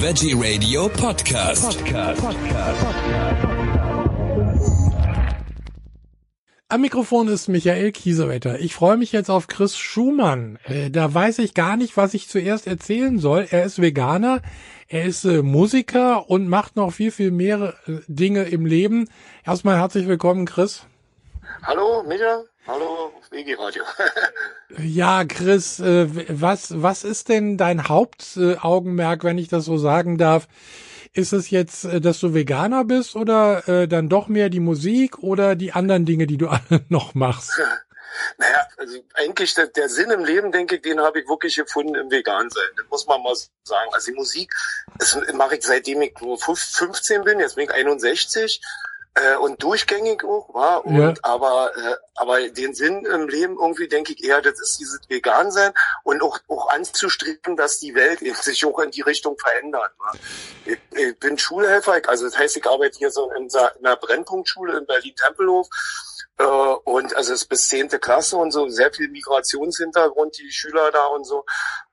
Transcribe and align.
Veggie 0.00 0.32
Radio 0.32 0.88
Podcast. 0.88 1.76
Podcast. 1.84 2.22
Am 6.68 6.80
Mikrofon 6.80 7.26
ist 7.26 7.48
Michael 7.48 7.90
Kiesewetter. 7.90 8.60
Ich 8.60 8.76
freue 8.76 8.96
mich 8.96 9.10
jetzt 9.10 9.28
auf 9.28 9.48
Chris 9.48 9.76
Schumann. 9.76 10.60
Äh, 10.66 10.90
da 10.90 11.12
weiß 11.12 11.40
ich 11.40 11.52
gar 11.52 11.76
nicht, 11.76 11.96
was 11.96 12.14
ich 12.14 12.28
zuerst 12.28 12.68
erzählen 12.68 13.18
soll. 13.18 13.48
Er 13.50 13.64
ist 13.64 13.82
Veganer, 13.82 14.40
er 14.86 15.04
ist 15.04 15.24
äh, 15.24 15.42
Musiker 15.42 16.30
und 16.30 16.46
macht 16.46 16.76
noch 16.76 16.92
viel, 16.92 17.10
viel 17.10 17.32
mehr 17.32 17.74
äh, 17.88 17.98
Dinge 18.06 18.44
im 18.44 18.66
Leben. 18.66 19.08
Erstmal 19.44 19.78
herzlich 19.78 20.06
willkommen, 20.06 20.46
Chris. 20.46 20.86
Hallo, 21.64 22.04
Micha. 22.06 22.44
Hallo, 22.68 23.14
WG 23.30 23.54
Radio. 23.54 23.82
ja, 24.78 25.24
Chris, 25.24 25.80
äh, 25.80 26.06
was, 26.28 26.82
was 26.82 27.02
ist 27.02 27.30
denn 27.30 27.56
dein 27.56 27.88
Hauptaugenmerk, 27.88 29.24
wenn 29.24 29.38
ich 29.38 29.48
das 29.48 29.64
so 29.64 29.78
sagen 29.78 30.18
darf? 30.18 30.48
Ist 31.14 31.32
es 31.32 31.48
jetzt, 31.48 31.86
äh, 31.86 32.02
dass 32.02 32.20
du 32.20 32.34
Veganer 32.34 32.84
bist 32.84 33.16
oder 33.16 33.66
äh, 33.66 33.88
dann 33.88 34.10
doch 34.10 34.28
mehr 34.28 34.50
die 34.50 34.60
Musik 34.60 35.20
oder 35.20 35.56
die 35.56 35.72
anderen 35.72 36.04
Dinge, 36.04 36.26
die 36.26 36.36
du 36.36 36.50
noch 36.90 37.14
machst? 37.14 37.58
Naja, 38.36 38.66
also 38.76 38.98
eigentlich 39.14 39.54
der, 39.54 39.68
der 39.68 39.88
Sinn 39.88 40.10
im 40.10 40.24
Leben, 40.24 40.50
denke 40.50 40.76
ich, 40.76 40.82
den 40.82 41.00
habe 41.00 41.20
ich 41.20 41.28
wirklich 41.28 41.54
gefunden 41.54 41.94
im 41.94 42.10
Vegan-Sein. 42.10 42.68
Das 42.76 42.86
muss 42.90 43.06
man 43.06 43.22
mal 43.22 43.34
sagen. 43.62 43.90
Also 43.92 44.10
die 44.10 44.16
Musik, 44.16 44.52
das 44.98 45.16
mache 45.34 45.56
ich 45.56 45.62
seitdem 45.62 46.02
ich 46.02 46.14
15 46.18 47.22
bin, 47.22 47.38
jetzt 47.38 47.54
bin 47.54 47.64
ich 47.64 47.72
61 47.72 48.60
äh, 49.22 49.36
und 49.36 49.62
durchgängig 49.62 50.24
auch, 50.24 50.52
war 50.54 50.84
und 50.84 50.96
ja. 50.96 51.14
aber 51.22 51.70
äh, 51.76 51.96
aber 52.14 52.48
den 52.48 52.74
Sinn 52.74 53.04
im 53.04 53.28
Leben 53.28 53.56
irgendwie 53.58 53.88
denke 53.88 54.12
ich 54.12 54.24
eher, 54.24 54.42
das 54.42 54.60
ist 54.60 54.78
dieses 54.80 55.00
vegan 55.08 55.50
sein 55.50 55.72
und 56.04 56.22
auch 56.22 56.38
auch 56.48 56.68
anzustreben, 56.70 57.56
dass 57.56 57.78
die 57.78 57.94
Welt 57.94 58.22
eben 58.22 58.36
sich 58.36 58.64
auch 58.64 58.78
in 58.80 58.90
die 58.90 59.02
Richtung 59.02 59.36
verändert. 59.38 59.92
Ich, 60.64 60.78
ich 60.90 61.18
bin 61.18 61.38
Schulhelfer, 61.38 62.00
also 62.06 62.24
das 62.26 62.38
heißt, 62.38 62.56
ich 62.56 62.66
arbeite 62.66 62.98
hier 62.98 63.10
so 63.10 63.30
in, 63.32 63.48
einer 63.54 63.96
Brennpunktschule 63.96 64.78
in 64.78 64.86
Berlin 64.86 65.14
Tempelhof 65.16 65.68
äh, 66.38 66.44
und 66.44 67.16
also 67.16 67.32
es 67.34 67.42
ist 67.42 67.48
bis 67.48 67.68
zehnte 67.68 67.98
Klasse 67.98 68.36
und 68.36 68.52
so, 68.52 68.68
sehr 68.68 68.92
viel 68.92 69.08
Migrationshintergrund, 69.08 70.38
die 70.38 70.50
Schüler 70.50 70.90
da 70.92 71.06
und 71.06 71.24
so. 71.24 71.44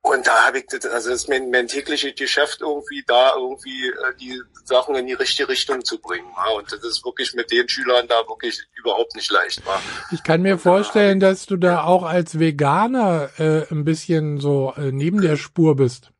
Und 0.06 0.28
da 0.28 0.46
habe 0.46 0.60
ich, 0.60 0.68
das, 0.68 0.86
also 0.86 1.10
das 1.10 1.24
ist 1.24 1.30
mein, 1.30 1.50
mein 1.50 1.68
tägliches 1.68 2.14
Geschäft 2.16 2.62
irgendwie, 2.62 3.04
da 3.08 3.34
irgendwie 3.36 3.88
äh, 3.88 4.16
die 4.20 4.40
Sachen 4.64 4.94
in 4.96 5.08
die 5.08 5.14
richtige 5.14 5.50
Richtung 5.50 5.84
zu 5.84 6.00
bringen. 6.00 6.28
Ja. 6.38 6.52
Und 6.52 6.72
das 6.72 6.84
ist 6.84 7.04
wirklich 7.04 7.34
mit 7.34 7.52
den 7.52 7.68
Schülern 7.68 8.08
da 8.08 8.18
wirklich 8.28 8.62
überhaupt 8.76 9.16
nicht 9.16 9.32
leicht. 9.32 9.64
Ja. 9.66 9.82
Ich 10.12 10.22
kann 10.22 10.44
mir 10.44 10.60
vorstellen, 10.60 11.20
dass 11.20 11.48
du 11.48 11.58
da 11.58 11.86
auch 11.86 12.04
als 12.04 12.38
Veganer 12.38 13.32
äh, 13.40 13.66
ein 13.72 13.84
bisschen 13.84 14.40
so 14.40 14.74
äh, 14.78 14.92
neben 14.92 15.22
der 15.22 15.38
Spur 15.38 15.76
bist. 15.76 16.12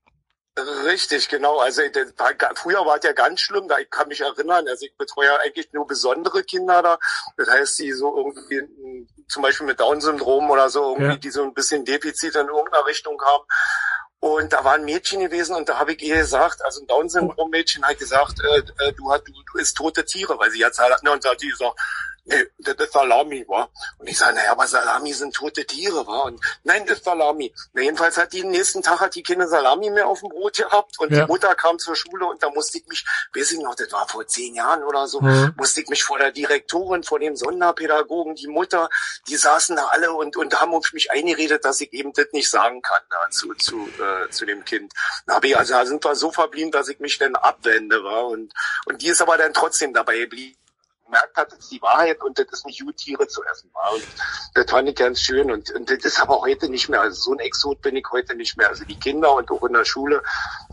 Richtig, 0.58 1.28
genau. 1.28 1.60
Also 1.60 1.82
früher 2.56 2.86
war 2.86 2.98
es 2.98 3.04
ja 3.04 3.12
ganz 3.12 3.42
schlimm, 3.42 3.68
da 3.68 3.78
ich 3.78 3.90
kann 3.90 4.08
mich 4.08 4.22
erinnern, 4.22 4.66
also 4.70 4.86
ich 4.86 4.96
betreue 4.96 5.38
eigentlich 5.42 5.74
nur 5.74 5.86
besondere 5.86 6.44
Kinder 6.44 6.82
da. 6.82 6.98
Das 7.36 7.50
heißt, 7.50 7.80
die 7.80 7.92
so 7.92 8.16
irgendwie 8.16 8.62
zum 9.28 9.44
Beispiel 9.44 9.68
mit 9.68 9.82
Down-Syndrom 9.82 10.50
oder 10.50 10.70
so, 10.70 10.94
irgendwie, 10.94 11.08
ja. 11.08 11.18
die 11.18 11.30
so 11.30 11.44
ein 11.44 11.54
bisschen 11.54 11.84
Defizit 11.84 12.36
in 12.36 12.48
irgendeiner 12.48 12.86
Richtung 12.86 13.22
haben. 13.22 13.44
Und 14.22 14.54
da 14.54 14.64
war 14.64 14.76
ein 14.76 14.86
Mädchen 14.86 15.20
gewesen 15.20 15.56
und 15.56 15.68
da 15.68 15.78
habe 15.78 15.94
ich 15.94 16.02
ihr 16.02 16.16
gesagt, 16.16 16.64
also 16.64 16.82
ein 16.82 16.88
Down-Syndrom-Mädchen 16.88 17.86
hat 17.86 18.00
gesagt, 18.00 18.40
äh, 18.40 18.60
äh, 18.86 18.94
du, 18.94 19.12
hast, 19.12 19.28
du, 19.28 19.34
du 19.34 19.58
isst 19.60 19.76
tote 19.76 20.06
Tiere, 20.06 20.40
weil 20.40 20.52
sie 20.52 20.60
jetzt 20.60 20.80
halt, 20.80 21.04
ne, 21.04 21.12
und 21.12 21.24
da 21.26 21.32
hat 21.32 21.42
die 21.42 21.50
gesagt, 21.50 21.78
nee, 22.26 22.46
das 22.60 22.76
ist 22.76 22.94
Salami, 22.94 23.46
war. 23.48 23.70
Und 23.98 24.08
ich 24.08 24.18
sage, 24.18 24.36
naja, 24.36 24.52
aber 24.52 24.68
Salami 24.68 25.14
sind 25.14 25.34
tote 25.34 25.66
Tiere, 25.66 26.06
war. 26.08 26.26
Und 26.26 26.40
nein, 26.64 26.86
das 26.86 26.98
ist 26.98 27.06
Salami. 27.06 27.54
Na, 27.74 27.82
jedenfalls 27.82 28.18
hat 28.18 28.34
die 28.34 28.42
den 28.46 28.52
nächsten 28.52 28.82
Tag 28.82 29.00
hat 29.00 29.16
die 29.16 29.24
keine 29.24 29.48
Salami 29.48 29.90
mehr 29.90 30.08
auf 30.08 30.20
dem 30.20 30.30
Brot 30.30 30.58
gehabt 30.58 31.00
und 31.00 31.12
ja. 31.12 31.22
die 31.22 31.28
Mutter 31.28 31.54
kam 31.56 31.80
zur 31.80 31.96
Schule 31.96 32.26
und 32.26 32.42
da 32.42 32.50
musste 32.50 32.78
ich 32.78 32.88
mich, 32.88 33.06
weiß 33.36 33.52
ich 33.54 33.60
noch, 33.60 33.76
das 33.76 33.92
war 33.92 34.08
vor 34.08 34.26
zehn 34.28 34.56
Jahren 34.56 34.84
oder 34.84 35.08
so, 35.08 35.22
mhm. 35.22 35.54
musste 35.58 35.82
ich 35.82 35.88
mich 35.90 36.04
vor 36.04 36.18
der 36.18 36.32
Direktorin, 36.32 37.04
vor 37.04 37.20
dem 37.20 37.36
Sonderpädagogen, 37.36 38.36
die 38.36 38.48
Mutter, 38.48 38.90
die 39.28 39.36
saßen 39.36 39.76
da 39.76 39.88
alle 39.88 40.14
und, 40.14 40.38
und 40.38 40.60
haben 40.60 40.74
auf 40.74 40.94
mich 40.94 41.12
eingeredet, 41.12 41.66
dass 41.66 41.82
ich 41.82 41.92
eben 41.94 42.14
das 42.14 42.28
nicht 42.32 42.50
sagen 42.50 42.82
kann 42.82 43.02
da, 43.10 43.30
zu, 43.32 43.54
zu, 43.56 43.90
äh, 44.00 44.30
zu 44.30 44.46
dem 44.46 44.64
Kind. 44.66 44.94
Da, 45.26 45.40
ich, 45.42 45.58
also, 45.58 45.74
da 45.74 45.86
sind 45.86 46.04
wir 46.04 46.16
so 46.16 46.32
verblieben, 46.32 46.72
dass 46.72 46.88
ich 46.88 47.00
mich 47.00 47.18
dann 47.18 47.36
abwende, 47.36 48.04
war. 48.04 48.28
Und, 48.28 48.54
und 48.86 49.02
die 49.02 49.08
ist 49.08 49.22
aber 49.22 49.38
dann 49.38 49.54
trotzdem 49.54 49.94
dabei 49.94 50.20
geblieben 50.20 50.58
gemerkt 51.06 51.38
hat, 51.38 51.52
das 51.52 51.60
ist 51.60 51.72
die 51.72 51.82
Wahrheit 51.82 52.22
und 52.24 52.38
das 52.38 52.48
ist 52.52 52.66
nicht 52.66 52.84
gut, 52.84 52.98
Tiere 52.98 53.28
zu 53.28 53.44
essen. 53.44 53.70
War. 53.74 53.94
Und 53.94 54.04
das 54.54 54.70
fand 54.70 54.90
ich 54.90 54.96
ganz 54.96 55.20
schön. 55.20 55.52
Und, 55.52 55.72
und 55.72 55.90
das 55.90 56.04
ist 56.04 56.20
aber 56.20 56.42
heute 56.42 56.70
nicht 56.70 56.90
mehr. 56.90 57.02
Also 57.02 57.22
so 57.22 57.34
ein 57.34 57.40
Exot 57.40 57.82
bin 57.82 57.96
ich 57.96 58.06
heute 58.12 58.36
nicht 58.36 58.58
mehr. 58.58 58.70
Also 58.70 58.84
die 58.86 59.00
Kinder 59.00 59.34
und 59.34 59.50
auch 59.52 59.64
in 59.64 59.74
der 59.74 59.86
Schule, 59.86 60.22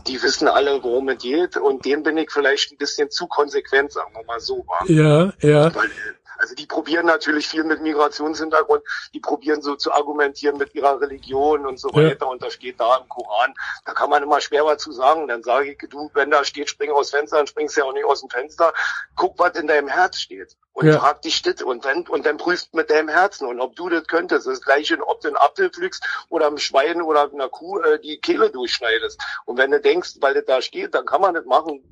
die 0.07 0.21
wissen 0.21 0.47
alle, 0.47 0.83
worum 0.83 1.09
es 1.09 1.21
geht. 1.21 1.57
Und 1.57 1.85
dem 1.85 2.03
bin 2.03 2.17
ich 2.17 2.31
vielleicht 2.31 2.71
ein 2.71 2.77
bisschen 2.77 3.09
zu 3.09 3.27
konsequent, 3.27 3.91
sagen 3.91 4.13
wir 4.13 4.23
mal 4.25 4.39
so. 4.39 4.65
War. 4.67 4.89
Ja, 4.89 5.33
ja. 5.41 5.73
Weil, 5.75 5.91
also 6.37 6.55
die 6.55 6.65
probieren 6.65 7.05
natürlich 7.05 7.47
viel 7.47 7.63
mit 7.63 7.81
Migrationshintergrund, 7.81 8.83
die 9.13 9.19
probieren 9.19 9.61
so 9.61 9.75
zu 9.75 9.91
argumentieren 9.91 10.57
mit 10.57 10.73
ihrer 10.75 10.99
Religion 10.99 11.65
und 11.65 11.79
so 11.79 11.89
ja. 11.89 12.09
weiter. 12.09 12.27
Und 12.27 12.41
da 12.41 12.49
steht 12.49 12.79
da 12.79 12.97
im 12.97 13.09
Koran, 13.09 13.53
da 13.85 13.93
kann 13.93 14.09
man 14.09 14.23
immer 14.23 14.41
schwer 14.41 14.65
was 14.65 14.81
zu 14.81 14.91
sagen. 14.91 15.27
Dann 15.27 15.43
sage 15.43 15.71
ich, 15.71 15.89
du, 15.89 16.09
wenn 16.13 16.31
da 16.31 16.43
steht, 16.43 16.69
spring 16.69 16.91
aus 16.91 17.11
Fenster, 17.11 17.37
dann 17.37 17.47
springst 17.47 17.75
du 17.75 17.81
ja 17.81 17.87
auch 17.87 17.93
nicht 17.93 18.05
aus 18.05 18.21
dem 18.21 18.29
Fenster. 18.29 18.73
Guck, 19.15 19.37
was 19.39 19.55
in 19.55 19.67
deinem 19.67 19.87
Herz 19.87 20.19
steht. 20.19 20.55
Und 20.73 20.87
ja. 20.87 20.99
frag 20.99 21.21
dich 21.21 21.43
das 21.43 21.61
und 21.61 21.85
dann, 21.85 22.07
und 22.07 22.25
dann 22.25 22.37
prüfst 22.37 22.73
mit 22.73 22.89
deinem 22.89 23.07
Herzen 23.07 23.47
und 23.47 23.59
ob 23.59 23.75
du 23.75 23.89
das 23.89 24.07
könntest. 24.07 24.47
Das 24.47 24.61
gleiche, 24.61 24.97
ob 25.05 25.21
du 25.21 25.27
einen 25.27 25.37
Apfel 25.37 25.69
pflückst 25.69 26.03
oder 26.29 26.47
einem 26.47 26.57
Schwein 26.57 27.01
oder 27.03 27.31
einer 27.31 27.49
Kuh 27.49 27.79
äh, 27.79 27.99
die 27.99 28.17
Kehle 28.17 28.49
durchschneidest. 28.49 29.21
Und 29.45 29.57
wenn 29.57 29.69
du 29.69 29.79
denkst, 29.79 30.15
weil 30.19 30.33
das 30.33 30.45
da 30.45 30.61
steht, 30.63 30.95
dann 30.95 31.05
kann 31.05 31.21
man 31.21 31.35
das 31.35 31.45
machen 31.45 31.83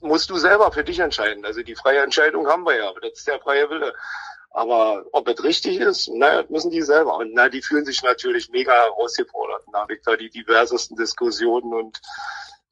musst 0.00 0.30
du 0.30 0.36
selber 0.36 0.70
für 0.72 0.84
dich 0.84 0.98
entscheiden. 0.98 1.44
Also 1.44 1.62
die 1.62 1.74
freie 1.74 2.02
Entscheidung 2.02 2.46
haben 2.46 2.64
wir 2.64 2.76
ja, 2.76 2.88
aber 2.88 3.00
das 3.00 3.12
ist 3.14 3.26
der 3.26 3.40
freie 3.40 3.68
Wille. 3.70 3.94
Aber 4.50 5.04
ob 5.12 5.28
es 5.28 5.42
richtig 5.44 5.78
ist, 5.78 6.08
naja, 6.08 6.44
müssen 6.48 6.70
die 6.70 6.82
selber. 6.82 7.16
Und 7.16 7.32
na, 7.34 7.48
die 7.48 7.62
fühlen 7.62 7.84
sich 7.84 8.02
natürlich 8.02 8.50
mega 8.50 8.72
herausgefordert. 8.72 9.62
Da 9.72 9.80
habe 9.80 9.94
ich 9.94 10.02
da 10.02 10.16
die 10.16 10.30
diversesten 10.30 10.96
Diskussionen 10.96 11.74
und 11.74 12.00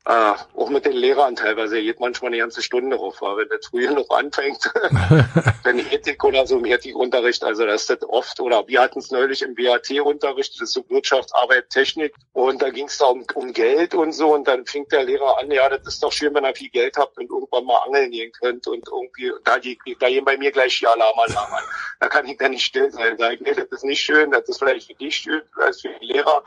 äh, 0.07 0.35
auch 0.55 0.71
mit 0.71 0.87
den 0.87 0.93
Lehrern 0.93 1.35
teilweise. 1.35 1.83
Geht 1.83 1.99
manchmal 1.99 2.29
eine 2.29 2.39
ganze 2.39 2.63
Stunde 2.63 2.97
drauf, 2.97 3.21
weil 3.21 3.39
wenn 3.39 3.49
das 3.49 3.67
früher 3.67 3.91
noch 3.91 4.09
anfängt, 4.11 4.73
wenn 5.65 5.81
Ethik 5.81 6.23
oder 6.23 6.47
so 6.47 6.59
im 6.59 6.65
Ethikunterricht, 6.65 7.43
also 7.43 7.67
das 7.67 7.83
ist 7.83 7.91
das 7.91 8.09
oft, 8.09 8.39
oder 8.39 8.67
wir 8.69 8.81
hatten 8.81 9.01
es 9.01 9.11
neulich 9.11 9.43
im 9.43 9.57
BAT-Unterricht, 9.57 10.55
das 10.55 10.69
ist 10.69 10.75
so 10.75 10.85
Wirtschaft, 10.89 11.35
Arbeit, 11.35 11.71
Technik, 11.71 12.15
und 12.35 12.63
da 12.63 12.71
ging 12.71 12.87
es 12.87 12.99
da 12.99 13.07
um, 13.07 13.25
um 13.35 13.53
Geld 13.53 13.95
und 13.95 14.13
so, 14.13 14.33
und 14.33 14.47
dann 14.47 14.65
fing 14.65 14.87
der 14.89 15.03
Lehrer 15.03 15.39
an, 15.39 15.51
ja, 15.51 15.69
das 15.69 15.85
ist 15.87 16.03
doch 16.03 16.13
schön, 16.13 16.33
wenn 16.35 16.45
ihr 16.45 16.55
viel 16.55 16.71
Geld 16.71 16.97
habt 16.97 17.19
und 17.19 17.29
irgendwann 17.29 17.65
mal 17.65 17.79
angeln 17.79 18.13
gehen 18.13 18.31
könnt 18.31 18.67
und 18.69 18.87
irgendwie, 18.87 19.33
da, 19.43 19.57
da 19.57 20.09
gehen 20.09 20.25
bei 20.25 20.37
mir 20.37 20.53
gleich 20.53 20.79
die 20.79 20.87
Alarmanlagen 20.87 21.53
an. 21.53 21.65
Da 21.99 22.09
kann 22.09 22.27
ich 22.27 22.39
dann 22.39 22.53
nicht 22.53 22.65
still 22.65 22.93
sein, 22.93 23.19
sage 23.19 23.35
ich, 23.35 23.41
nee, 23.41 23.55
das 23.55 23.67
ist 23.71 23.85
nicht 23.85 24.01
schön, 24.01 24.31
das 24.31 24.49
ist 24.49 24.59
vielleicht 24.59 24.87
für 24.87 24.95
dich 24.95 25.17
schön, 25.17 25.43
als 25.57 25.81
für 25.81 25.89
den 25.89 26.03
Lehrer, 26.03 26.45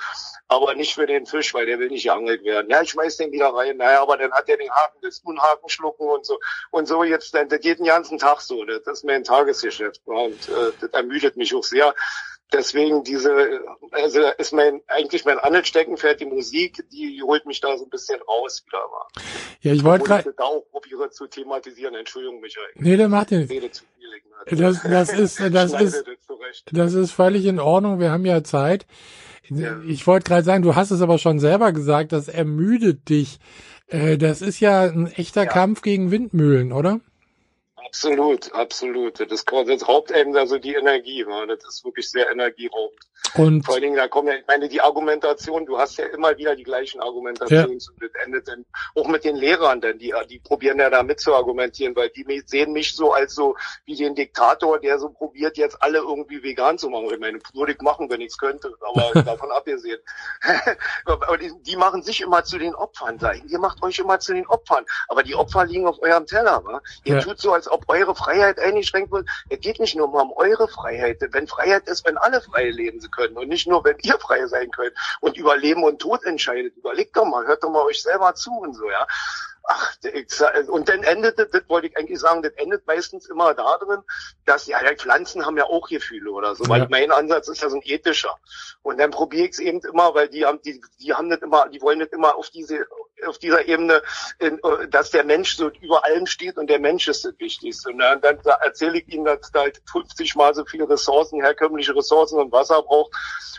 aber 0.48 0.76
nicht 0.76 0.94
für 0.94 1.08
den 1.08 1.26
Fisch, 1.26 1.54
weil 1.54 1.66
der 1.66 1.80
will 1.80 1.90
nicht 1.90 2.04
geangelt 2.04 2.44
werden. 2.46 2.70
Ja, 2.70 2.82
ich 2.82 2.92
schmeiß 2.92 3.18
den 3.18 3.34
wieder 3.34 3.49
rein. 3.56 3.78
Naja, 3.78 4.02
aber 4.02 4.18
dann 4.18 4.32
hat 4.32 4.50
er 4.50 4.58
den 4.58 4.72
Haken, 4.72 5.00
das 5.02 5.20
Unhaken 5.20 5.70
schlucken 5.70 6.08
und 6.08 6.26
so. 6.26 6.40
Und 6.72 6.88
so 6.88 7.04
jetzt, 7.04 7.34
das 7.34 7.48
geht 7.62 7.80
den 7.80 7.86
ganzen 7.86 8.18
Tag 8.18 8.42
so. 8.42 8.66
Das 8.66 8.82
ist 8.86 9.06
mein 9.06 9.24
Tagesgeschäft. 9.24 10.02
Und 10.06 10.50
äh, 10.50 10.72
das 10.82 10.92
ermüdet 10.92 11.38
mich 11.38 11.54
auch 11.56 11.64
sehr. 11.64 11.94
Deswegen 12.52 13.04
diese, 13.04 13.62
also 13.92 14.22
ist 14.38 14.54
mein, 14.54 14.82
eigentlich 14.88 15.24
mein 15.24 15.38
Angelsteckenpferd, 15.38 16.20
die 16.20 16.26
Musik, 16.26 16.84
die 16.92 17.22
holt 17.24 17.46
mich 17.46 17.62
da 17.62 17.78
so 17.78 17.84
ein 17.84 17.90
bisschen 17.90 18.20
raus 18.22 18.64
wieder 18.66 18.80
mal. 18.90 19.24
Ja, 19.62 19.74
ich 19.74 19.84
wollte 19.84 20.06
gerade. 20.06 20.34
da 20.36 20.46
auch 20.46 20.64
probiere 20.72 21.12
zu 21.12 21.28
thematisieren. 21.28 21.94
Entschuldigung, 21.94 22.42
Michael. 22.42 22.66
Nee, 22.76 22.98
der 22.98 23.08
macht 23.08 23.32
den. 23.32 23.48
Das, 24.50 24.82
das 24.82 25.14
ist, 25.14 25.40
das 25.52 25.74
ist, 25.74 26.04
das 26.72 26.94
ist 26.94 27.12
völlig 27.12 27.46
in 27.46 27.60
Ordnung. 27.60 28.00
Wir 28.00 28.12
haben 28.12 28.26
ja 28.26 28.44
Zeit. 28.44 28.88
Ich 29.88 30.06
wollte 30.08 30.28
gerade 30.28 30.44
sagen, 30.44 30.64
du 30.64 30.76
hast 30.76 30.92
es 30.92 31.02
aber 31.02 31.18
schon 31.18 31.40
selber 31.40 31.72
gesagt, 31.72 32.12
das 32.12 32.28
ermüdet 32.28 33.10
dich. 33.10 33.40
Äh, 33.88 34.18
das 34.18 34.42
ist 34.42 34.60
ja 34.60 34.84
ein 34.84 35.08
echter 35.08 35.44
ja. 35.44 35.50
Kampf 35.50 35.82
gegen 35.82 36.12
Windmühlen, 36.12 36.72
oder? 36.72 37.00
Absolut, 37.86 38.54
absolut. 38.54 39.20
Das, 39.20 39.46
das 39.46 39.88
raubt 39.88 40.12
eben 40.12 40.36
also 40.36 40.58
die 40.58 40.76
Energie. 40.76 41.24
Ne? 41.24 41.48
Das 41.48 41.66
ist 41.66 41.86
wirklich 41.86 42.10
sehr 42.10 42.30
energieraubend. 42.32 43.00
Und 43.36 43.64
vor 43.64 43.76
allen 43.76 43.84
Dingen, 43.84 43.96
da 43.96 44.08
kommen 44.08 44.30
ja, 44.30 44.36
ich 44.36 44.48
meine, 44.48 44.70
die 44.70 44.82
Argumentation, 44.82 45.66
du 45.66 45.78
hast 45.78 45.98
ja 45.98 46.06
immer 46.06 46.38
wieder 46.38 46.56
die 46.56 46.64
gleichen 46.64 47.00
Argumentationen 47.02 47.80
ja. 47.80 47.88
und 47.92 48.02
das 48.02 48.26
endet 48.26 48.48
dann 48.48 48.66
auch 48.96 49.08
mit 49.08 49.24
den 49.24 49.36
Lehrern, 49.36 49.82
denn 49.82 50.00
die, 50.00 50.14
die 50.30 50.40
probieren 50.40 50.80
ja 50.80 50.90
da 50.90 51.04
mit 51.04 51.20
zu 51.20 51.36
argumentieren, 51.36 51.96
weil 51.96 52.10
die 52.10 52.44
sehen 52.46 52.72
mich 52.72 52.96
so 52.96 53.14
als 53.14 53.36
so 53.36 53.56
wie 53.86 53.96
den 53.96 54.16
Diktator, 54.16 54.80
der 54.80 54.98
so 55.00 55.10
probiert, 55.10 55.58
jetzt 55.58 55.82
alle 55.82 56.00
irgendwie 56.00 56.42
vegan 56.42 56.78
zu 56.78 56.90
machen. 56.90 57.10
Ich 57.12 57.20
meine, 57.20 57.40
würde 57.54 57.74
ich 57.74 57.82
machen, 57.82 58.10
wenn 58.10 58.22
ich 58.22 58.30
es 58.30 58.38
könnte, 58.38 58.74
aber 58.82 59.12
davon 59.24 59.52
abgesehen. 59.52 60.00
aber 61.06 61.38
die, 61.38 61.52
die, 61.62 61.76
machen 61.76 62.02
sich 62.02 62.22
immer 62.22 62.44
zu 62.44 62.58
den 62.58 62.74
Opfern, 62.74 63.20
sagen, 63.20 63.44
ihr 63.48 63.60
macht 63.60 63.84
euch 63.84 64.00
immer 64.00 64.20
zu 64.20 64.34
den 64.34 64.48
Opfern, 64.48 64.86
aber 65.08 65.24
die 65.24 65.36
Opfer 65.36 65.66
liegen 65.66 65.88
auf 65.88 66.02
eurem 66.02 66.26
Teller, 66.26 66.64
wa? 66.66 66.82
Ihr 67.04 67.16
ja. 67.16 67.22
tut 67.22 67.40
so, 67.40 67.54
als 67.54 67.68
ob 67.72 67.86
eure 67.88 68.16
Freiheit 68.16 68.60
eingeschränkt 68.60 69.12
wird. 69.12 69.28
Es 69.50 69.60
geht 69.60 69.80
nicht 69.80 69.96
nur 69.96 70.08
mal 70.08 70.22
um 70.22 70.34
eure 70.34 70.68
Freiheit. 70.68 71.18
Wenn 71.32 71.48
Freiheit 71.48 71.88
ist, 71.88 72.06
wenn 72.06 72.18
alle 72.18 72.42
frei 72.42 72.70
leben 72.70 73.00
sie 73.00 73.10
können 73.10 73.38
und 73.38 73.48
nicht 73.48 73.68
nur, 73.68 73.84
wenn 73.84 73.98
ihr 74.02 74.18
frei 74.20 74.46
sein 74.48 74.72
könnt 74.72 74.94
und 75.22 75.38
über 75.38 75.58
Leben 75.58 75.84
und 75.84 76.00
Tod 76.00 76.24
entscheidet. 76.24 76.76
Überlegt 76.78 77.16
doch 77.16 77.26
mal, 77.26 77.46
hört 77.46 77.64
doch 77.64 77.70
mal 77.70 77.84
euch 77.84 78.02
selber 78.02 78.34
zu 78.36 78.52
und 78.52 78.74
so, 78.76 78.90
ja. 78.90 79.08
Ach, 79.72 79.96
und 80.70 80.90
dann 80.90 81.04
endet 81.04 81.38
das, 81.38 81.52
das 81.52 81.62
wollte 81.68 81.88
ich 81.88 81.96
eigentlich 81.96 82.20
sagen, 82.20 82.42
das 82.42 82.54
endet 82.54 82.88
meistens 82.88 83.30
immer 83.30 83.54
da 83.54 83.78
drin, 83.78 84.02
dass 84.46 84.66
ja, 84.66 84.84
ja 84.84 84.96
Pflanzen 84.96 85.46
haben 85.46 85.58
ja 85.58 85.66
auch 85.66 85.88
Gefühle 85.88 86.32
oder 86.32 86.56
so, 86.56 86.68
weil 86.68 86.88
mein 86.90 87.12
Ansatz 87.12 87.50
ist 87.50 87.62
ja 87.62 87.70
so 87.70 87.76
ein 87.76 87.84
ethischer. 87.86 88.36
Und 88.82 89.00
dann 89.00 89.12
probiere 89.12 89.46
ich 89.46 89.52
es 89.52 89.60
eben 89.60 89.80
immer, 89.82 90.16
weil 90.16 90.28
die 90.28 90.44
haben, 90.44 90.60
die, 90.64 90.82
die 91.00 91.14
haben 91.14 91.28
nicht 91.28 91.44
immer, 91.44 91.70
die 91.70 91.82
wollen 91.82 92.00
nicht 92.00 92.14
immer 92.14 92.36
auf 92.36 92.50
diese, 92.50 92.88
auf 93.28 93.38
dieser 93.38 93.68
Ebene, 93.68 94.02
in, 94.40 94.60
dass 94.90 95.12
der 95.12 95.24
Mensch 95.24 95.56
so 95.56 95.70
über 95.82 96.06
allem 96.06 96.26
steht 96.26 96.58
und 96.58 96.70
der 96.70 96.80
Mensch 96.80 97.08
ist 97.08 97.26
das 97.26 97.34
Wichtigste. 97.40 97.90
Und 97.90 98.00
dann, 98.00 98.22
dann 98.22 98.40
erzähle 98.62 99.00
ich 99.00 99.08
ihnen, 99.08 99.26
dass 99.26 99.52
da 99.52 99.62
halt 99.62 99.82
50 99.92 100.36
mal 100.36 100.54
so 100.54 100.66
viele 100.66 100.90
Ressourcen, 100.90 101.42
herkömmliche 101.42 101.96
Ressourcen 101.96 102.40
und 102.40 102.52
Wasser 102.52 102.82
braucht, 102.82 103.12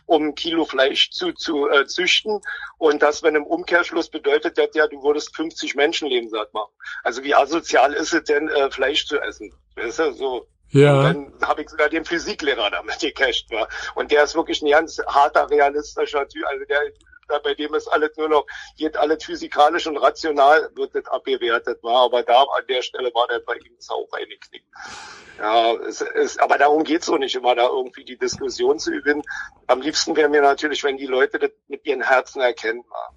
um 0.06 0.28
ein 0.28 0.34
Kilo 0.34 0.64
Fleisch 0.64 1.10
zu, 1.10 1.32
zu 1.32 1.68
äh, 1.68 1.86
züchten. 1.86 2.40
Und 2.78 3.02
das, 3.02 3.22
wenn 3.22 3.34
im 3.34 3.46
Umkehrschluss 3.46 4.08
bedeutet, 4.08 4.58
dass 4.58 4.70
ja, 4.74 4.86
du 4.86 5.02
würdest 5.02 5.34
50 5.36 5.74
Menschenleben 5.74 6.30
satt 6.30 6.52
machen. 6.52 6.72
Also 7.02 7.22
wie 7.22 7.34
asozial 7.34 7.92
ist 7.92 8.12
es 8.12 8.24
denn, 8.24 8.48
äh, 8.48 8.70
Fleisch 8.70 9.06
zu 9.06 9.20
essen? 9.20 9.52
Weißt 9.76 9.98
du, 9.98 10.12
so. 10.12 10.46
Ja. 10.72 10.98
Und 10.98 11.04
dann 11.40 11.48
habe 11.48 11.62
ich 11.62 11.68
sogar 11.68 11.88
den 11.88 12.04
Physiklehrer 12.04 12.70
damit 12.70 13.00
gecasht, 13.00 13.50
war. 13.50 13.68
Und 13.94 14.12
der 14.12 14.22
ist 14.24 14.36
wirklich 14.36 14.62
ein 14.62 14.70
ganz 14.70 15.00
harter, 15.06 15.50
realistischer 15.50 16.28
Typ. 16.28 16.46
Also 16.46 16.64
der 16.64 16.78
bei 17.38 17.54
dem 17.54 17.74
ist 17.74 17.88
alles 17.88 18.16
nur 18.16 18.28
noch, 18.28 18.46
geht 18.76 18.96
alles 18.96 19.24
physikalisch 19.24 19.86
und 19.86 19.96
rational 19.96 20.70
wird 20.74 20.94
das 20.94 21.06
abgewertet, 21.06 21.82
war. 21.82 22.04
Aber 22.04 22.22
da 22.22 22.42
an 22.42 22.66
der 22.68 22.82
Stelle 22.82 23.10
war 23.14 23.26
der 23.28 23.40
bei 23.40 23.56
ihm 23.56 23.76
auch 23.88 24.12
eine 24.12 24.36
Knick. 24.36 24.64
Ja, 25.38 25.72
es, 25.74 26.00
es, 26.00 26.38
aber 26.38 26.58
darum 26.58 26.84
geht's 26.84 27.06
so 27.06 27.16
nicht 27.16 27.34
immer, 27.34 27.54
da 27.54 27.66
irgendwie 27.66 28.04
die 28.04 28.18
Diskussion 28.18 28.78
zu 28.78 28.90
gewinnen. 28.90 29.22
Am 29.66 29.80
liebsten 29.80 30.14
wäre 30.16 30.28
mir 30.28 30.42
natürlich, 30.42 30.84
wenn 30.84 30.98
die 30.98 31.06
Leute 31.06 31.38
das 31.38 31.50
mit 31.68 31.86
ihren 31.86 32.02
Herzen 32.02 32.42
erkennen. 32.42 32.84
War. 32.90 33.14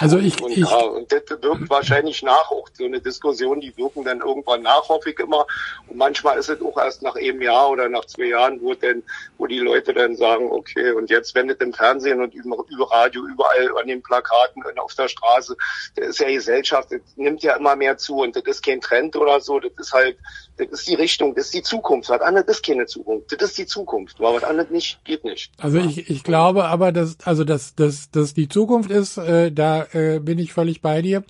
Also 0.00 0.18
ich, 0.18 0.40
und, 0.42 0.52
ich 0.52 0.58
ja, 0.58 0.76
und 0.76 1.12
das 1.12 1.22
wirkt 1.28 1.68
wahrscheinlich 1.68 2.22
nach, 2.22 2.50
auch 2.50 2.66
so 2.72 2.84
eine 2.84 3.00
Diskussion, 3.00 3.60
die 3.60 3.76
wirken 3.76 4.02
dann 4.02 4.20
irgendwann 4.20 4.62
nach, 4.62 4.88
hoffe 4.88 5.10
ich 5.10 5.18
immer. 5.18 5.46
Und 5.88 5.98
manchmal 5.98 6.38
ist 6.38 6.48
es 6.48 6.62
auch 6.62 6.78
erst 6.78 7.02
nach 7.02 7.16
einem 7.16 7.42
Jahr 7.42 7.68
oder 7.68 7.88
nach 7.88 8.06
zwei 8.06 8.28
Jahren, 8.28 8.62
wo 8.62 8.72
denn, 8.72 9.02
wo 9.36 9.46
die 9.46 9.58
Leute 9.58 9.92
dann 9.92 10.16
sagen, 10.16 10.50
okay, 10.50 10.92
und 10.92 11.10
jetzt 11.10 11.34
wendet 11.34 11.60
im 11.60 11.74
Fernsehen 11.74 12.22
und 12.22 12.34
über, 12.34 12.64
über 12.70 12.90
Radio, 12.90 13.26
überall 13.26 13.76
an 13.78 13.88
den 13.88 14.02
Plakaten 14.02 14.64
und 14.64 14.78
auf 14.78 14.94
der 14.94 15.08
Straße, 15.08 15.54
das 15.96 16.08
ist 16.08 16.20
ja 16.20 16.28
Gesellschaft, 16.28 16.92
das 16.92 17.00
nimmt 17.16 17.42
ja 17.42 17.56
immer 17.56 17.76
mehr 17.76 17.98
zu 17.98 18.20
und 18.20 18.34
das 18.34 18.44
ist 18.44 18.64
kein 18.64 18.80
Trend 18.80 19.16
oder 19.16 19.40
so, 19.40 19.60
das 19.60 19.72
ist 19.76 19.92
halt, 19.92 20.16
das 20.66 20.80
ist 20.80 20.88
die 20.88 20.94
Richtung, 20.94 21.34
das 21.34 21.46
ist 21.46 21.54
die 21.54 21.62
Zukunft. 21.62 22.08
Was 22.10 22.20
anderes 22.20 22.48
ist 22.48 22.66
keine 22.66 22.86
Zukunft, 22.86 23.32
das 23.32 23.50
ist 23.50 23.58
die 23.58 23.66
Zukunft. 23.66 24.16
Aber 24.18 24.34
was 24.34 24.44
anderes 24.44 24.70
nicht, 24.70 25.04
geht 25.04 25.24
nicht. 25.24 25.52
Also 25.58 25.78
ich, 25.78 26.10
ich 26.10 26.22
glaube 26.22 26.64
aber, 26.64 26.92
dass, 26.92 27.18
also 27.24 27.44
dass, 27.44 27.74
dass, 27.74 28.10
dass 28.10 28.34
die 28.34 28.48
Zukunft 28.48 28.90
ist, 28.90 29.18
äh, 29.18 29.50
da 29.52 29.86
äh, 29.92 30.20
bin 30.20 30.38
ich 30.38 30.52
völlig 30.52 30.82
bei 30.82 31.02
dir. 31.02 31.24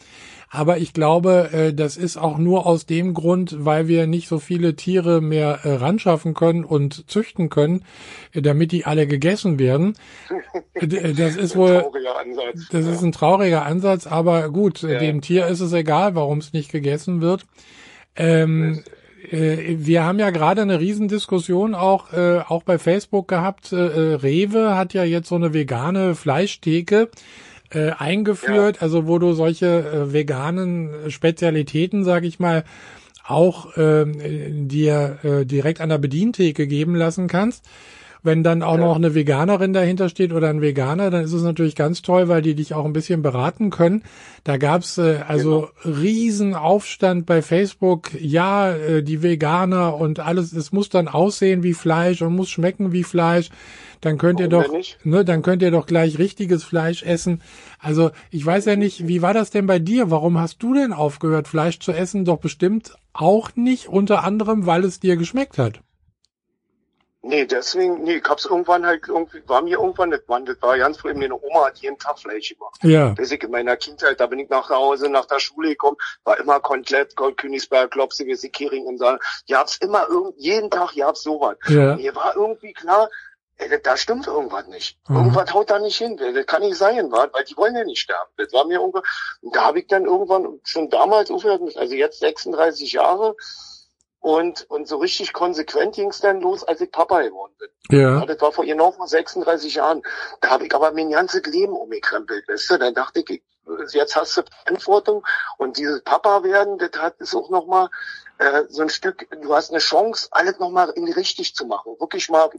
Aber 0.52 0.78
ich 0.78 0.92
glaube, 0.92 1.50
äh, 1.52 1.72
das 1.72 1.96
ist 1.96 2.16
auch 2.16 2.36
nur 2.36 2.66
aus 2.66 2.84
dem 2.84 3.14
Grund, 3.14 3.64
weil 3.64 3.86
wir 3.86 4.08
nicht 4.08 4.26
so 4.26 4.40
viele 4.40 4.74
Tiere 4.74 5.20
mehr 5.20 5.60
äh, 5.62 5.74
ranschaffen 5.74 6.34
können 6.34 6.64
und 6.64 7.08
züchten 7.08 7.50
können, 7.50 7.84
äh, 8.32 8.42
damit 8.42 8.72
die 8.72 8.84
alle 8.84 9.06
gegessen 9.06 9.58
werden. 9.58 9.96
Äh, 10.74 11.14
das 11.14 11.36
ist 11.36 11.56
wohl, 11.56 11.84
das 12.70 12.86
ist 12.86 13.02
ein 13.02 13.12
trauriger 13.12 13.66
Ansatz, 13.66 14.06
aber 14.06 14.48
gut, 14.48 14.82
ja. 14.82 14.98
dem 14.98 15.20
Tier 15.20 15.46
ist 15.46 15.60
es 15.60 15.72
egal, 15.72 16.14
warum 16.14 16.38
es 16.38 16.52
nicht 16.52 16.72
gegessen 16.72 17.20
wird. 17.20 17.44
Ähm, 18.16 18.82
äh, 18.86 18.99
wir 19.30 20.04
haben 20.04 20.18
ja 20.18 20.30
gerade 20.30 20.62
eine 20.62 20.80
Riesendiskussion 20.80 21.74
auch, 21.74 22.12
äh, 22.12 22.40
auch 22.40 22.62
bei 22.62 22.78
Facebook 22.78 23.28
gehabt. 23.28 23.72
Äh, 23.72 23.76
Rewe 23.76 24.76
hat 24.76 24.94
ja 24.94 25.04
jetzt 25.04 25.28
so 25.28 25.34
eine 25.34 25.52
vegane 25.52 26.14
Fleischtheke 26.14 27.10
äh, 27.70 27.90
eingeführt, 27.90 28.76
ja. 28.76 28.82
also 28.82 29.06
wo 29.06 29.18
du 29.18 29.32
solche 29.32 29.66
äh, 29.66 30.12
veganen 30.12 31.10
Spezialitäten, 31.10 32.04
sag 32.04 32.24
ich 32.24 32.40
mal, 32.40 32.64
auch 33.26 33.76
äh, 33.76 34.04
dir 34.50 35.18
äh, 35.22 35.46
direkt 35.46 35.80
an 35.80 35.88
der 35.88 35.98
Bedientheke 35.98 36.66
geben 36.66 36.94
lassen 36.94 37.28
kannst. 37.28 37.64
Wenn 38.22 38.42
dann 38.42 38.62
auch 38.62 38.78
ja. 38.78 38.80
noch 38.80 38.96
eine 38.96 39.14
Veganerin 39.14 39.72
dahinter 39.72 40.08
steht 40.08 40.32
oder 40.32 40.48
ein 40.48 40.60
Veganer, 40.60 41.10
dann 41.10 41.24
ist 41.24 41.32
es 41.32 41.42
natürlich 41.42 41.74
ganz 41.74 42.02
toll, 42.02 42.28
weil 42.28 42.42
die 42.42 42.54
dich 42.54 42.74
auch 42.74 42.84
ein 42.84 42.92
bisschen 42.92 43.22
beraten 43.22 43.70
können. 43.70 44.02
Da 44.44 44.56
gab's 44.56 44.98
äh, 44.98 45.20
also 45.26 45.68
genau. 45.82 45.96
riesen 45.96 46.54
Aufstand 46.54 47.26
bei 47.26 47.42
Facebook. 47.42 48.10
Ja, 48.20 48.72
äh, 48.72 49.02
die 49.02 49.22
Veganer 49.22 49.96
und 49.96 50.20
alles, 50.20 50.52
es 50.52 50.72
muss 50.72 50.88
dann 50.88 51.08
aussehen 51.08 51.62
wie 51.62 51.74
Fleisch 51.74 52.22
und 52.22 52.34
muss 52.34 52.50
schmecken 52.50 52.92
wie 52.92 53.04
Fleisch 53.04 53.50
dann 54.00 54.18
könnt 54.18 54.40
ihr 54.40 54.48
doch, 54.48 54.64
ne, 55.04 55.24
dann 55.24 55.42
könnt 55.42 55.62
ihr 55.62 55.70
doch 55.70 55.86
gleich 55.86 56.18
richtiges 56.18 56.64
Fleisch 56.64 57.02
essen. 57.02 57.42
Also 57.78 58.10
ich 58.30 58.44
weiß 58.44 58.64
ja 58.64 58.76
nicht, 58.76 59.08
wie 59.08 59.22
war 59.22 59.34
das 59.34 59.50
denn 59.50 59.66
bei 59.66 59.78
dir? 59.78 60.10
Warum 60.10 60.38
hast 60.38 60.62
du 60.62 60.74
denn 60.74 60.92
aufgehört, 60.92 61.48
Fleisch 61.48 61.78
zu 61.80 61.92
essen? 61.92 62.24
Doch 62.24 62.38
bestimmt 62.38 62.94
auch 63.12 63.50
nicht, 63.56 63.88
unter 63.88 64.24
anderem, 64.24 64.66
weil 64.66 64.84
es 64.84 65.00
dir 65.00 65.16
geschmeckt 65.16 65.58
hat. 65.58 65.80
Nee, 67.22 67.44
deswegen, 67.44 68.02
nee, 68.02 68.16
ich 68.16 68.24
hab's 68.24 68.46
irgendwann 68.46 68.86
halt 68.86 69.06
irgendwie, 69.06 69.42
war 69.46 69.60
mir 69.60 69.78
irgendwann 69.78 70.08
nicht, 70.08 70.22
das 70.26 70.62
war 70.62 70.78
ganz 70.78 70.96
früh, 70.96 71.12
meine 71.12 71.34
Oma 71.34 71.66
hat 71.66 71.76
jeden 71.78 71.98
Tag 71.98 72.18
Fleisch 72.18 72.54
gemacht. 72.54 72.78
Ja. 72.82 73.16
Weiß 73.18 73.30
ich, 73.30 73.42
in 73.42 73.50
meiner 73.50 73.76
Kindheit, 73.76 74.18
da 74.20 74.26
bin 74.26 74.38
ich 74.38 74.48
nach 74.48 74.70
Hause, 74.70 75.10
nach 75.10 75.26
der 75.26 75.38
Schule 75.38 75.70
gekommen, 75.70 75.98
war 76.24 76.38
immer 76.38 76.60
komplett 76.60 77.16
Gold, 77.16 77.36
Königsberg, 77.36 77.90
Klopse, 77.90 78.24
Kering 78.24 78.86
und 78.86 78.98
so. 78.98 79.18
Ich 79.46 79.54
hab's 79.54 79.76
immer 79.78 80.08
irgend, 80.08 80.34
jeden 80.38 80.70
Tag, 80.70 80.92
hab's 80.96 81.22
sowas. 81.22 81.58
Ja. 81.68 81.96
Mir 81.96 82.14
war 82.14 82.36
irgendwie 82.36 82.72
klar, 82.72 83.10
ey, 83.58 83.82
da 83.82 83.98
stimmt 83.98 84.26
irgendwas 84.26 84.66
nicht. 84.68 84.98
Mhm. 85.08 85.16
Irgendwas 85.16 85.52
haut 85.52 85.68
da 85.68 85.78
nicht 85.78 85.98
hin. 85.98 86.16
Das 86.16 86.46
kann 86.46 86.62
nicht 86.62 86.76
sein, 86.76 87.12
weil 87.12 87.44
die 87.44 87.56
wollen 87.58 87.76
ja 87.76 87.84
nicht 87.84 88.00
sterben. 88.00 88.30
Das 88.38 88.50
war 88.54 88.64
mir 88.64 88.78
irgendwann, 88.78 89.02
und 89.42 89.54
da 89.54 89.64
habe 89.66 89.80
ich 89.80 89.86
dann 89.88 90.06
irgendwann 90.06 90.58
schon 90.64 90.88
damals 90.88 91.30
aufgehört, 91.30 91.76
also 91.76 91.94
jetzt 91.94 92.20
36 92.20 92.92
Jahre, 92.92 93.36
und, 94.20 94.68
und 94.70 94.86
so 94.86 94.98
richtig 94.98 95.32
konsequent 95.32 95.94
ging 95.94 96.10
es 96.10 96.20
dann 96.20 96.40
los, 96.40 96.62
als 96.62 96.80
ich 96.80 96.92
Papa 96.92 97.22
geworden 97.22 97.54
bin. 97.58 97.98
Ja. 97.98 98.24
Das 98.26 98.40
war 98.40 98.52
vor 98.52 98.64
genau 98.66 98.92
vor 98.92 99.08
36 99.08 99.74
Jahren. 99.74 100.02
Da 100.40 100.50
habe 100.50 100.66
ich 100.66 100.74
aber 100.74 100.92
mein 100.92 101.10
ganzes 101.10 101.42
Leben 101.46 101.72
umgekrempelt, 101.72 102.46
weißt 102.46 102.70
du? 102.70 102.78
Dann 102.78 102.94
dachte 102.94 103.24
ich, 103.26 103.42
jetzt 103.92 104.16
hast 104.16 104.36
du 104.36 104.42
Verantwortung 104.42 105.26
und 105.56 105.78
dieses 105.78 106.02
Papa 106.02 106.42
werden, 106.42 106.78
das 106.78 106.90
hat 107.00 107.20
es 107.20 107.34
auch 107.34 107.50
nochmal 107.50 107.88
äh, 108.38 108.64
so 108.68 108.82
ein 108.82 108.90
Stück, 108.90 109.26
du 109.42 109.54
hast 109.54 109.70
eine 109.70 109.80
Chance, 109.80 110.28
alles 110.30 110.58
nochmal 110.58 110.90
in 110.90 111.10
richtig 111.12 111.54
zu 111.54 111.66
machen. 111.66 111.96
Wirklich 111.98 112.28
mal 112.28 112.50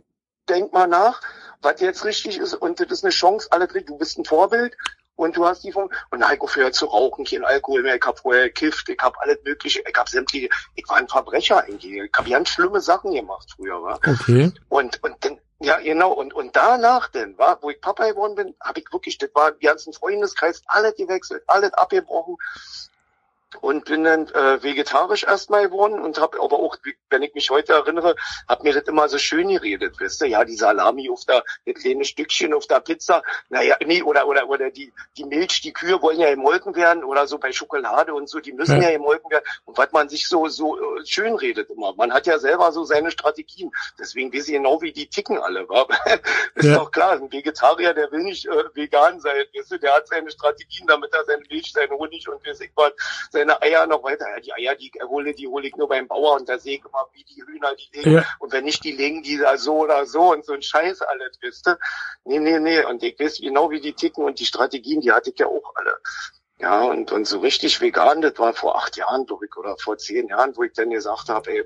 denk 0.49 0.73
mal 0.73 0.87
nach, 0.87 1.21
was 1.61 1.79
jetzt 1.79 2.05
richtig 2.05 2.37
ist 2.37 2.55
und 2.55 2.79
das 2.79 2.91
ist 2.91 3.03
eine 3.03 3.11
Chance, 3.11 3.47
alle. 3.51 3.67
Du 3.67 3.97
bist 3.97 4.17
ein 4.17 4.25
Vorbild 4.25 4.75
und 5.21 5.37
du 5.37 5.45
hast 5.45 5.63
die 5.63 5.71
von 5.71 5.89
und 6.09 6.25
ich 6.33 6.41
aufgehört 6.41 6.73
zu 6.73 6.85
rauchen, 6.85 7.25
kein 7.25 7.45
Alkohol 7.45 7.83
mehr, 7.83 7.95
ich 7.95 8.03
hab 8.03 8.19
vorher 8.19 8.45
gekifft, 8.45 8.89
ich 8.89 8.99
hab 8.99 9.17
alles 9.19 9.37
mögliche, 9.43 9.83
ich 9.87 9.95
hab 9.95 10.09
sämtliche, 10.09 10.49
ich 10.75 10.87
war 10.89 10.97
ein 10.97 11.07
Verbrecher 11.07 11.63
eigentlich, 11.63 11.91
ich 11.91 12.11
hab 12.13 12.27
ganz 12.27 12.49
schlimme 12.49 12.81
Sachen 12.81 13.13
gemacht 13.13 13.49
früher, 13.55 13.81
wa? 13.83 13.99
Okay. 14.07 14.51
Und 14.69 15.03
und 15.03 15.15
dann 15.21 15.37
ja, 15.63 15.79
genau. 15.79 16.11
Und, 16.11 16.33
und 16.33 16.55
danach 16.55 17.09
denn, 17.09 17.37
war, 17.37 17.61
wo 17.61 17.69
ich 17.69 17.79
Papa 17.79 18.09
geworden 18.09 18.33
bin, 18.33 18.55
habe 18.61 18.79
ich 18.79 18.91
wirklich, 18.91 19.19
das 19.19 19.29
war 19.35 19.51
die 19.51 19.67
ganzen 19.67 19.93
Freundeskreis, 19.93 20.63
alles 20.65 20.95
gewechselt, 20.95 21.43
alles 21.45 21.71
abgebrochen 21.73 22.37
und 23.59 23.85
bin 23.85 24.03
dann 24.03 24.27
äh, 24.29 24.63
vegetarisch 24.63 25.23
erstmal 25.23 25.67
geworden 25.67 25.99
und 25.99 26.19
habe 26.19 26.41
aber 26.41 26.57
auch, 26.57 26.77
wenn 27.09 27.23
ich 27.23 27.33
mich 27.33 27.49
heute 27.49 27.73
erinnere, 27.73 28.15
habe 28.47 28.63
mir 28.63 28.73
das 28.73 28.83
immer 28.83 29.09
so 29.09 29.17
schön 29.17 29.49
geredet, 29.49 29.95
wisst 29.99 30.21
ihr, 30.21 30.27
ja, 30.27 30.45
die 30.45 30.55
Salami 30.55 31.09
auf 31.09 31.25
der, 31.25 31.43
das 31.65 31.81
kleine 31.81 32.05
Stückchen 32.05 32.53
auf 32.53 32.67
der 32.67 32.79
Pizza, 32.79 33.23
naja, 33.49 33.75
nee, 33.85 34.01
oder, 34.01 34.27
oder, 34.27 34.47
oder 34.47 34.71
die, 34.71 34.93
die 35.17 35.25
Milch, 35.25 35.61
die 35.61 35.73
Kühe 35.73 36.01
wollen 36.01 36.19
ja 36.19 36.29
gemolken 36.29 36.75
werden 36.75 37.03
oder 37.03 37.27
so 37.27 37.37
bei 37.37 37.51
Schokolade 37.51 38.13
und 38.13 38.29
so, 38.29 38.39
die 38.39 38.53
müssen 38.53 38.81
ja, 38.81 38.89
ja 38.89 38.97
gemolken 38.97 39.29
werden 39.29 39.45
und 39.65 39.77
was 39.77 39.91
man 39.91 40.07
sich 40.07 40.27
so, 40.27 40.47
so 40.47 40.77
äh, 40.77 41.05
schön 41.05 41.35
redet 41.35 41.69
immer. 41.69 41.93
Man 41.95 42.13
hat 42.13 42.27
ja 42.27 42.39
selber 42.39 42.71
so 42.71 42.85
seine 42.85 43.11
Strategien, 43.11 43.71
deswegen 43.99 44.33
weiß 44.33 44.47
ich 44.47 44.53
genau, 44.53 44.81
wie 44.81 44.93
die 44.93 45.07
ticken 45.07 45.37
alle, 45.37 45.67
wa? 45.67 45.87
ist 46.55 46.65
ja. 46.65 46.75
doch 46.75 46.91
klar, 46.91 47.13
ein 47.13 47.31
Vegetarier, 47.31 47.93
der 47.93 48.11
will 48.11 48.23
nicht 48.23 48.45
äh, 48.45 48.63
vegan 48.73 49.19
sein, 49.19 49.45
wisst 49.53 49.71
ihr, 49.71 49.79
der 49.79 49.95
hat 49.95 50.07
seine 50.07 50.31
Strategien, 50.31 50.87
damit 50.87 51.13
er 51.13 51.25
seine 51.25 51.43
Milch, 51.49 51.73
seinen 51.73 51.91
Honig 51.91 52.27
und 52.29 52.45
weiß 52.45 52.61
ich 52.61 52.71
was, 52.75 52.93
seine 53.41 53.61
Eier 53.61 53.87
noch 53.87 54.03
weiter. 54.03 54.25
Ja, 54.29 54.39
die 54.39 54.53
Eier, 54.53 54.75
die 54.75 54.91
hole, 55.03 55.33
die 55.33 55.47
hole 55.47 55.67
ich 55.67 55.75
nur 55.75 55.87
beim 55.87 56.07
Bauer 56.07 56.35
und 56.35 56.47
da 56.47 56.57
sehe 56.57 56.77
ich 56.77 56.85
immer, 56.85 57.07
wie 57.13 57.23
die 57.23 57.41
Hühner 57.43 57.75
die 57.75 57.97
legen. 57.97 58.11
Ja. 58.13 58.25
Und 58.39 58.53
wenn 58.53 58.63
nicht, 58.63 58.83
die 58.83 58.91
legen 58.91 59.23
die 59.23 59.37
da 59.37 59.57
so 59.57 59.77
oder 59.79 60.05
so 60.05 60.31
und 60.31 60.45
so 60.45 60.53
ein 60.53 60.61
Scheiß 60.61 61.01
alles, 61.01 61.37
wisst 61.41 61.67
ihr? 61.67 61.77
Nee, 62.25 62.39
nee, 62.39 62.59
nee. 62.59 62.83
Und 62.85 63.03
ich 63.03 63.19
weiß 63.19 63.39
genau, 63.39 63.69
wie 63.71 63.81
die 63.81 63.93
ticken 63.93 64.23
und 64.23 64.39
die 64.39 64.45
Strategien, 64.45 65.01
die 65.01 65.11
hatte 65.11 65.31
ich 65.31 65.39
ja 65.39 65.47
auch 65.47 65.73
alle. 65.75 65.97
Ja, 66.59 66.83
und, 66.83 67.11
und 67.11 67.25
so 67.25 67.39
richtig 67.39 67.81
vegan, 67.81 68.21
das 68.21 68.37
war 68.37 68.53
vor 68.53 68.75
acht 68.75 68.95
Jahren, 68.95 69.25
glaube 69.25 69.45
ich, 69.47 69.57
oder 69.57 69.75
vor 69.77 69.97
zehn 69.97 70.27
Jahren, 70.27 70.55
wo 70.55 70.63
ich 70.63 70.73
dann 70.73 70.91
gesagt 70.91 71.29
habe, 71.29 71.51
ey, 71.51 71.63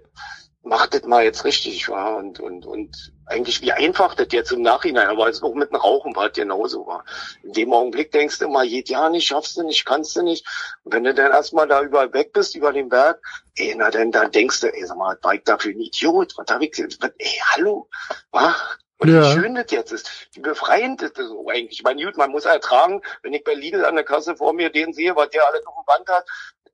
macht 0.63 0.93
das 0.93 1.03
mal 1.03 1.23
jetzt 1.23 1.43
richtig, 1.43 1.89
war 1.89 2.15
und, 2.15 2.39
und, 2.39 2.65
und 2.65 3.13
eigentlich 3.25 3.61
wie 3.61 3.71
einfach 3.71 4.15
das 4.15 4.27
jetzt 4.31 4.51
im 4.51 4.61
Nachhinein, 4.61 5.07
aber 5.07 5.27
es 5.27 5.41
auch 5.41 5.53
mit 5.53 5.71
dem 5.71 5.77
Rauchen 5.77 6.15
war 6.15 6.29
genauso 6.29 6.85
war. 6.85 7.05
In 7.43 7.53
dem 7.53 7.73
Augenblick 7.73 8.11
denkst 8.11 8.39
du 8.39 8.45
immer, 8.45 8.65
geht 8.65 8.89
ja 8.89 9.09
nicht, 9.09 9.27
schaffst 9.27 9.57
du 9.57 9.63
nicht, 9.63 9.85
kannst 9.85 10.15
du 10.15 10.21
nicht. 10.21 10.45
Und 10.83 10.93
wenn 10.93 11.03
du 11.03 11.13
dann 11.13 11.31
erstmal 11.31 11.67
da 11.67 11.81
über 11.81 12.13
weg 12.13 12.33
bist, 12.33 12.55
über 12.55 12.71
den 12.71 12.89
Berg, 12.89 13.19
ey, 13.55 13.73
na 13.77 13.89
dann, 13.89 14.11
dann 14.11 14.31
denkst 14.31 14.61
du, 14.61 14.67
ey, 14.67 14.85
sag 14.85 14.97
mal, 14.97 15.17
war 15.21 15.33
ich 15.33 15.43
da 15.43 15.57
für 15.57 15.69
ein 15.69 15.79
Idiot? 15.79 16.33
Was 16.37 16.47
hab 16.47 16.61
ich, 16.61 16.77
was, 16.77 17.11
ey, 17.17 17.41
hallo? 17.53 17.89
Was? 18.31 18.55
Und 18.97 19.09
ja. 19.09 19.21
wie 19.21 19.33
schön 19.33 19.55
das 19.55 19.71
jetzt 19.71 19.91
ist, 19.91 20.09
wie 20.33 20.39
befreiend 20.39 21.01
das 21.01 21.11
ist 21.11 21.27
so 21.27 21.49
eigentlich. 21.49 21.79
Ich 21.79 21.83
meine, 21.83 22.03
gut, 22.03 22.17
man 22.17 22.31
muss 22.31 22.45
ertragen, 22.45 23.01
wenn 23.23 23.33
ich 23.33 23.43
bei 23.43 23.53
Lidl 23.53 23.83
an 23.83 23.95
der 23.95 24.05
Kasse 24.05 24.37
vor 24.37 24.53
mir 24.53 24.69
den 24.69 24.93
sehe, 24.93 25.15
was 25.15 25.29
der 25.31 25.45
alles 25.45 25.65
auf 25.65 25.75
dem 25.75 25.85
Band 25.85 26.07
hat, 26.07 26.25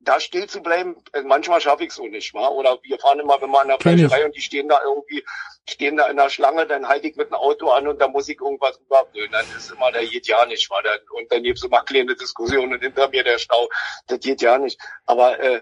da 0.03 0.19
still 0.19 0.47
zu 0.47 0.61
bleiben, 0.61 0.95
äh, 1.13 1.21
manchmal 1.21 1.61
schaffe 1.61 1.83
ich 1.83 1.91
so 1.93 2.07
nicht, 2.07 2.33
wa? 2.33 2.47
Oder 2.49 2.79
wir 2.83 2.97
fahren 2.99 3.19
immer, 3.19 3.41
wenn 3.41 3.51
wir 3.51 3.61
an 3.61 3.67
der 3.67 3.79
Fleischerei 3.79 4.25
und 4.25 4.35
die 4.35 4.41
stehen 4.41 4.67
da 4.67 4.79
irgendwie, 4.83 5.23
stehen 5.69 5.97
da 5.97 6.07
in 6.07 6.17
der 6.17 6.29
Schlange, 6.29 6.65
dann 6.65 6.87
halte 6.87 7.07
ich 7.07 7.15
mit 7.15 7.29
dem 7.29 7.35
Auto 7.35 7.69
an 7.69 7.87
und 7.87 7.99
da 8.01 8.07
muss 8.07 8.27
ich 8.27 8.39
irgendwas 8.39 8.77
überbrüllen. 8.79 9.31
Dann 9.31 9.45
ist 9.55 9.71
immer, 9.71 9.91
der 9.91 10.05
geht 10.05 10.27
ja 10.27 10.45
nicht, 10.45 10.69
wa? 10.69 10.81
Und 11.17 11.31
dann 11.31 11.43
gibt's 11.43 11.63
immer 11.63 11.83
kleine 11.83 12.15
Diskussionen 12.15 12.73
und 12.73 12.81
hinter 12.81 13.09
mir 13.09 13.23
der 13.23 13.37
Stau, 13.37 13.69
das 14.07 14.19
geht 14.19 14.41
ja 14.41 14.57
nicht. 14.57 14.79
Aber 15.05 15.39
äh, 15.39 15.61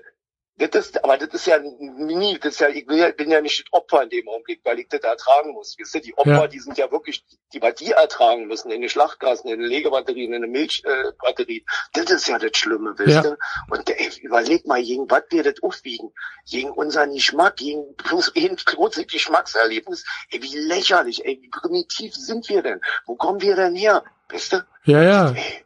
das 0.67 0.87
ist, 0.87 1.03
aber 1.03 1.17
das 1.17 1.29
ist 1.29 1.47
ja 1.47 1.57
nie, 1.59 2.37
das 2.37 2.53
ist 2.53 2.59
ja, 2.59 2.67
ich 2.67 2.85
ja, 2.89 3.11
bin 3.11 3.31
ja 3.31 3.39
nicht 3.39 3.65
das 3.65 3.73
Opfer 3.73 4.03
in 4.03 4.09
dem 4.09 4.27
Augenblick, 4.27 4.59
weil 4.65 4.79
ich 4.79 4.89
das 4.89 4.99
ertragen 5.01 5.51
muss. 5.51 5.75
Wisst 5.77 5.95
ihr, 5.95 6.01
die 6.01 6.17
Opfer, 6.17 6.31
ja. 6.31 6.47
die 6.47 6.59
sind 6.59 6.77
ja 6.77 6.91
wirklich, 6.91 7.23
die 7.53 7.59
bei 7.59 7.71
die 7.71 7.91
ertragen 7.91 8.47
müssen, 8.47 8.69
in 8.69 8.81
den 8.81 8.89
Schlachtgassen, 8.89 9.49
in 9.49 9.59
den 9.59 9.69
Legebatterien, 9.69 10.33
in 10.33 10.41
den 10.41 10.51
Milchbatterien. 10.51 11.63
Äh, 11.63 12.03
das 12.03 12.11
ist 12.11 12.27
ja 12.27 12.37
das 12.37 12.57
Schlimme, 12.57 12.93
wisst 12.97 13.23
ihr? 13.23 13.29
Ja. 13.29 13.37
Und 13.69 13.89
ey, 13.89 14.09
überleg 14.21 14.67
mal, 14.67 14.83
gegen 14.83 15.09
was 15.09 15.23
wir 15.29 15.43
das 15.43 15.63
aufwiegen. 15.63 16.11
Gegen 16.49 16.71
unseren 16.71 17.13
Geschmack, 17.13 17.55
gegen 17.57 17.95
bloß 17.95 18.33
ein 18.35 18.57
kurzes 18.65 19.07
Geschmackserlebnis. 19.07 20.03
Ey, 20.29 20.43
wie 20.43 20.57
lächerlich, 20.57 21.25
ey, 21.25 21.39
wie 21.41 21.49
primitiv 21.49 22.15
sind 22.15 22.49
wir 22.49 22.61
denn? 22.61 22.81
Wo 23.05 23.15
kommen 23.15 23.41
wir 23.41 23.55
denn 23.55 23.75
her? 23.75 24.03
Wisst 24.27 24.53
ihr? 24.53 24.65
Ja, 24.83 25.03
ja. 25.03 25.31
Ey, 25.31 25.65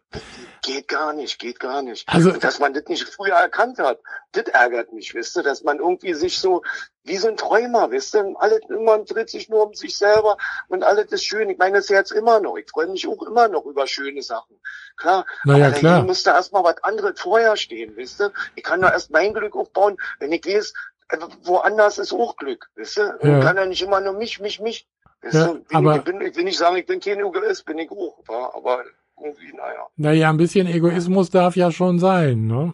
Geht 0.61 0.87
gar 0.87 1.11
nicht, 1.11 1.39
geht 1.39 1.59
gar 1.59 1.81
nicht. 1.81 2.07
Also, 2.07 2.31
und 2.31 2.43
dass 2.43 2.59
man 2.59 2.73
das 2.73 2.85
nicht 2.85 3.07
früher 3.09 3.33
erkannt 3.33 3.79
hat, 3.79 3.99
das 4.31 4.45
ärgert 4.45 4.93
mich, 4.93 5.13
wisst 5.13 5.35
ihr, 5.35 5.43
dass 5.43 5.63
man 5.63 5.79
irgendwie 5.79 6.13
sich 6.13 6.39
so 6.39 6.63
wie 7.03 7.17
so 7.17 7.27
ein 7.27 7.35
Träumer, 7.35 7.91
wisst 7.91 8.15
ihr, 8.15 8.33
alles, 8.37 8.61
man 8.69 9.05
dreht 9.05 9.29
sich 9.29 9.49
nur 9.49 9.67
um 9.67 9.73
sich 9.73 9.97
selber 9.97 10.37
und 10.69 10.83
alles 10.83 11.11
ist 11.11 11.25
schön. 11.25 11.49
Ich 11.49 11.57
meine 11.57 11.77
das 11.77 11.89
jetzt 11.89 12.11
immer 12.11 12.39
noch. 12.39 12.55
Ich 12.55 12.69
freue 12.69 12.87
mich 12.87 13.05
auch 13.07 13.21
immer 13.23 13.49
noch 13.49 13.65
über 13.65 13.87
schöne 13.87 14.21
Sachen. 14.21 14.57
Klar. 14.95 15.25
Naja, 15.43 15.67
aber 15.67 15.75
klar. 15.75 16.03
müsste 16.03 16.29
erstmal 16.29 16.63
was 16.63 16.81
anderes 16.83 17.19
vorher 17.19 17.57
stehen, 17.57 17.97
wisst 17.97 18.21
ihr. 18.21 18.31
Ich 18.55 18.63
kann 18.63 18.81
da 18.81 18.91
erst 18.91 19.11
mein 19.11 19.33
Glück 19.33 19.55
aufbauen, 19.55 19.97
wenn 20.19 20.31
ich 20.31 20.45
weiß, 20.45 20.73
äh, 21.09 21.17
woanders 21.43 21.97
ist 21.97 22.13
auch 22.13 22.37
Glück, 22.37 22.69
wisst 22.75 22.97
ihr. 22.97 23.17
Ja. 23.21 23.37
Ich 23.37 23.43
kann 23.43 23.57
ja 23.57 23.65
nicht 23.65 23.81
immer 23.81 23.99
nur 23.99 24.13
mich, 24.13 24.39
mich, 24.39 24.61
mich. 24.61 24.87
Ja, 25.29 25.55
aber 25.71 25.97
ich, 25.97 26.03
bin, 26.03 26.19
ich 26.21 26.35
will 26.35 26.43
nicht 26.43 26.57
sagen, 26.57 26.75
ich 26.75 26.85
bin 26.85 26.99
kein 26.99 27.19
Egoist, 27.19 27.65
bin 27.65 27.77
ich 27.77 27.89
auch, 27.91 28.17
aber 28.27 28.83
irgendwie, 29.23 29.53
naja. 29.53 29.87
Naja, 29.95 30.29
ein 30.29 30.37
bisschen 30.37 30.67
Egoismus 30.67 31.29
darf 31.29 31.55
ja 31.55 31.71
schon 31.71 31.99
sein, 31.99 32.47
ne? 32.47 32.73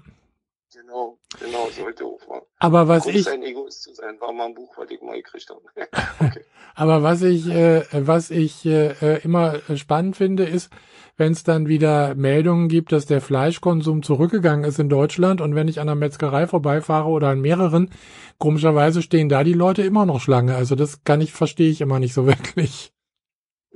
Genau, 0.74 1.18
genau, 1.40 1.70
sollte 1.70 2.06
auch. 2.06 2.20
Mal. 2.28 2.42
Aber 2.60 2.88
was 2.88 3.04
Grund, 3.04 3.16
ich... 3.16 3.30
ein 3.30 3.44
Egoist 3.44 3.84
zu 3.84 3.94
sein, 3.94 4.20
war 4.20 4.32
mal 4.34 4.48
ein 4.48 4.54
Buch, 4.54 4.72
was 4.78 4.90
ich 4.90 5.02
mal 5.02 5.16
gekriegt 5.16 5.50
habe. 5.50 5.62
okay. 6.20 6.46
Aber 6.76 7.04
was 7.04 7.22
ich, 7.22 7.48
äh, 7.48 7.84
was 7.92 8.32
ich 8.32 8.66
äh, 8.66 9.22
immer 9.24 9.60
spannend 9.76 10.16
finde, 10.16 10.44
ist, 10.46 10.72
wenn 11.20 11.34
es 11.34 11.44
dann 11.44 11.68
wieder 11.68 12.16
Meldungen 12.16 12.70
gibt, 12.70 12.94
dass 12.94 13.06
der 13.06 13.20
Fleischkonsum 13.20 14.04
zurückgegangen 14.04 14.64
ist 14.64 14.80
in 14.80 14.88
Deutschland 14.88 15.42
und 15.42 15.54
wenn 15.54 15.68
ich 15.68 15.82
an 15.82 15.88
der 15.88 15.98
Metzgerei 15.98 16.48
vorbeifahre 16.48 17.10
oder 17.10 17.28
an 17.28 17.42
mehreren, 17.42 17.90
komischerweise 18.38 19.02
stehen 19.02 19.28
da 19.28 19.44
die 19.44 19.54
Leute 19.54 19.82
immer 19.82 20.06
noch 20.06 20.22
Schlange. 20.22 20.56
Also 20.56 20.76
das 20.76 21.04
kann 21.04 21.20
ich, 21.20 21.34
verstehe 21.34 21.70
ich 21.70 21.82
immer 21.82 22.00
nicht 22.00 22.14
so 22.14 22.26
wirklich. 22.26 22.94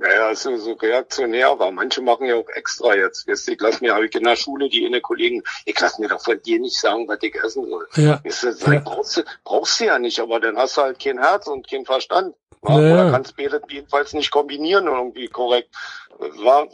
Naja, 0.04 0.34
so, 0.34 0.54
so 0.58 0.72
reaktionär 0.72 1.58
war. 1.58 1.70
Manche 1.70 2.02
machen 2.02 2.26
ja 2.26 2.34
auch 2.34 2.48
extra 2.50 2.94
jetzt. 2.94 3.26
Weißt, 3.26 3.48
ich 3.48 3.58
lass 3.58 3.80
mir, 3.80 3.94
habe 3.94 4.04
ich 4.06 4.14
in 4.14 4.24
der 4.24 4.36
Schule 4.36 4.68
die 4.68 4.84
eine 4.84 5.00
Kollegen, 5.00 5.42
ich 5.64 5.80
lass 5.80 5.98
mir 5.98 6.08
doch 6.08 6.20
von 6.20 6.40
dir 6.42 6.60
nicht 6.60 6.78
sagen, 6.78 7.08
was 7.08 7.22
ich 7.22 7.34
essen 7.34 7.66
soll. 7.70 7.88
Ja. 7.94 8.20
Weißt 8.22 8.42
du, 8.42 8.70
ja. 8.70 8.80
Brauchst, 8.80 9.16
du, 9.16 9.22
brauchst 9.44 9.80
du 9.80 9.86
ja 9.86 9.98
nicht, 9.98 10.20
aber 10.20 10.40
dann 10.40 10.58
hast 10.58 10.76
du 10.76 10.82
halt 10.82 10.98
kein 10.98 11.18
Herz 11.18 11.46
und 11.46 11.68
kein 11.68 11.86
Verstand. 11.86 12.34
Ja. 12.66 12.74
Oder 12.74 13.10
kannst 13.12 13.36
beide 13.36 13.62
jedenfalls 13.68 14.12
nicht 14.12 14.30
kombinieren 14.30 14.86
irgendwie 14.86 15.28
korrekt. 15.28 15.74
War, 16.18 16.68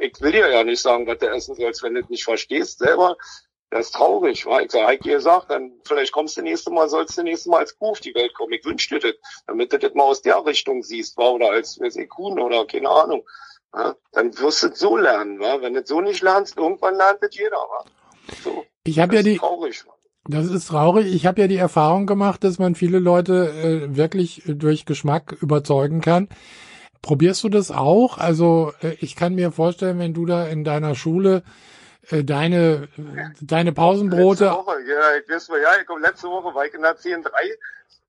ich 0.00 0.20
will 0.20 0.32
dir 0.32 0.50
ja 0.50 0.62
nicht 0.62 0.80
sagen, 0.80 1.06
was 1.06 1.18
du 1.18 1.28
essen 1.28 1.54
sollst, 1.54 1.82
wenn 1.82 1.94
du 1.94 2.00
es 2.00 2.08
nicht 2.10 2.24
verstehst 2.24 2.80
selber. 2.80 3.16
Das 3.70 3.86
ist 3.86 3.94
traurig, 3.96 4.46
wa? 4.46 4.60
Ich 4.60 4.70
sag, 4.70 4.86
Heike 4.86 5.10
gesagt, 5.10 5.50
dann 5.50 5.72
vielleicht 5.84 6.12
kommst 6.12 6.36
du 6.36 6.42
nächste 6.42 6.70
Mal, 6.70 6.88
sollst 6.88 7.18
du 7.18 7.22
nächste 7.22 7.50
Mal 7.50 7.58
als 7.58 7.76
Kuh 7.76 7.90
auf 7.90 8.00
die 8.00 8.14
Welt 8.14 8.32
kommen. 8.34 8.52
Ich 8.52 8.64
wünsche 8.64 8.94
dir 8.94 9.00
das, 9.00 9.14
damit 9.46 9.72
du 9.72 9.78
das 9.78 9.94
mal 9.94 10.04
aus 10.04 10.22
der 10.22 10.44
Richtung 10.44 10.82
siehst, 10.82 11.16
wa? 11.16 11.30
Oder 11.30 11.50
als, 11.50 11.80
weiß 11.80 11.96
ich, 11.96 12.08
Kuhn 12.08 12.38
oder 12.38 12.64
keine 12.66 12.88
Ahnung. 12.88 13.24
Ja? 13.74 13.96
Dann 14.12 14.38
wirst 14.38 14.62
du 14.62 14.68
es 14.68 14.78
so 14.78 14.96
lernen, 14.96 15.40
wa? 15.40 15.60
Wenn 15.60 15.74
du 15.74 15.80
es 15.80 15.88
so 15.88 16.00
nicht 16.00 16.22
lernst, 16.22 16.56
irgendwann 16.56 16.94
lernt 16.94 17.18
das 17.22 17.34
jeder, 17.34 17.56
wa? 17.56 17.84
So. 18.44 18.64
Ich 18.84 19.00
habe 19.00 19.16
ja 19.16 19.22
die, 19.22 19.36
traurig? 19.36 19.84
Das 20.28 20.46
ist 20.46 20.68
traurig. 20.68 21.12
Ich 21.12 21.26
habe 21.26 21.40
ja 21.40 21.48
die 21.48 21.56
Erfahrung 21.56 22.06
gemacht, 22.06 22.44
dass 22.44 22.58
man 22.58 22.74
viele 22.74 22.98
Leute 22.98 23.50
äh, 23.50 23.96
wirklich 23.96 24.42
durch 24.46 24.84
Geschmack 24.84 25.36
überzeugen 25.40 26.00
kann. 26.00 26.28
Probierst 27.02 27.44
du 27.44 27.48
das 27.48 27.70
auch? 27.70 28.18
Also 28.18 28.72
äh, 28.80 28.96
ich 29.00 29.16
kann 29.16 29.34
mir 29.34 29.52
vorstellen, 29.52 29.98
wenn 29.98 30.14
du 30.14 30.26
da 30.26 30.46
in 30.46 30.64
deiner 30.64 30.94
Schule 30.94 31.42
deine, 32.10 32.88
deine 33.40 33.72
Pausenbrote. 33.72 34.44
Letzte 34.44 34.58
Woche, 34.58 34.80
ja, 34.82 35.16
ich 35.16 35.28
weiß, 35.28 35.48
ja, 35.48 35.96
letzte 35.98 36.28
Woche 36.28 36.54
war 36.54 36.64
ich 36.64 36.74
in 36.74 36.82
der 36.82 36.96
10.3 36.96 37.26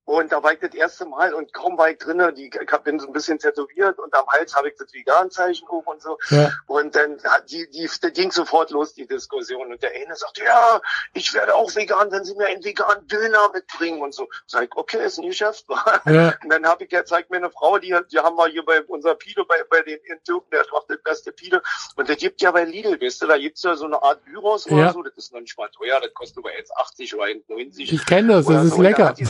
und 0.08 0.32
da 0.32 0.42
war 0.42 0.54
ich 0.54 0.60
das 0.60 0.74
erste 0.74 1.06
Mal 1.06 1.34
und 1.34 1.52
kaum 1.52 1.78
war 1.78 1.90
ich 1.90 1.98
drinnen, 1.98 2.34
die, 2.34 2.48
ich 2.48 2.72
hab, 2.72 2.86
bin 2.86 2.98
so 2.98 3.08
ein 3.08 3.12
bisschen 3.12 3.40
tätowiert 3.40 4.00
und 4.00 4.16
am 4.16 4.26
Hals 4.28 4.56
habe 4.56 4.70
ich 4.70 4.76
das 4.80 4.94
Vegan-Zeichen 4.94 5.68
hoch 5.68 5.86
und 5.86 6.02
so. 6.02 6.18
Ja. 6.30 6.50
Und 6.66 6.96
dann 6.96 7.18
die, 7.50 7.70
die, 7.72 7.90
die 8.02 8.12
ging 8.14 8.32
sofort 8.32 8.72
los, 8.72 8.94
die 8.94 9.06
Diskussion. 9.06 9.70
Und 9.70 9.84
der 9.84 9.92
eine 9.94 10.16
sagte, 10.16 10.46
ja, 10.46 10.80
ich 11.14 11.34
werde 11.34 11.54
auch 11.56 11.76
vegan, 11.76 12.10
wenn 12.10 12.24
Sie 12.24 12.36
mir 12.36 12.46
einen 12.48 12.64
veganen 12.64 13.06
Döner 13.08 13.50
mitbringen 13.54 14.02
und 14.02 14.14
so. 14.14 14.30
Sag 14.46 14.64
ich, 14.64 14.70
okay, 14.78 15.06
ist 15.06 15.20
ein 15.20 15.28
Geschäft. 15.28 15.66
Ja. 16.06 16.36
Und 16.42 16.50
dann 16.50 16.66
habe 16.66 16.86
ich, 16.86 16.92
ja, 16.92 17.04
zeigt 17.04 17.30
mir 17.32 17.38
eine 17.38 17.50
Frau, 17.50 17.80
die, 17.80 17.94
die 18.10 18.20
haben 18.20 18.38
wir 18.38 18.48
hier 18.48 18.64
bei 18.64 18.82
unser 18.84 19.16
Pide, 19.16 19.44
bei, 19.44 19.58
bei 19.70 19.82
den 19.82 20.00
Türken, 20.24 20.52
der 20.52 20.64
macht 20.72 20.90
das 20.90 21.02
beste 21.04 21.34
Pide. 21.34 21.62
Und 21.98 22.08
der 22.08 22.16
gibt 22.16 22.42
ja 22.42 22.52
bei 22.52 22.64
Lidl, 22.64 23.02
weißt 23.02 23.24
du, 23.24 23.28
da 23.28 23.38
gibt's 23.38 23.64
ja 23.64 23.76
so 23.76 23.86
eine 23.86 24.02
Art 24.02 24.24
Gyros 24.26 24.68
oder 24.68 24.94
so. 24.94 25.04
Das 25.04 25.14
ist 25.18 25.34
noch 25.34 25.42
nicht 25.42 25.58
mal 25.58 25.70
teuer, 25.70 26.00
das 26.00 26.14
kostet 26.14 26.38
aber 26.38 26.56
jetzt 26.56 26.72
80 26.78 27.16
oder 27.16 27.26
90. 27.50 27.92
Ich 27.92 28.06
kenne 28.06 28.36
das, 28.36 28.46
das 28.46 28.66
ist 28.66 28.76
so. 28.76 28.82
lecker. 28.82 29.14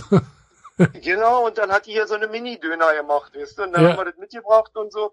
genau, 1.02 1.46
und 1.46 1.58
dann 1.58 1.72
hat 1.72 1.86
die 1.86 1.92
hier 1.92 2.08
so 2.08 2.16
eine 2.16 2.28
Mini-Döner 2.28 2.94
gemacht, 2.94 3.34
weißt 3.36 3.58
du, 3.58 3.64
und 3.64 3.74
dann 3.74 3.84
ja. 3.84 3.90
haben 3.90 3.98
wir 3.98 4.06
das 4.06 4.18
mitgebracht 4.18 4.76
und 4.76 4.92
so. 4.92 5.12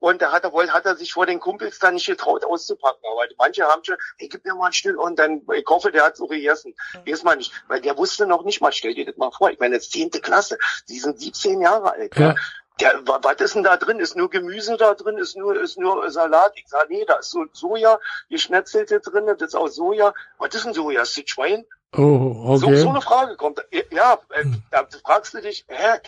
Und 0.00 0.22
da 0.22 0.30
hat 0.30 0.44
er 0.44 0.52
wohl, 0.52 0.70
hat 0.70 0.86
er 0.86 0.94
sich 0.94 1.12
vor 1.12 1.26
den 1.26 1.40
Kumpels 1.40 1.78
dann 1.78 1.94
nicht 1.94 2.06
getraut 2.06 2.44
auszupacken. 2.44 3.02
Aber 3.10 3.22
manche 3.36 3.64
haben 3.64 3.82
schon, 3.84 3.96
hey, 4.16 4.28
gib 4.28 4.44
mir 4.44 4.54
mal 4.54 4.66
ein 4.66 4.72
Stück 4.72 4.98
und 4.98 5.18
dann, 5.18 5.42
ich 5.52 5.66
hoffe, 5.66 5.90
der 5.90 6.04
hat 6.04 6.16
so 6.16 6.26
gegessen. 6.26 6.74
Weiß 7.04 7.24
man 7.24 7.38
nicht. 7.38 7.52
Weil 7.66 7.80
der 7.80 7.96
wusste 7.96 8.26
noch 8.26 8.44
nicht 8.44 8.60
mal, 8.60 8.72
stell 8.72 8.94
dir 8.94 9.06
das 9.06 9.16
mal 9.16 9.32
vor. 9.32 9.50
Ich 9.50 9.58
meine, 9.58 9.74
jetzt 9.74 9.90
zehnte 9.90 10.20
Klasse. 10.20 10.56
Die 10.88 11.00
sind 11.00 11.18
17 11.20 11.60
Jahre 11.60 11.92
alt. 11.92 12.16
Ja. 12.16 12.36
Der, 12.80 13.00
was 13.04 13.40
ist 13.40 13.56
denn 13.56 13.64
da 13.64 13.76
drin? 13.76 13.98
Ist 13.98 14.14
nur 14.14 14.30
Gemüse 14.30 14.76
da 14.76 14.94
drin? 14.94 15.18
Ist 15.18 15.36
nur, 15.36 15.60
ist 15.60 15.78
nur 15.78 16.08
Salat? 16.12 16.52
Ich 16.54 16.68
sage, 16.68 16.86
nee, 16.90 17.04
da 17.04 17.16
ist 17.16 17.30
so 17.30 17.46
Soja, 17.52 17.98
geschnetzelte 18.30 19.00
drin, 19.00 19.26
das 19.26 19.48
ist 19.48 19.56
auch 19.56 19.66
Soja. 19.66 20.14
Was 20.38 20.54
ist 20.54 20.64
denn 20.64 20.74
Soja? 20.74 21.02
Ist 21.02 21.18
das 21.18 21.24
Schwein? 21.28 21.66
Oh, 21.96 22.54
okay. 22.54 22.76
So, 22.76 22.82
so 22.82 22.88
eine 22.90 23.00
Frage 23.00 23.36
kommt. 23.36 23.64
Ja, 23.90 24.18
äh, 24.30 24.44
da 24.70 24.86
fragst 25.04 25.34
du 25.34 25.40
dich, 25.40 25.64
hä, 25.68 25.98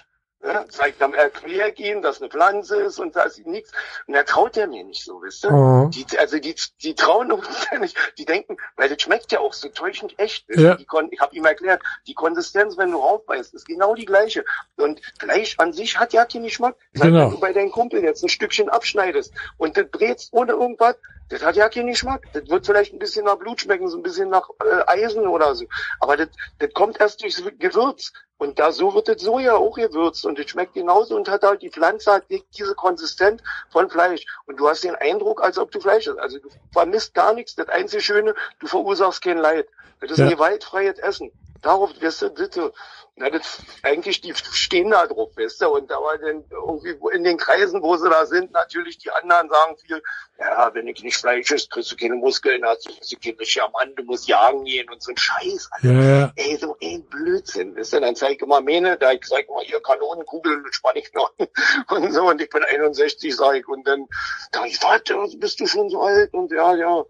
ja, 0.42 0.66
zeigt 0.68 1.02
am 1.02 1.12
erklär 1.12 1.78
ihm, 1.78 2.00
dass 2.00 2.20
eine 2.20 2.30
Pflanze 2.30 2.80
ist 2.80 2.99
und 2.99 3.14
da 3.14 3.25
ist 3.25 3.44
nichts. 3.46 3.72
Und 4.06 4.14
er 4.14 4.25
traut 4.25 4.56
er 4.56 4.66
mir 4.66 4.84
nicht 4.84 5.04
so, 5.04 5.20
wisst 5.22 5.44
ihr? 5.44 5.52
Oh. 5.52 5.90
Die, 5.92 6.06
also 6.18 6.38
die, 6.38 6.54
die 6.82 6.94
trauen 6.94 7.30
uns 7.30 7.46
ja 7.72 7.78
nicht. 7.78 7.96
Die 8.16 8.25
denken, 8.25 8.56
weil 8.76 8.88
das 8.88 9.02
schmeckt 9.02 9.32
ja 9.32 9.40
auch 9.40 9.52
so 9.52 9.68
täuschend 9.68 10.18
echt. 10.18 10.46
Ja. 10.49 10.76
Die 10.76 10.87
ich 11.10 11.20
habe 11.20 11.37
ihm 11.37 11.44
erklärt, 11.44 11.82
die 12.06 12.14
Konsistenz, 12.14 12.78
wenn 12.78 12.90
du 12.90 12.99
raufbeißt, 12.99 13.52
ist 13.52 13.66
genau 13.66 13.94
die 13.94 14.06
gleiche. 14.06 14.44
Und 14.76 15.00
Fleisch 15.18 15.56
an 15.58 15.72
sich 15.72 15.99
hat 15.99 16.12
ja 16.14 16.25
keinen 16.25 16.44
Geschmack. 16.44 16.76
Genau. 16.94 17.04
Wenn 17.04 17.30
du 17.32 17.40
bei 17.40 17.52
deinem 17.52 17.70
Kumpel 17.70 18.02
jetzt 18.02 18.22
ein 18.22 18.30
Stückchen 18.30 18.70
abschneidest 18.70 19.34
und 19.58 19.76
das 19.76 19.90
brätst 19.90 20.32
ohne 20.32 20.52
irgendwas, 20.52 20.96
das 21.30 21.42
hat 21.42 21.56
ja 21.56 21.68
keinen 21.68 21.87
Geschmack. 21.87 22.26
Das 22.32 22.49
wird 22.49 22.66
vielleicht 22.66 22.92
ein 22.92 22.99
bisschen 22.99 23.25
nach 23.25 23.37
Blut 23.37 23.60
schmecken, 23.60 23.88
so 23.88 23.96
ein 23.96 24.02
bisschen 24.02 24.28
nach 24.28 24.50
äh, 24.64 24.82
Eisen 24.87 25.26
oder 25.26 25.54
so. 25.54 25.64
Aber 26.00 26.16
das, 26.16 26.28
das 26.58 26.72
kommt 26.75 27.00
erst 27.00 27.22
durchs 27.22 27.42
Gewürz. 27.58 28.12
Und 28.37 28.58
da 28.58 28.72
so 28.72 28.94
wird 28.94 29.06
das 29.06 29.20
Soja 29.20 29.54
auch 29.54 29.76
gewürzt 29.76 30.25
und 30.25 30.38
es 30.38 30.50
schmeckt 30.50 30.72
genauso 30.75 31.14
und 31.14 31.28
hat 31.28 31.42
halt 31.42 31.62
die 31.62 31.70
Pflanze 31.70 32.10
hat 32.10 32.25
diese 32.30 32.75
Konsistenz 32.75 33.42
von 33.70 33.90
Fleisch. 33.90 34.25
Und 34.46 34.58
du 34.58 34.68
hast 34.68 34.82
den 34.82 34.96
Eindruck, 34.96 35.42
als 35.42 35.58
ob 35.58 35.70
du 35.70 35.80
Fleisch 35.80 36.08
hast. 36.08 36.18
Also 36.18 36.38
du 36.38 36.49
vermisst 36.72 37.14
gar 37.14 37.34
nichts. 37.34 37.54
Das 37.54 37.68
einzige 37.68 38.02
Schöne, 38.02 38.34
du 38.58 38.66
verursachst 38.66 39.22
kein 39.22 39.38
Leid. 39.38 39.68
Das 40.00 40.12
ist 40.12 40.18
ja. 40.18 40.30
gewaltfreies 40.30 40.99
Essen. 40.99 41.30
Darauf, 41.62 41.90
weißt 42.00 42.23
du, 42.23 42.31
bitte. 42.31 42.73
Na, 43.17 43.29
das, 43.29 43.59
eigentlich, 43.83 44.23
die 44.23 44.33
stehen 44.35 44.90
da 44.90 45.07
drauf, 45.07 45.37
weißt 45.37 45.61
du, 45.61 45.69
und 45.69 45.93
aber 45.93 46.17
dann 46.17 46.43
irgendwie 46.50 46.97
in 47.12 47.23
den 47.23 47.37
Kreisen, 47.37 47.83
wo 47.83 47.97
sie 47.97 48.09
da 48.09 48.25
sind, 48.25 48.52
natürlich 48.52 48.97
die 48.97 49.11
anderen 49.11 49.50
sagen 49.50 49.76
viel, 49.76 50.02
ja, 50.38 50.73
wenn 50.73 50.87
ich 50.87 51.02
nicht 51.02 51.19
Fleisch 51.19 51.50
isst, 51.50 51.71
kriegst 51.71 51.93
du 51.93 51.97
keine 51.97 52.14
Muskeln, 52.14 52.64
hast 52.64 52.88
du 52.88 52.95
bist 52.97 53.12
du 53.12 53.17
kein 53.19 53.37
richtiger 53.37 53.69
Mann, 53.71 53.95
du 53.95 54.05
musst 54.05 54.26
jagen 54.26 54.64
gehen 54.64 54.88
und 54.88 55.02
so 55.02 55.11
ein 55.11 55.19
Scheiß, 55.19 55.69
Alter. 55.73 55.93
Ja, 55.93 56.02
ja. 56.02 56.33
Ey, 56.37 56.57
so 56.57 56.76
ein 56.83 57.05
Blödsinn, 57.05 57.76
weißt 57.76 57.93
du, 57.93 58.00
dann 58.00 58.17
zeig 58.17 58.37
ich 58.37 58.43
immer 58.43 58.62
Mähne, 58.62 58.97
da 58.97 59.12
ich 59.12 59.26
sag 59.26 59.47
immer, 59.47 59.61
hier 59.61 59.83
Kanonenkugeln 59.83 60.62
mit 60.62 60.75
Spannigknochen 60.75 61.49
und 61.88 62.12
so, 62.12 62.26
und 62.26 62.40
ich 62.40 62.49
bin 62.49 62.64
61, 62.64 63.37
sag 63.37 63.57
ich, 63.57 63.69
und 63.69 63.87
dann, 63.87 64.07
da 64.52 64.64
ich, 64.64 64.83
warte, 64.83 65.19
bist 65.37 65.61
du 65.61 65.67
schon 65.67 65.90
so 65.90 66.00
alt? 66.00 66.33
Und 66.33 66.52
ja, 66.52 66.75
ja. 66.75 67.05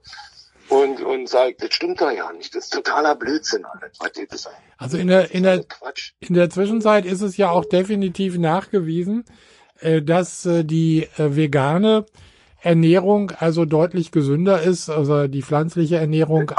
Und, 0.70 1.02
und 1.02 1.28
sagt, 1.28 1.62
das 1.62 1.74
stimmt 1.74 2.00
doch 2.00 2.10
ja 2.10 2.32
nicht. 2.32 2.54
Das 2.54 2.64
ist 2.64 2.72
totaler 2.72 3.16
Blödsinn, 3.16 3.64
alles. 3.64 3.98
Was 3.98 4.12
Also 4.78 4.98
in 4.98 5.08
der, 5.08 5.32
in 5.32 5.42
der, 5.42 5.64
Quatsch. 5.64 6.12
in 6.20 6.34
der 6.34 6.48
Zwischenzeit 6.48 7.04
ist 7.04 7.22
es 7.22 7.36
ja 7.36 7.50
auch 7.50 7.64
definitiv 7.64 8.38
nachgewiesen, 8.38 9.24
äh, 9.80 10.00
dass 10.00 10.46
äh, 10.46 10.64
die 10.64 11.08
äh, 11.18 11.36
vegane 11.36 12.06
Ernährung 12.62 13.32
also 13.38 13.64
deutlich 13.64 14.12
gesünder 14.12 14.62
ist, 14.62 14.90
also 14.90 15.26
die 15.26 15.42
pflanzliche 15.42 15.96
Ernährung 15.96 16.52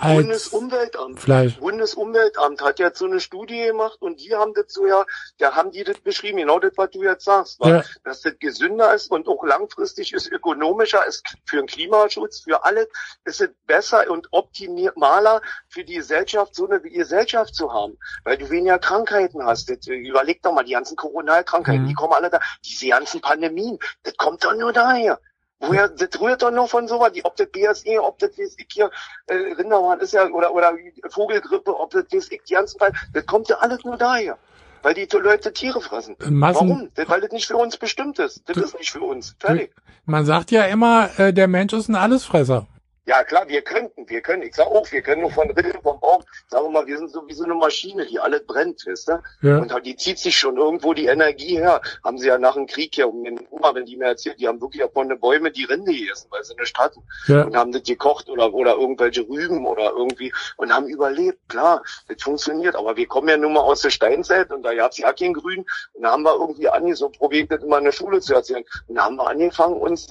als 0.00 0.16
Bundesumweltamt. 0.16 1.20
Fleisch. 1.20 1.58
Bundesumweltamt 1.58 2.60
hat 2.62 2.78
jetzt 2.78 2.98
so 2.98 3.06
eine 3.06 3.20
Studie 3.20 3.64
gemacht 3.66 4.00
und 4.00 4.20
die 4.20 4.34
haben 4.34 4.54
das 4.54 4.72
so 4.72 4.86
ja, 4.86 5.04
da 5.38 5.54
haben 5.54 5.70
die 5.70 5.84
das 5.84 5.98
beschrieben, 5.98 6.38
genau 6.38 6.58
das, 6.58 6.72
was 6.76 6.90
du 6.90 7.02
jetzt 7.02 7.24
sagst? 7.24 7.58
Ja. 7.64 7.82
dass 8.04 8.22
das 8.22 8.38
gesünder 8.38 8.94
ist 8.94 9.10
und 9.10 9.28
auch 9.28 9.44
langfristig 9.44 10.12
ist, 10.12 10.30
ökonomischer 10.30 11.06
ist 11.06 11.24
für 11.46 11.56
den 11.56 11.66
Klimaschutz, 11.66 12.40
für 12.40 12.64
alles, 12.64 12.88
ist 13.24 13.40
es 13.40 13.50
besser 13.66 14.10
und 14.10 14.28
optimaler 14.32 15.42
für 15.68 15.84
die 15.84 15.94
Gesellschaft, 15.94 16.54
so 16.54 16.66
eine 16.68 16.80
Gesellschaft 16.80 17.54
zu 17.54 17.72
haben, 17.72 17.98
weil 18.24 18.38
du 18.38 18.48
weniger 18.50 18.78
Krankheiten 18.78 19.44
hast. 19.44 19.68
Das, 19.70 19.86
überleg 19.86 20.42
doch 20.42 20.52
mal, 20.52 20.64
die 20.64 20.72
ganzen 20.72 20.96
Coronalkrankheiten, 20.96 21.82
Mhm. 21.84 21.88
die 21.88 21.94
kommen 21.94 22.12
alle 22.12 22.30
da, 22.30 22.40
diese 22.64 22.88
ganzen 22.88 23.20
Pandemien, 23.20 23.78
das 24.02 24.16
kommt 24.16 24.44
doch 24.44 24.54
nur 24.54 24.72
daher. 24.72 25.20
Woher, 25.60 25.88
das 25.88 26.20
rührt 26.20 26.42
doch 26.42 26.52
nur 26.52 26.68
von 26.68 26.86
sowas, 26.86 27.12
die, 27.12 27.24
ob 27.24 27.36
das 27.36 27.48
BSE, 27.48 28.00
ob 28.00 28.18
das 28.18 28.38
weiß 28.38 28.56
ich 28.58 28.66
hier, 28.70 28.90
äh, 29.26 29.34
Rinderwahn 29.34 29.98
ist 30.00 30.12
ja, 30.12 30.28
oder, 30.28 30.54
oder 30.54 30.72
Vogelgrippe, 31.08 31.78
ob 31.78 31.90
das 31.90 32.04
weiß 32.12 32.30
ich, 32.30 32.42
die 32.48 32.54
ganzen 32.54 32.78
Fall, 32.78 32.92
das 33.12 33.26
kommt 33.26 33.48
ja 33.48 33.56
alles 33.56 33.84
nur 33.84 33.96
daher. 33.96 34.38
Weil 34.82 34.94
die 34.94 35.08
Leute 35.10 35.52
Tiere 35.52 35.80
fressen. 35.80 36.14
Massen, 36.28 36.68
Warum? 36.68 36.88
Das, 36.94 37.08
weil 37.08 37.20
das 37.20 37.32
nicht 37.32 37.48
für 37.48 37.56
uns 37.56 37.76
bestimmt 37.76 38.20
ist. 38.20 38.48
Das 38.48 38.56
ist 38.56 38.78
nicht 38.78 38.92
für 38.92 39.00
uns. 39.00 39.34
Fertig. 39.40 39.74
man 40.04 40.24
sagt 40.24 40.52
ja 40.52 40.64
immer, 40.66 41.10
äh, 41.18 41.32
der 41.32 41.48
Mensch 41.48 41.72
ist 41.72 41.88
ein 41.88 41.96
Allesfresser. 41.96 42.68
Ja 43.08 43.24
klar, 43.24 43.48
wir 43.48 43.62
könnten, 43.62 44.06
wir 44.06 44.20
können, 44.20 44.42
ich 44.42 44.54
sag 44.54 44.66
auch, 44.66 44.92
wir 44.92 45.00
können 45.00 45.22
nur 45.22 45.30
von 45.30 45.50
Rittel, 45.50 45.80
vom 45.82 45.98
Baum, 45.98 46.22
sagen 46.48 46.66
wir 46.66 46.70
mal, 46.70 46.86
wir 46.86 46.98
sind 46.98 47.10
so 47.10 47.26
wie 47.26 47.32
so 47.32 47.44
eine 47.44 47.54
Maschine, 47.54 48.04
die 48.04 48.20
alles 48.20 48.44
brennt, 48.46 48.86
weißt 48.86 49.08
du? 49.08 49.22
Ja. 49.40 49.58
Und 49.60 49.72
die 49.86 49.96
zieht 49.96 50.18
sich 50.18 50.36
schon 50.36 50.58
irgendwo 50.58 50.92
die 50.92 51.06
Energie 51.06 51.56
her. 51.56 51.80
Haben 52.04 52.18
sie 52.18 52.26
ja 52.26 52.36
nach 52.36 52.52
dem 52.52 52.66
Krieg 52.66 52.94
hier, 52.94 53.08
um 53.08 53.24
den 53.24 53.40
Oma, 53.48 53.74
wenn 53.74 53.86
die 53.86 53.96
mir 53.96 54.08
erzählt, 54.08 54.38
die 54.38 54.46
haben 54.46 54.60
wirklich 54.60 54.82
ja 54.82 54.88
von 54.88 55.08
den 55.08 55.18
Bäumen 55.18 55.50
die 55.54 55.64
Rinde 55.64 55.90
gegessen, 55.90 56.26
weil 56.28 56.44
sie 56.44 56.54
nicht 56.56 56.76
hatten. 56.76 57.02
Ja. 57.28 57.44
Und 57.44 57.56
haben 57.56 57.72
das 57.72 57.84
gekocht 57.84 58.28
oder, 58.28 58.52
oder 58.52 58.74
irgendwelche 58.74 59.22
Rüben 59.26 59.66
oder 59.66 59.90
irgendwie 59.96 60.30
und 60.58 60.70
haben 60.70 60.86
überlebt. 60.86 61.38
Klar, 61.48 61.82
das 62.08 62.22
funktioniert. 62.22 62.76
Aber 62.76 62.94
wir 62.98 63.06
kommen 63.06 63.28
ja 63.30 63.38
nun 63.38 63.54
mal 63.54 63.60
aus 63.60 63.80
der 63.80 63.90
Steinzeit 63.90 64.50
und 64.50 64.62
da 64.64 64.74
gab's 64.74 64.98
ja 64.98 65.14
kein 65.14 65.32
Grün. 65.32 65.64
Und 65.94 66.02
da 66.02 66.10
haben 66.10 66.24
wir 66.24 66.34
irgendwie 66.34 66.68
angefangen, 66.68 66.94
so 66.94 67.08
probiert 67.08 67.50
das 67.50 67.62
immer 67.62 67.78
in 67.78 67.84
der 67.84 67.92
Schule 67.92 68.20
zu 68.20 68.34
erzählen. 68.34 68.64
Und 68.86 68.96
da 68.96 69.04
haben 69.04 69.16
wir 69.16 69.26
angefangen, 69.26 69.80
uns 69.80 70.08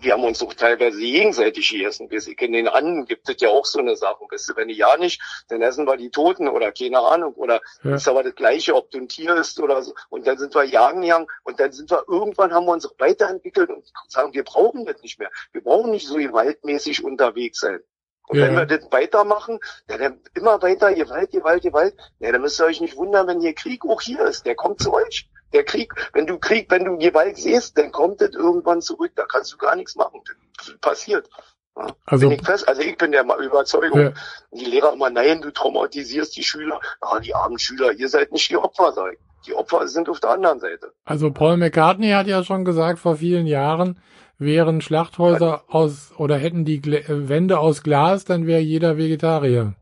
wir 0.00 0.12
haben 0.12 0.24
uns 0.24 0.42
auch 0.42 0.54
teilweise 0.54 0.98
gegenseitig 0.98 1.68
gegessen. 1.68 2.10
Wir 2.10 2.20
in 2.40 2.52
den 2.52 2.68
Anden 2.68 3.06
gibt 3.06 3.28
es 3.28 3.40
ja 3.40 3.48
auch 3.50 3.64
so 3.66 3.78
eine 3.78 3.96
Sache. 3.96 4.24
Weißt 4.30 4.48
du, 4.48 4.56
wenn 4.56 4.68
die 4.68 4.74
ja 4.74 4.96
nicht, 4.96 5.20
dann 5.48 5.62
essen 5.62 5.86
wir 5.86 5.96
die 5.96 6.10
Toten 6.10 6.48
oder 6.48 6.72
keine 6.72 7.00
Ahnung. 7.00 7.34
Oder 7.34 7.60
Ja. 7.82 7.94
ist 7.96 8.08
aber 8.08 8.22
das 8.22 8.34
Gleiche, 8.34 8.74
ob 8.74 8.90
du 8.90 8.98
ein 8.98 9.08
Tier 9.08 9.34
ist 9.36 9.60
oder 9.60 9.82
so. 9.82 9.94
Und 10.08 10.26
dann 10.26 10.38
sind 10.38 10.54
wir 10.54 10.64
jagen 10.64 11.02
gegangen 11.02 11.26
und 11.44 11.60
dann 11.60 11.72
sind 11.72 11.90
wir 11.90 12.04
irgendwann 12.08 12.52
haben 12.52 12.66
wir 12.66 12.72
uns 12.72 12.88
weiterentwickelt 12.98 13.70
und 13.70 13.84
sagen, 14.08 14.32
wir 14.32 14.44
brauchen 14.44 14.86
das 14.86 15.00
nicht 15.02 15.18
mehr. 15.18 15.30
Wir 15.52 15.62
brauchen 15.62 15.90
nicht 15.90 16.06
so 16.06 16.16
gewaltmäßig 16.16 17.04
unterwegs 17.04 17.60
sein. 17.60 17.80
Und 18.26 18.38
Ja. 18.38 18.46
wenn 18.46 18.54
wir 18.54 18.66
das 18.66 18.90
weitermachen, 18.90 19.58
ja, 19.90 19.98
dann 19.98 20.20
immer 20.34 20.60
weiter 20.62 20.94
Gewalt, 20.94 21.30
Gewalt, 21.30 21.62
Gewalt, 21.62 21.94
ja, 22.20 22.32
dann 22.32 22.40
müsst 22.40 22.58
ihr 22.60 22.64
euch 22.64 22.80
nicht 22.80 22.96
wundern, 22.96 23.26
wenn 23.26 23.40
hier 23.40 23.54
Krieg 23.54 23.84
auch 23.84 24.00
hier 24.00 24.20
ist. 24.24 24.46
Der 24.46 24.54
kommt 24.54 24.80
zu 24.80 24.92
euch. 24.94 25.28
Der 25.54 25.64
Krieg, 25.64 25.94
wenn 26.12 26.26
du 26.26 26.38
Krieg, 26.38 26.66
wenn 26.70 26.84
du 26.84 26.98
Gewalt 26.98 27.36
siehst, 27.38 27.78
dann 27.78 27.92
kommt 27.92 28.20
das 28.20 28.30
irgendwann 28.30 28.82
zurück. 28.82 29.12
Da 29.14 29.24
kannst 29.24 29.52
du 29.52 29.56
gar 29.56 29.76
nichts 29.76 29.94
machen. 29.96 30.20
Das 30.58 30.76
passiert. 30.80 31.28
Ja, 31.76 31.86
Also- 32.06 32.28
bin 32.28 32.38
ich 32.38 32.44
fest. 32.44 32.68
Also 32.68 32.82
ich 32.82 32.96
bin 32.98 33.12
der 33.12 33.24
Überzeugung. 33.38 34.00
Ja. 34.00 34.12
Die 34.52 34.64
Lehrer 34.64 34.92
immer, 34.92 35.10
nein, 35.10 35.40
du 35.40 35.50
traumatisierst 35.50 36.36
die 36.36 36.44
Schüler. 36.44 36.80
Ja, 37.02 37.20
die 37.20 37.34
armen 37.34 37.58
Schüler, 37.58 37.92
ihr 37.92 38.08
seid 38.08 38.32
nicht 38.32 38.50
die 38.50 38.56
Opfer, 38.56 38.92
sag 38.92 39.12
ich. 39.14 39.18
Die 39.46 39.54
Opfer 39.54 39.86
sind 39.88 40.08
auf 40.08 40.20
der 40.20 40.30
anderen 40.30 40.58
Seite. 40.60 40.92
Also 41.04 41.30
Paul 41.30 41.56
McCartney 41.56 42.10
hat 42.10 42.26
ja 42.26 42.42
schon 42.44 42.64
gesagt 42.64 42.98
vor 42.98 43.16
vielen 43.16 43.46
Jahren, 43.46 44.00
wären 44.38 44.80
Schlachthäuser 44.80 45.64
aus 45.68 46.12
oder 46.16 46.36
hätten 46.36 46.64
die 46.64 46.76
äh, 46.78 47.28
Wände 47.28 47.58
aus 47.58 47.82
Glas, 47.82 48.24
dann 48.24 48.46
wäre 48.46 48.60
jeder 48.60 48.96
Vegetarier. 48.96 49.74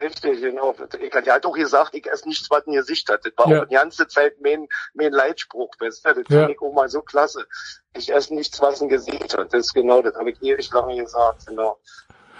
Richtig, 0.00 0.40
genau. 0.40 0.74
Ich, 1.00 1.10
der 1.10 1.34
hat 1.34 1.44
doch 1.44 1.52
gesagt, 1.52 1.94
ich 1.94 2.08
esse 2.08 2.28
nichts, 2.28 2.48
was 2.50 2.66
ein 2.66 2.72
Gesicht 2.72 3.08
hat. 3.10 3.24
Das 3.24 3.32
war 3.36 3.48
Ja. 3.48 3.62
auch 3.62 3.66
die 3.66 3.74
ganze 3.74 4.06
Zeit 4.06 4.40
mein, 4.40 4.68
mein 4.94 5.12
Leitspruch. 5.12 5.72
Weißt 5.80 6.06
du? 6.06 6.14
Das 6.14 6.24
Ja. 6.28 6.40
fand 6.42 6.52
ich 6.52 6.60
auch 6.60 6.72
mal 6.72 6.88
so 6.88 7.02
klasse. 7.02 7.46
Ich 7.94 8.12
esse 8.12 8.34
nichts, 8.34 8.60
was 8.60 8.80
ein 8.80 8.88
Gesicht 8.88 9.36
hat. 9.36 9.52
Das 9.52 9.66
ist 9.66 9.74
genau, 9.74 10.00
das 10.02 10.14
habe 10.14 10.30
ich 10.30 10.40
ewig 10.40 10.70
lange 10.72 10.96
gesagt. 11.02 11.46
Genau. 11.46 11.80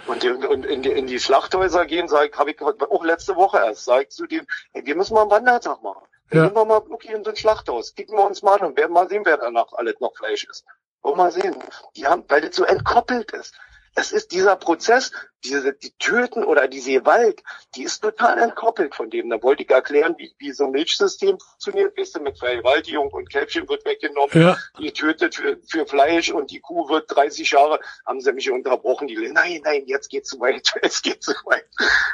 Und, 0.05 0.23
die, 0.23 0.29
und 0.29 0.65
in, 0.65 0.81
die, 0.83 0.91
in 0.91 1.07
die 1.07 1.19
Schlachthäuser 1.19 1.85
gehen, 1.85 2.07
sag 2.07 2.29
ich, 2.31 2.37
habe 2.37 2.51
ich 2.51 2.61
auch 2.61 3.03
letzte 3.03 3.35
Woche 3.35 3.57
erst, 3.57 3.83
sag 3.85 4.03
ich 4.03 4.09
zu 4.09 4.25
dem, 4.25 4.47
ey, 4.73 4.85
wir 4.85 4.95
müssen 4.95 5.13
mal 5.13 5.21
einen 5.23 5.31
Wandertag 5.31 5.83
machen. 5.83 6.07
Dann 6.29 6.39
Ja. 6.39 6.45
gehen 6.47 6.55
wir 6.55 6.65
mal 6.65 6.89
wirklich 6.89 7.11
in 7.11 7.23
so 7.25 7.31
ein 7.31 7.35
Schlachthaus. 7.35 7.93
Kicken 7.93 8.17
wir 8.17 8.25
uns 8.25 8.41
mal 8.41 8.59
an 8.59 8.67
und 8.67 8.77
werden 8.77 8.93
mal 8.93 9.09
sehen, 9.09 9.25
wer 9.25 9.37
danach 9.37 9.71
alles 9.73 9.99
noch 9.99 10.15
Fleisch 10.15 10.45
ist. 10.49 10.63
Wollen 11.01 11.17
wir 11.17 11.23
mal 11.23 11.31
sehen. 11.31 11.55
Die 11.97 12.07
haben, 12.07 12.23
weil 12.29 12.41
das 12.41 12.55
so 12.55 12.63
entkoppelt 12.63 13.31
ist. 13.33 13.53
Es 13.99 14.13
ist 14.13 14.31
dieser 14.31 14.55
Prozess, 14.55 15.11
diese, 15.43 15.73
die 15.73 15.91
Töten 15.99 16.45
oder 16.45 16.69
diese 16.69 16.93
Gewalt, 16.93 17.43
die 17.75 17.83
ist 17.83 18.01
total 18.01 18.39
entkoppelt 18.39 18.95
von 18.95 19.09
dem. 19.09 19.29
Da 19.29 19.43
wollte 19.43 19.63
ich 19.63 19.69
erklären, 19.69 20.15
wie, 20.17 20.33
wie 20.37 20.53
so 20.53 20.65
ein 20.65 20.71
Milchsystem 20.71 21.37
funktioniert. 21.37 21.97
Weißt 21.97 22.15
du, 22.15 22.21
mit 22.21 22.39
Vergewaltigung 22.39 23.09
und 23.09 23.29
Kälbchen 23.29 23.67
wird 23.67 23.83
weggenommen, 23.83 24.29
Ja, 24.33 24.57
die 24.79 24.93
tötet 24.93 25.35
für, 25.35 25.57
für 25.67 25.85
Fleisch 25.85 26.31
und 26.31 26.49
die 26.49 26.61
Kuh 26.61 26.87
wird 26.87 27.13
30 27.13 27.51
Jahre, 27.51 27.81
haben 28.05 28.21
sie 28.21 28.31
mich 28.31 28.49
unterbrochen. 28.49 29.09
Die, 29.09 29.15
nein, 29.33 29.59
nein, 29.65 29.83
jetzt 29.85 30.09
geht's 30.09 30.29
zu 30.29 30.39
weit, 30.39 30.73
jetzt 30.81 31.03
geht's 31.03 31.25
zu 31.25 31.33
weit. 31.43 31.65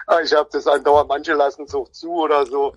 Aber 0.08 0.24
ich 0.24 0.34
habe 0.34 0.50
das 0.52 0.66
andauernd, 0.66 1.08
manche 1.08 1.34
lassen 1.34 1.66
es 1.66 1.76
auch 1.76 1.90
zu 1.90 2.12
oder 2.14 2.48
so. 2.48 2.76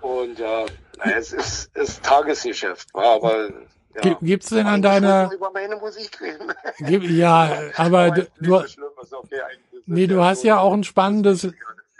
Und 0.00 0.38
ja, 0.38 0.64
na, 0.96 1.12
es 1.18 1.34
ist, 1.34 1.76
ist 1.76 2.02
Tagesgeschäft, 2.02 2.88
aber 2.94 3.50
ja. 3.94 4.00
Gi- 4.02 4.16
gibt's 4.22 4.48
denn 4.50 4.66
an 4.66 4.82
deiner- 4.82 5.22
wollte 5.22 5.34
ich 5.34 5.40
über 5.40 5.50
meine 5.52 5.76
Musik 5.76 6.20
reden. 6.20 6.52
gib, 6.78 7.02
ja, 7.10 7.50
aber 7.76 8.10
du, 8.10 8.22
okay, 8.56 9.40
nee, 9.86 10.04
es 10.04 10.08
du 10.08 10.22
hast 10.22 10.42
so 10.42 10.48
ja 10.48 10.60
auch 10.60 10.72
ein 10.72 10.84
spannendes, 10.84 11.42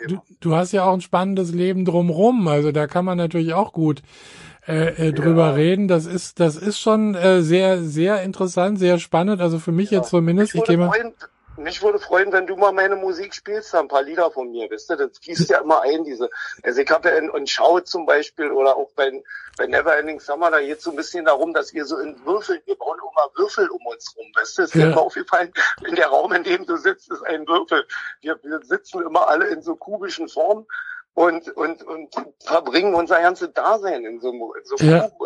du, 0.07 0.19
du 0.41 0.55
hast 0.55 0.73
ja 0.73 0.85
auch 0.85 0.93
ein 0.95 1.01
spannendes 1.01 1.53
Leben 1.53 1.85
drumrum. 1.85 2.47
Also 2.49 2.73
da 2.73 2.87
kann 2.87 3.05
man 3.05 3.17
natürlich 3.19 3.55
auch 3.55 3.73
gut 3.73 4.03
äh, 4.67 5.09
äh, 5.09 5.13
drüber 5.13 5.49
Ja. 5.49 5.53
reden. 5.55 5.89
Das 5.89 6.05
ist, 6.07 6.41
das 6.41 6.57
ist 6.57 6.79
schon 6.79 7.15
äh, 7.15 7.43
sehr, 7.43 7.83
sehr 7.83 8.23
interessant, 8.23 8.79
sehr 8.79 8.99
spannend. 8.99 9.41
Also 9.41 9.59
für 9.59 9.73
mich 9.73 9.91
jetzt 9.91 10.11
zumindest. 10.11 10.55
Ich 10.55 10.61
Mich 10.61 10.69
gehe 10.69 10.77
mal. 10.79 10.89
freuen, 10.91 11.15
mich 11.59 11.83
würde 11.83 11.99
freuen, 11.99 12.33
wenn 12.33 12.47
du 12.47 12.57
mal 12.57 12.73
meine 12.73 12.97
Musik 12.97 13.35
spielst, 13.35 13.75
ein 13.75 13.89
paar 13.89 14.03
Lieder 14.03 14.31
von 14.31 14.51
mir, 14.51 14.71
wisst 14.71 14.91
ihr? 14.91 14.97
Das 14.97 15.19
fließt 15.19 15.51
ja 15.51 15.59
immer 15.59 15.83
ein, 15.83 16.05
diese. 16.05 16.31
Also 16.63 16.81
ich 16.81 16.91
habe 16.91 17.09
ja 17.09 17.17
in, 17.17 17.29
in 17.31 17.47
Schau 17.47 17.81
zum 17.81 18.07
Beispiel 18.07 18.51
oder 18.51 18.77
auch 18.77 18.91
bei, 18.97 19.23
bei 19.57 19.67
Neverending 19.67 20.21
Summer, 20.21 20.51
da 20.51 20.61
geht 20.61 20.81
so 20.81 20.91
ein 20.91 20.97
bisschen 20.97 21.25
darum, 21.25 21.53
dass 21.53 21.75
wir 21.75 21.85
so 21.85 21.99
in 21.99 22.25
Würfeln, 22.25 22.61
wir 22.65 22.77
bauen 22.77 22.99
immer 22.99 23.31
Würfel 23.37 23.69
um 23.69 23.85
uns 23.87 24.15
rum, 24.17 24.27
weißt 24.35 24.59
du? 24.59 24.63
Es 24.63 24.75
ist 24.75 24.81
Ja. 24.81 24.91
immer 24.91 25.03
aufgefallen, 25.03 25.53
in 25.87 25.95
der 25.97 26.07
Raum, 26.09 26.33
in 26.33 26.45
dem 26.45 26.65
du 26.67 26.77
sitzt, 26.77 27.11
ist 27.11 27.23
ein 27.27 27.47
Würfel. 27.47 27.87
Wir, 28.21 28.39
wir 28.43 28.61
sitzen 28.63 29.03
immer 29.03 29.29
alle 29.29 29.47
in 29.49 29.63
so 29.63 29.77
kubischen 29.77 30.29
Formen. 30.29 30.67
Und, 31.19 31.49
und, 31.57 31.83
und 31.83 32.15
verbringen 32.45 32.95
unser 32.95 33.21
ganzes 33.21 33.53
Dasein 33.53 34.05
in 34.05 34.21
so, 34.21 34.29
einem- 34.31 34.53
in 34.57 34.65
so 34.65 34.77
einem 34.77 34.89
Ja. 34.89 35.09
Du? 35.09 35.25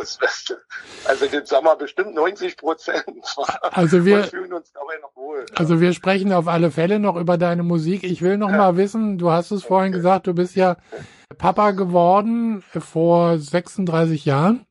Also, 1.05 1.27
das 1.27 1.49
sagen 1.51 1.67
wir 1.67 1.77
bestimmt 1.77 2.15
90 2.15 2.57
Prozent. 2.57 3.05
Also 3.73 4.07
wir, 4.07 4.25
fühlen 4.25 4.55
uns 4.55 4.73
dabei 4.73 4.95
noch 5.03 5.15
wohl. 5.15 5.45
Also 5.55 5.83
wir 5.83 5.93
sprechen 5.93 6.33
auf 6.33 6.49
alle 6.49 6.71
Fälle 6.71 6.99
noch 6.99 7.17
über 7.17 7.37
deine 7.37 7.63
Musik. 7.63 8.05
Ich 8.05 8.23
will 8.23 8.39
noch 8.39 8.49
mal 8.51 8.79
wissen, 8.79 9.19
du 9.19 9.31
hast 9.31 9.51
es 9.51 9.65
vorhin 9.65 9.93
gesagt, 9.93 10.27
du 10.27 10.35
bist 10.35 10.57
ja 10.57 10.77
Papa 11.37 11.73
geworden 11.73 12.63
vor 12.63 13.37
36 13.39 14.25
Jahren. 14.25 14.65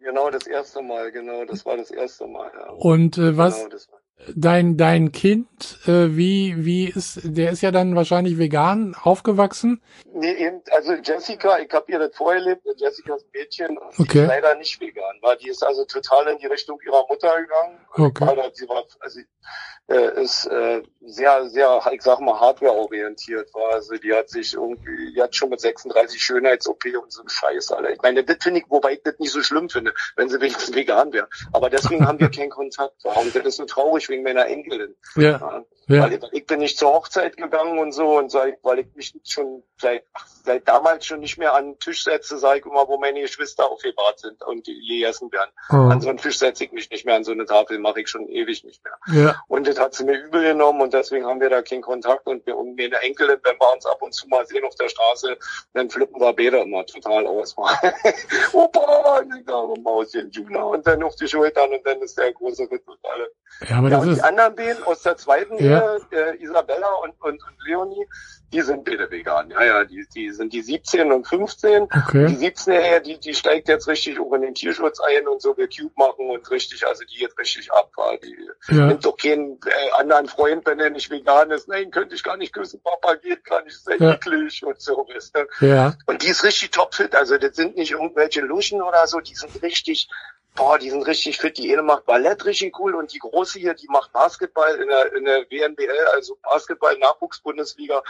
Genau, 0.00 0.28
das 0.30 0.46
erste 0.46 0.82
Mal, 0.82 1.12
genau, 1.12 1.46
das 1.46 1.64
war 1.64 1.78
das 1.78 1.90
erste 1.90 2.26
Mal, 2.26 2.50
ja. 2.54 2.70
Und 2.72 3.16
äh, 3.16 3.38
was, 3.38 3.64
Genau. 3.64 3.76
Dein 4.34 4.76
dein 4.76 5.12
Kind, 5.12 5.48
äh, 5.86 6.16
wie 6.16 6.64
wie 6.64 6.88
ist 6.88 7.20
der 7.24 7.50
ist 7.52 7.62
ja 7.62 7.70
dann 7.70 7.96
wahrscheinlich 7.96 8.38
vegan 8.38 8.94
aufgewachsen? 9.00 9.80
Nee, 10.14 10.32
eben, 10.32 10.62
also 10.70 10.92
Jessica, 10.94 11.58
ich 11.58 11.72
habe 11.72 11.90
ihr 11.90 11.98
das 11.98 12.14
vorgelebt, 12.16 12.62
Jessica 12.76 13.14
ist 13.16 13.24
ein 13.24 13.30
Mädchen 13.34 13.78
und 13.78 13.98
Okay. 13.98 14.12
die 14.12 14.18
ist 14.20 14.28
leider 14.28 14.54
nicht 14.56 14.80
vegan, 14.80 15.16
war 15.22 15.36
die 15.36 15.48
ist 15.48 15.64
also 15.64 15.84
total 15.84 16.28
in 16.28 16.38
die 16.38 16.46
Richtung 16.46 16.78
ihrer 16.86 17.04
Mutter 17.08 17.34
gegangen. 17.40 17.78
Okay. 17.94 18.26
Weil 18.26 18.54
sie 18.54 18.68
war, 18.68 18.84
also 19.00 19.20
äh, 19.88 20.22
ist 20.22 20.46
äh, 20.46 20.82
sehr, 21.00 21.48
sehr, 21.50 21.80
ich 21.92 22.02
sag 22.02 22.20
mal, 22.20 22.38
hardware-orientiert 22.38 23.52
war. 23.54 23.74
Also 23.74 23.94
die 23.96 24.12
hat 24.12 24.30
sich 24.30 24.54
irgendwie, 24.54 25.12
die 25.12 25.20
hat 25.20 25.34
schon 25.34 25.50
mit 25.50 25.60
36 25.60 26.22
Schönheits-OP 26.22 26.84
und 27.02 27.12
so 27.12 27.22
ein 27.22 27.28
Scheiß, 27.28 27.72
Alter. 27.72 27.90
Ich 27.90 28.00
meine, 28.00 28.22
das 28.24 28.36
finde 28.40 28.60
ich, 28.60 28.66
wobei 28.68 28.92
ich 28.94 29.02
das 29.02 29.18
nicht 29.18 29.32
so 29.32 29.42
schlimm 29.42 29.68
finde, 29.68 29.92
wenn 30.16 30.28
sie 30.28 30.40
wenigstens 30.40 30.74
vegan 30.74 31.12
wäre. 31.12 31.28
Aber 31.52 31.68
deswegen 31.68 32.06
haben 32.06 32.20
wir 32.20 32.30
keinen 32.30 32.50
Kontakt. 32.50 33.04
Und 33.04 33.34
das 33.34 33.44
ist 33.44 33.56
so 33.56 33.64
traurig 33.64 34.08
wegen 34.12 34.22
meiner 34.22 34.46
Enkelin. 34.46 34.94
Ja, 35.16 35.64
Ja. 35.88 36.02
Weil 36.04 36.18
ich, 36.30 36.46
bin 36.46 36.60
nicht 36.60 36.78
zur 36.78 36.92
Hochzeit 36.92 37.36
gegangen 37.36 37.78
und 37.78 37.92
so 37.92 38.18
und 38.18 38.30
seit, 38.30 38.58
weil 38.62 38.80
ich 38.80 38.86
mich 38.94 39.14
schon 39.24 39.62
seit, 39.80 40.04
seit 40.44 40.68
damals 40.68 41.04
schon 41.04 41.20
nicht 41.20 41.38
mehr 41.38 41.54
an 41.54 41.72
den 41.72 41.78
Tisch 41.80 42.04
setze, 42.04 42.38
sage 42.38 42.60
ich 42.60 42.66
immer, 42.66 42.86
wo 42.86 42.98
meine 42.98 43.20
Geschwister 43.20 43.68
aufgebahrt 43.68 44.20
sind 44.20 44.42
und 44.44 44.66
die 44.66 44.86
gegessen 44.86 45.32
werden. 45.32 45.50
An 45.68 46.00
so 46.00 46.06
oh, 46.06 46.10
einen 46.10 46.18
Tisch 46.18 46.38
setze 46.38 46.64
ich 46.64 46.72
mich 46.72 46.88
nicht 46.90 47.04
mehr, 47.04 47.16
an 47.16 47.24
so 47.24 47.32
eine 47.32 47.46
Tafel 47.46 47.78
mache 47.78 48.00
ich 48.00 48.08
schon 48.08 48.28
ewig 48.28 48.64
nicht 48.64 48.82
mehr. 48.84 49.24
ja, 49.24 49.42
Und 49.48 49.66
das 49.66 49.78
hat 49.78 49.94
sie 49.94 50.04
mir 50.04 50.18
übel 50.18 50.42
genommen 50.42 50.80
und 50.80 50.94
deswegen 50.94 51.26
haben 51.26 51.40
wir 51.40 51.50
da 51.50 51.62
keinen 51.62 51.82
Kontakt 51.82 52.26
und 52.26 52.46
wir 52.46 52.56
und 52.56 52.76
meine 52.76 52.96
Enkelin, 53.02 53.38
wenn 53.42 53.56
wir 53.58 53.72
uns 53.72 53.84
ab 53.84 54.00
und 54.02 54.14
zu 54.14 54.28
mal 54.28 54.46
sehen 54.46 54.64
auf 54.64 54.74
der 54.76 54.88
Straße, 54.88 55.36
dann 55.74 55.90
flippen 55.90 56.20
wir 56.20 56.32
beide 56.32 56.58
immer 56.60 56.86
total 56.86 57.26
aus. 57.26 57.56
Opa, 58.52 59.22
ich 59.22 59.44
sage, 59.46 59.80
Mauschen, 59.80 60.30
Juna 60.30 60.62
und 60.62 60.86
dann 60.86 61.02
auf 61.02 61.16
die 61.16 61.26
Schultern 61.26 61.72
und 61.72 61.84
dann 61.84 62.00
ist 62.02 62.16
der 62.16 62.32
große 62.32 62.70
Ritt 62.70 62.86
und 62.86 62.98
alle. 63.02 63.30
ja, 63.68 63.76
aber 63.78 63.90
Ja, 63.92 63.98
und 63.98 64.06
die 64.08 64.12
ist 64.14 64.24
anderen 64.24 64.56
beiden 64.56 64.82
aus 64.84 65.02
der 65.02 65.16
zweiten 65.16 65.62
Ja. 65.62 65.96
Ehe, 65.96 66.00
äh, 66.12 66.42
Isabella 66.42 66.88
und, 67.04 67.10
und, 67.20 67.42
und 67.42 67.56
Leonie, 67.66 68.06
die 68.52 68.60
sind 68.60 68.84
beide 68.84 69.10
vegan. 69.10 69.50
Ja, 69.50 69.64
ja, 69.64 69.84
die, 69.84 70.06
die 70.14 70.30
sind 70.30 70.52
die 70.52 70.60
17 70.60 71.10
und 71.10 71.26
15. 71.26 71.88
Die 71.88 71.98
okay. 71.98 72.26
17-Jährige, 72.26 73.00
die, 73.02 73.18
die 73.20 73.34
steigt 73.34 73.68
jetzt 73.68 73.88
richtig 73.88 74.20
auch 74.20 74.32
in 74.34 74.42
den 74.42 74.54
Tierschutz 74.54 75.00
ein 75.00 75.26
und 75.26 75.40
so 75.40 75.56
will 75.56 75.68
Cube 75.68 75.92
machen 75.96 76.28
und 76.28 76.50
richtig, 76.50 76.86
also 76.86 77.02
die 77.04 77.16
geht 77.18 77.36
richtig 77.38 77.72
ab. 77.72 77.90
ja. 77.96 78.16
Die 78.18 78.76
Ja, 78.76 78.86
nimmt 78.86 79.04
doch 79.06 79.16
keinen 79.16 79.58
äh, 79.66 79.90
anderen 79.98 80.28
Freund, 80.28 80.66
wenn 80.66 80.78
er 80.80 80.90
nicht 80.90 81.10
vegan 81.10 81.50
ist. 81.50 81.66
Nein, 81.68 81.90
könnte 81.90 82.14
ich 82.14 82.22
gar 82.22 82.36
nicht 82.36 82.52
küssen. 82.52 82.80
Papa 82.82 83.14
geht 83.14 83.42
gar 83.44 83.62
nicht, 83.64 83.72
ist 83.74 83.84
sehr 83.86 83.96
Ja. 83.98 84.12
eklig 84.14 84.62
und 84.66 84.78
so, 84.80 85.06
weißt 85.08 85.34
du. 85.36 85.66
ja, 85.66 85.94
Und 86.06 86.22
die 86.22 86.28
ist 86.28 86.44
richtig 86.44 86.72
topfit. 86.72 87.14
Also 87.14 87.38
das 87.38 87.56
sind 87.56 87.76
nicht 87.76 87.92
irgendwelche 87.92 88.42
Luschen 88.42 88.82
oder 88.82 89.06
so, 89.06 89.20
die 89.20 89.34
sind 89.34 89.62
richtig, 89.62 90.08
boah, 90.54 90.78
die 90.78 90.90
sind 90.90 91.06
richtig 91.06 91.38
fit. 91.38 91.58
Die 91.58 91.72
eine 91.72 91.82
macht 91.82 92.06
Ballett 92.06 92.44
richtig 92.44 92.78
cool 92.78 92.94
und 92.94 93.12
die 93.12 93.18
große 93.18 93.58
hier, 93.58 93.74
die 93.74 93.88
macht 93.88 94.12
Basketball 94.12 94.74
in 94.76 94.88
der, 94.88 95.12
in 95.14 95.24
der 95.24 95.42
WNBL, 95.50 96.06
also 96.14 96.36
Basketball 96.42 96.96
Nachwuchsbundesliga. 96.98 98.02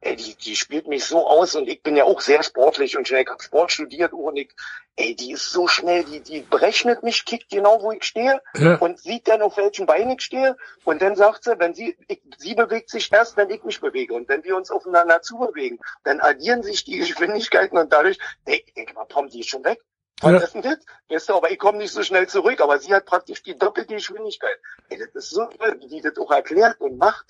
Ey, 0.00 0.14
die, 0.14 0.36
die 0.36 0.54
spielt 0.54 0.86
mich 0.86 1.04
so 1.04 1.26
aus 1.26 1.56
und 1.56 1.68
ich 1.68 1.82
bin 1.82 1.96
ja 1.96 2.04
auch 2.04 2.20
sehr 2.20 2.44
sportlich 2.44 2.96
und 2.96 3.08
schnell. 3.08 3.22
Ich 3.22 3.28
habe 3.28 3.42
Sport 3.42 3.72
studiert 3.72 4.12
und 4.12 4.36
ich, 4.36 4.54
ey, 4.94 5.16
die 5.16 5.32
ist 5.32 5.50
so 5.50 5.66
schnell, 5.66 6.04
die, 6.04 6.20
die 6.20 6.40
berechnet 6.42 7.02
mich, 7.02 7.24
kickt 7.24 7.50
genau, 7.50 7.82
wo 7.82 7.90
ich 7.90 8.04
stehe 8.04 8.40
ja, 8.54 8.76
und 8.76 9.00
sieht 9.00 9.26
dann, 9.26 9.42
auf 9.42 9.56
welchen 9.56 9.86
Beinen 9.86 10.12
ich 10.12 10.22
stehe. 10.22 10.56
Und 10.84 11.02
dann 11.02 11.16
sagt 11.16 11.42
sie, 11.42 11.58
wenn 11.58 11.74
sie, 11.74 11.96
ich, 12.06 12.22
sie 12.36 12.54
bewegt 12.54 12.90
sich 12.90 13.12
erst, 13.12 13.36
wenn 13.36 13.50
ich 13.50 13.64
mich 13.64 13.80
bewege. 13.80 14.14
Und 14.14 14.28
wenn 14.28 14.44
wir 14.44 14.56
uns 14.56 14.70
aufeinander 14.70 15.20
zubewegen, 15.20 15.80
dann 16.04 16.20
addieren 16.20 16.62
sich 16.62 16.84
die 16.84 16.98
Geschwindigkeiten 16.98 17.76
und 17.76 17.92
dadurch, 17.92 18.18
ey, 18.44 18.62
ich 18.64 18.74
denke 18.74 18.94
mal, 18.94 19.06
Tom, 19.06 19.28
die 19.28 19.40
ist 19.40 19.48
schon 19.48 19.64
weg. 19.64 19.80
Was 20.20 20.42
ist 20.44 20.54
denn 20.54 20.62
das? 20.62 20.78
Weißt 21.08 21.28
du, 21.28 21.34
aber 21.34 21.50
ich 21.50 21.58
komme 21.58 21.78
nicht 21.78 21.92
so 21.92 22.02
schnell 22.02 22.26
zurück. 22.28 22.60
Aber 22.60 22.78
sie 22.78 22.92
hat 22.92 23.06
praktisch 23.06 23.42
die 23.42 23.56
doppelte 23.56 23.94
Geschwindigkeit. 23.94 24.58
Ey, 24.88 24.98
das 24.98 25.08
ist 25.14 25.30
so 25.30 25.44
toll, 25.46 25.76
wie 25.80 25.88
die 25.88 26.00
das 26.00 26.16
auch 26.18 26.30
erklärt 26.30 26.80
und 26.80 26.98
macht. 26.98 27.24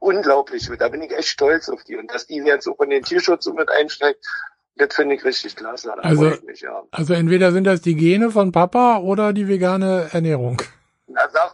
Unglaublich. 0.00 0.68
Da 0.78 0.88
bin 0.88 1.00
ich 1.02 1.12
echt 1.12 1.28
stolz 1.28 1.68
auf 1.68 1.82
die. 1.84 1.96
Und 1.96 2.12
dass 2.12 2.26
die 2.26 2.36
jetzt 2.36 2.68
auch 2.68 2.78
in 2.80 2.90
den 2.90 3.02
Tierschutz 3.02 3.44
so 3.44 3.54
mit 3.54 3.70
einsteigt, 3.70 4.24
das 4.76 4.94
finde 4.94 5.14
ich 5.14 5.24
richtig 5.24 5.56
klasse. 5.56 5.88
Da 5.88 6.02
Also- 6.02 6.24
mich, 6.44 6.60
ja. 6.60 6.82
also 6.90 7.14
entweder 7.14 7.52
sind 7.52 7.64
das 7.64 7.80
die 7.80 7.94
Gene 7.94 8.30
von 8.30 8.52
Papa 8.52 8.98
oder 8.98 9.32
die 9.32 9.48
vegane 9.48 10.10
Ernährung. 10.12 10.60
Na, 11.06 11.28
sag, 11.32 11.53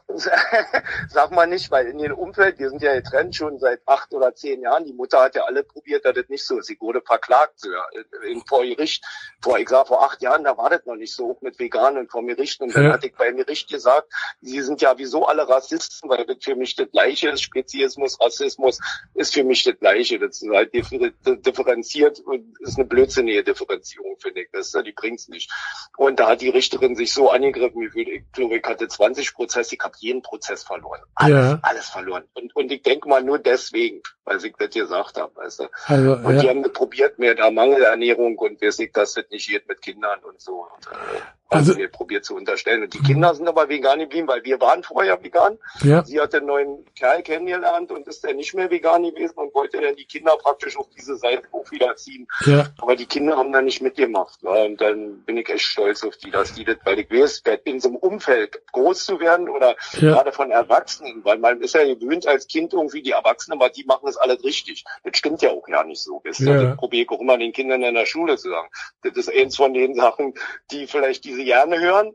sag 1.09 1.31
mal 1.31 1.46
nicht, 1.46 1.70
weil 1.70 1.87
in 1.88 1.99
ihrem 1.99 2.18
Umfeld, 2.18 2.59
wir 2.59 2.68
sind 2.70 2.83
ja 2.83 2.94
getrennt 2.94 3.35
schon 3.37 3.59
seit 3.59 3.81
acht 3.87 4.12
oder 4.12 4.35
zehn 4.35 4.62
Jahren. 4.62 4.85
Die 4.85 4.92
Mutter 4.92 5.20
hat 5.20 5.35
ja 5.35 5.44
alle 5.44 5.62
probiert, 5.62 6.05
dass 6.05 6.14
das 6.14 6.29
nicht 6.29 6.44
so 6.44 6.59
ist. 6.59 6.66
Sie 6.66 6.79
wurde 6.81 7.01
verklagt 7.03 7.61
ja, 7.64 7.85
in, 8.29 8.42
vor 8.46 8.62
Gericht. 8.64 9.05
Vor, 9.42 9.59
ich 9.59 9.68
sag, 9.68 9.87
vor 9.88 10.05
acht 10.05 10.23
Jahren, 10.23 10.44
da 10.44 10.57
war 10.57 10.70
das 10.70 10.85
noch 10.87 10.96
nicht 10.96 11.12
so 11.14 11.37
mit 11.40 11.59
Veganen 11.59 12.09
vor 12.09 12.25
Gericht. 12.25 12.61
Und 12.61 12.75
dann 12.75 12.85
Ja. 12.85 12.92
hatte 12.92 13.07
ich 13.09 13.14
beim 13.14 13.37
Gericht 13.37 13.68
gesagt, 13.68 14.12
sie 14.40 14.61
sind 14.61 14.81
ja 14.81 14.96
wieso 14.99 15.27
alle 15.27 15.49
Rassisten, 15.49 16.09
weil 16.11 16.25
das 16.27 16.37
für 16.40 16.55
mich 16.55 16.75
das 16.77 16.90
Gleiche 16.90 17.31
ist. 17.31 17.42
Speziesmus, 17.42 18.20
Rassismus 18.20 18.79
ist 19.14 19.35
für 19.35 19.44
mich 19.44 19.64
das 19.64 19.79
Gleiche. 19.79 20.18
Das 20.18 20.42
ist 20.42 20.51
halt 20.51 20.73
differ- 20.75 21.12
differenziert 21.25 22.20
und 22.20 22.59
ist 22.61 22.77
eine 22.79 22.87
blödsinnige 22.87 23.42
Differenzierung, 23.44 24.16
finde 24.18 24.42
ich. 24.42 24.49
Das, 24.53 24.73
die 24.73 24.92
bringt's 24.92 25.29
nicht. 25.29 25.51
Und 25.96 26.20
da 26.20 26.29
hat 26.29 26.40
die 26.40 26.49
Richterin 26.49 26.96
sich 26.96 27.12
so 27.12 27.31
angegriffen, 27.31 27.81
wie 27.81 27.90
viel, 27.90 28.09
ich 28.09 28.33
glaube, 28.33 28.57
ich 28.59 28.64
hatte 28.64 28.88
20 28.88 29.35
Prozesse, 29.35 29.75
ich 29.75 29.81
habe 29.83 29.94
jeden 30.00 30.22
Prozess 30.22 30.62
verloren. 30.62 31.00
Alles, 31.14 31.50
Ja. 31.52 31.58
alles 31.62 31.88
verloren. 31.88 32.24
Und, 32.34 32.54
und 32.56 32.72
ich 32.72 32.82
denke 32.82 33.08
mal 33.08 33.22
nur 33.22 33.38
deswegen, 33.38 34.02
weil 34.24 34.44
ich 34.44 34.54
das 34.58 34.70
gesagt 34.70 35.18
habe, 35.18 35.34
weißt 35.36 35.60
du. 35.60 35.68
Also 35.86 36.12
Und 36.14 36.40
die 36.40 36.46
ja, 36.46 36.50
haben 36.50 36.62
das 36.62 36.72
probiert 36.72 37.18
mir 37.18 37.34
da 37.34 37.50
Mangelernährung 37.50 38.36
und 38.38 38.60
weiß 38.60 38.78
ich, 38.80 38.92
dass 38.92 39.14
das 39.14 39.24
nicht 39.30 39.48
geht 39.48 39.68
mit 39.68 39.82
Kindern 39.82 40.20
und 40.20 40.40
so. 40.40 40.66
Und, 40.74 40.86
äh, 40.86 41.20
Also- 41.50 41.70
also 41.72 41.80
mir 41.80 41.88
probiert 41.88 42.24
zu 42.24 42.34
unterstellen. 42.36 42.82
Und 42.84 42.94
die 42.94 43.00
Kinder 43.00 43.34
sind 43.34 43.48
aber 43.48 43.68
vegan 43.68 43.98
geblieben, 43.98 44.28
weil 44.28 44.42
wir 44.44 44.60
waren 44.60 44.82
vorher 44.82 45.22
vegan. 45.22 45.58
ja, 45.82 46.04
Sie 46.04 46.20
hat 46.20 46.34
einen 46.34 46.46
neuen 46.46 46.84
Kerl 46.96 47.22
kennengelernt 47.22 47.90
und 47.92 48.06
ist 48.08 48.24
dann 48.24 48.36
nicht 48.36 48.54
mehr 48.54 48.70
vegan 48.70 49.02
gewesen 49.02 49.34
und 49.36 49.54
wollte 49.54 49.80
dann 49.80 49.96
die 49.96 50.04
Kinder 50.04 50.36
praktisch 50.36 50.76
auf 50.76 50.86
diese 50.96 51.16
Seite 51.16 51.42
auch 51.52 51.70
wieder 51.70 51.94
ziehen. 51.96 52.26
ja, 52.46 52.66
Aber 52.78 52.96
die 52.96 53.06
Kinder 53.06 53.36
haben 53.36 53.52
da 53.52 53.60
nicht 53.62 53.82
mitgemacht. 53.82 54.38
Ja. 54.42 54.50
Und 54.64 54.80
dann 54.80 55.20
bin 55.22 55.36
ich 55.36 55.48
echt 55.48 55.64
stolz 55.64 56.04
auf 56.04 56.16
die, 56.16 56.30
dass 56.30 56.54
die 56.54 56.64
das, 56.64 56.76
weil 56.84 57.00
ich 57.00 57.10
weiß, 57.10 57.42
in 57.64 57.80
so 57.80 57.88
einem 57.88 57.96
Umfeld 57.98 58.60
groß 58.72 59.04
zu 59.04 59.20
werden 59.20 59.48
oder 59.48 59.76
ja, 59.94 60.12
gerade 60.12 60.32
von 60.32 60.50
Erwachsenen, 60.50 61.24
weil 61.24 61.38
man 61.38 61.60
ist 61.60 61.74
ja 61.74 61.84
gewöhnt 61.84 62.26
als 62.26 62.46
Kind 62.46 62.72
irgendwie 62.72 63.02
die 63.02 63.10
Erwachsenen, 63.10 63.58
aber 63.60 63.70
die 63.70 63.84
machen 63.84 64.06
das 64.06 64.16
alles 64.16 64.42
richtig. 64.44 64.84
Das 65.04 65.16
stimmt 65.18 65.42
ja 65.42 65.50
auch 65.50 65.66
ja 65.68 65.82
nicht 65.84 66.00
so. 66.02 66.22
Ihr? 66.24 66.32
Ja. 66.46 66.62
Das 66.64 66.76
probiere 66.76 67.02
ich 67.04 67.10
auch 67.10 67.20
immer 67.20 67.36
den 67.38 67.52
Kindern 67.52 67.82
in 67.82 67.94
der 67.94 68.06
Schule 68.06 68.36
zu 68.36 68.50
sagen. 68.50 68.68
Das 69.02 69.14
ist 69.16 69.30
eins 69.32 69.56
von 69.56 69.74
den 69.74 69.94
Sachen, 69.94 70.34
die 70.70 70.86
vielleicht 70.86 71.24
diese 71.24 71.39
gerne 71.44 71.81
hören. 71.81 72.12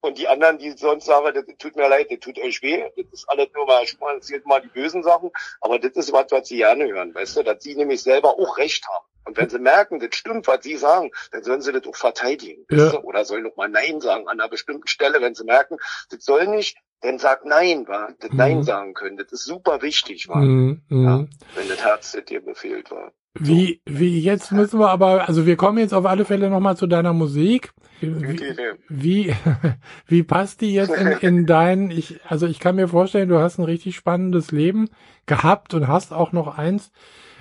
Und 0.00 0.16
die 0.18 0.28
anderen, 0.28 0.58
die 0.58 0.70
sonst 0.78 1.06
sagen, 1.06 1.32
das 1.34 1.44
tut 1.58 1.74
mir 1.74 1.88
leid, 1.88 2.06
das 2.10 2.20
tut 2.20 2.38
euch 2.38 2.62
weh, 2.62 2.84
das 2.96 3.06
ist 3.12 3.28
alles 3.28 3.48
nur 3.52 3.66
mal, 3.66 3.84
man 3.98 4.14
erzählt 4.16 4.46
mal 4.46 4.60
die 4.60 4.68
bösen 4.68 5.02
Sachen, 5.02 5.30
aber 5.60 5.80
das 5.80 5.90
ist 5.96 6.12
was, 6.12 6.26
was 6.30 6.46
sie 6.46 6.58
gerne 6.58 6.86
hören, 6.86 7.12
weißt 7.16 7.36
du, 7.38 7.42
dass 7.42 7.64
sie 7.64 7.74
nämlich 7.74 8.00
selber 8.00 8.38
auch 8.38 8.58
recht 8.58 8.86
haben. 8.86 9.04
Und 9.24 9.36
wenn 9.36 9.50
sie 9.50 9.58
merken, 9.58 9.98
das 9.98 10.14
stimmt, 10.14 10.46
was 10.46 10.62
sie 10.62 10.76
sagen, 10.76 11.10
dann 11.32 11.42
sollen 11.42 11.62
sie 11.62 11.72
das 11.72 11.84
auch 11.84 11.96
verteidigen, 11.96 12.64
Ja. 12.70 12.78
weißt 12.84 12.94
du? 12.94 12.98
oder 13.00 13.24
sollen 13.24 13.46
auch 13.50 13.56
mal 13.56 13.68
Nein 13.68 14.00
sagen 14.00 14.28
an 14.28 14.38
einer 14.38 14.48
bestimmten 14.48 14.86
Stelle, 14.86 15.20
wenn 15.20 15.34
sie 15.34 15.42
merken, 15.44 15.78
das 16.10 16.24
soll 16.24 16.46
nicht, 16.46 16.78
dann 17.00 17.18
sagt 17.18 17.44
Nein, 17.44 17.88
wa? 17.88 18.08
das 18.20 18.30
Mhm. 18.30 18.36
Nein 18.36 18.62
sagen 18.62 18.94
können, 18.94 19.16
das 19.16 19.32
ist 19.32 19.44
super 19.46 19.82
wichtig, 19.82 20.28
wa? 20.28 20.36
mhm, 20.36 20.80
mhm. 20.88 21.28
wenn 21.56 21.68
das 21.68 21.84
Herz 21.84 22.12
das 22.12 22.24
dir 22.24 22.40
befehlt 22.40 22.92
war. 22.92 23.12
Wie, 23.34 23.80
wie, 23.84 24.20
jetzt 24.20 24.52
müssen 24.52 24.80
wir 24.80 24.90
aber, 24.90 25.28
also 25.28 25.46
wir 25.46 25.56
kommen 25.56 25.78
jetzt 25.78 25.94
auf 25.94 26.06
alle 26.06 26.24
Fälle 26.24 26.50
nochmal 26.50 26.76
zu 26.76 26.86
deiner 26.86 27.12
Musik. 27.12 27.72
Wie, 28.00 28.40
wie, 28.88 29.34
wie 30.06 30.22
passt 30.22 30.60
die 30.60 30.74
jetzt 30.74 30.94
in, 30.94 31.08
in 31.08 31.46
dein, 31.46 31.90
ich, 31.90 32.20
also 32.26 32.46
ich 32.46 32.58
kann 32.58 32.76
mir 32.76 32.88
vorstellen, 32.88 33.28
du 33.28 33.38
hast 33.38 33.58
ein 33.58 33.64
richtig 33.64 33.96
spannendes 33.96 34.50
Leben 34.50 34.88
gehabt 35.26 35.74
und 35.74 35.88
hast 35.88 36.12
auch 36.12 36.32
noch 36.32 36.58
eins, 36.58 36.90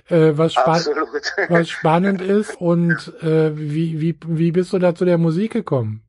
äh, 0.10 0.34
was, 0.36 0.54
spa 0.54 0.80
was 1.50 1.70
spannend 1.70 2.22
ist 2.22 2.60
und 2.60 3.14
äh, 3.22 3.58
wie, 3.58 4.00
wie, 4.00 4.18
wie 4.26 4.52
bist 4.52 4.74
du 4.74 4.80
da 4.80 4.94
zu 4.94 5.06
der 5.06 5.18
Musik 5.18 5.54
gekommen? 5.54 6.04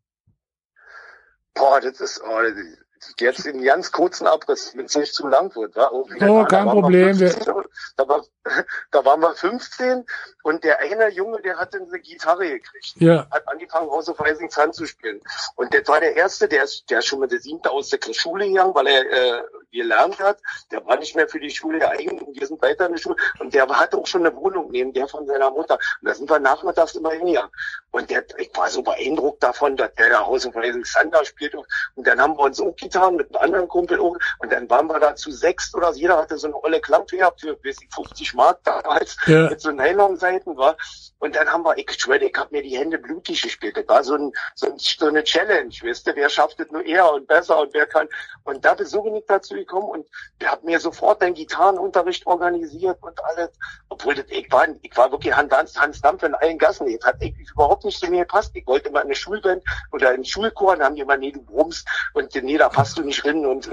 Boah, 1.54 1.80
das 1.80 2.00
ist, 2.00 2.22
oh, 2.24 2.40
das 2.42 2.56
ist 2.56 2.77
jetzt 3.18 3.46
in 3.46 3.62
ganz 3.62 3.92
kurzen 3.92 4.26
Abriss, 4.26 4.76
wenn 4.76 4.86
es 4.86 4.96
nicht 4.96 5.14
zu 5.14 5.26
lang 5.28 5.54
wird. 5.54 5.76
Wa? 5.76 5.88
Oh, 5.92 6.06
Oh, 6.08 6.40
da 6.40 6.44
kein 6.46 6.66
wir 6.66 6.72
Problem, 6.72 7.18
wir- 7.18 7.30
15, 7.30 7.54
Da, 7.96 8.08
war, 8.08 8.24
da 8.90 9.04
waren 9.04 9.20
wir 9.20 9.34
15 9.34 10.04
und 10.42 10.64
der 10.64 10.78
eine 10.80 11.08
Junge, 11.10 11.40
der 11.42 11.56
hat 11.58 11.74
dann 11.74 11.82
eine 11.88 11.98
Gitarre 12.00 12.48
gekriegt. 12.48 12.94
Ja, 12.96 13.26
Hat 13.30 13.46
angefangen, 13.48 13.90
House 13.90 14.08
of 14.08 14.20
Rising 14.20 14.50
Sun 14.50 14.72
zu 14.72 14.86
spielen. 14.86 15.20
Und 15.56 15.74
das 15.74 15.86
war 15.88 16.00
der 16.00 16.16
Erste, 16.16 16.48
der 16.48 16.64
ist, 16.64 16.88
der 16.90 17.00
ist 17.00 17.06
schon 17.06 17.20
mit 17.20 17.30
der 17.32 17.40
Siebte 17.40 17.70
aus 17.70 17.88
der 17.90 17.98
Schule 18.12 18.46
gegangen, 18.48 18.74
weil 18.74 18.86
er 18.86 19.02
äh, 19.38 19.42
gelernt 19.70 20.18
hat. 20.20 20.38
Der 20.70 20.84
war 20.86 20.96
nicht 20.98 21.14
mehr 21.16 21.28
für 21.28 21.40
die 21.40 21.50
Schule 21.50 21.78
geeignet 21.78 22.22
und 22.22 22.38
wir 22.38 22.46
sind 22.46 22.60
weiter 22.62 22.86
in 22.86 22.92
der 22.92 22.98
Schule. 23.00 23.16
Und 23.38 23.52
der 23.54 23.68
hatte 23.68 23.98
auch 23.98 24.06
schon 24.06 24.24
eine 24.26 24.34
Wohnung 24.34 24.70
neben 24.70 24.92
der 24.92 25.06
von 25.08 25.26
seiner 25.26 25.50
Mutter. 25.50 25.74
Und 26.00 26.08
da 26.08 26.14
sind 26.14 26.30
wir 26.30 26.38
nachmittags 26.38 26.94
immer 26.94 27.10
hingegangen. 27.10 27.50
Und 27.90 28.08
der, 28.10 28.24
ich 28.38 28.50
war 28.56 28.68
so 28.70 28.82
beeindruckt 28.82 29.42
davon, 29.42 29.76
dass 29.76 29.92
der 29.94 30.10
da 30.10 30.26
House 30.26 30.46
of 30.46 30.56
Rising 30.56 30.84
Sun 30.84 31.10
da 31.10 31.24
spielt. 31.24 31.54
Und 31.54 31.66
dann 32.06 32.20
haben 32.20 32.36
wir 32.36 32.44
uns 32.44 32.60
auch 32.60 32.74
getan 32.90 33.16
mit 33.16 33.28
einem 33.28 33.44
anderen 33.44 33.68
Kumpel. 33.68 33.98
Und 33.98 34.18
dann 34.50 34.68
waren 34.70 34.86
wir 34.86 34.98
da 35.00 35.14
zu 35.14 35.30
sechs 35.30 35.74
oder 35.74 35.92
so. 35.92 36.00
jeder 36.00 36.16
hatte 36.16 36.38
so 36.38 36.48
eine 36.48 36.62
olle 36.62 36.80
Klampe 36.80 37.16
gehabt 37.16 37.40
für 37.40 37.52
weiß 37.52 37.76
ich, 37.82 37.94
50 37.94 38.34
Mark 38.34 38.62
damals 38.64 39.16
ja, 39.26 39.48
mit 39.48 39.60
so 39.60 39.70
Nylon-Seiten 39.70 40.56
war. 40.56 40.76
Und 41.20 41.34
dann 41.34 41.48
haben 41.48 41.64
wir, 41.64 41.76
ich 41.76 41.90
schwöre, 41.98 42.24
ich 42.24 42.36
habe 42.36 42.54
mir 42.54 42.62
die 42.62 42.78
Hände 42.78 42.98
blutig 42.98 43.42
gespielt. 43.42 43.76
Das 43.76 43.88
war 43.88 44.04
so, 44.04 44.14
ein, 44.14 44.32
so, 44.54 44.66
ein, 44.66 44.78
so 44.78 45.06
eine 45.06 45.24
Challenge, 45.24 45.74
weißt 45.82 46.06
du, 46.06 46.14
wer 46.14 46.28
schafft 46.28 46.60
es 46.60 46.70
nur 46.70 46.84
eher 46.84 47.12
und 47.12 47.26
besser 47.26 47.58
und 47.58 47.74
wer 47.74 47.86
kann. 47.86 48.08
Und 48.44 48.64
da 48.64 48.76
so 48.84 49.02
bin 49.02 49.16
ich 49.16 49.24
dazu 49.26 49.54
gekommen 49.54 49.88
und 49.88 50.06
der 50.40 50.52
hat 50.52 50.62
mir 50.62 50.78
sofort 50.78 51.20
den 51.20 51.34
Gitarrenunterricht 51.34 52.26
organisiert 52.26 52.98
und 53.00 53.22
alles. 53.24 53.50
Obwohl 53.88 54.14
das, 54.14 54.26
ich 54.28 54.50
war, 54.52 54.68
ich 54.82 54.96
war 54.96 55.10
wirklich 55.10 55.34
Hans, 55.34 55.76
Hans 55.76 56.00
Dampf 56.00 56.22
in 56.22 56.34
allen 56.34 56.58
Gassen. 56.58 56.86
Das 56.86 57.04
hat 57.04 57.20
eigentlich 57.20 57.50
überhaupt 57.50 57.84
nicht 57.84 57.98
zu 57.98 58.08
mir 58.08 58.20
gepasst. 58.20 58.52
Ich 58.54 58.66
wollte 58.66 58.88
immer 58.88 59.00
eine 59.00 59.14
Schulband 59.14 59.64
oder 59.90 60.10
einen 60.10 60.24
Schulchor, 60.24 60.76
dann 60.76 60.86
haben 60.86 60.94
die 60.94 61.02
immer, 61.02 61.16
nee, 61.16 61.32
du 61.32 61.42
brummst 61.42 61.88
und 62.14 62.32
nee, 62.34 62.58
da 62.58 62.70
du 62.86 63.02
nicht 63.02 63.24
rein 63.24 63.44
und 63.44 63.68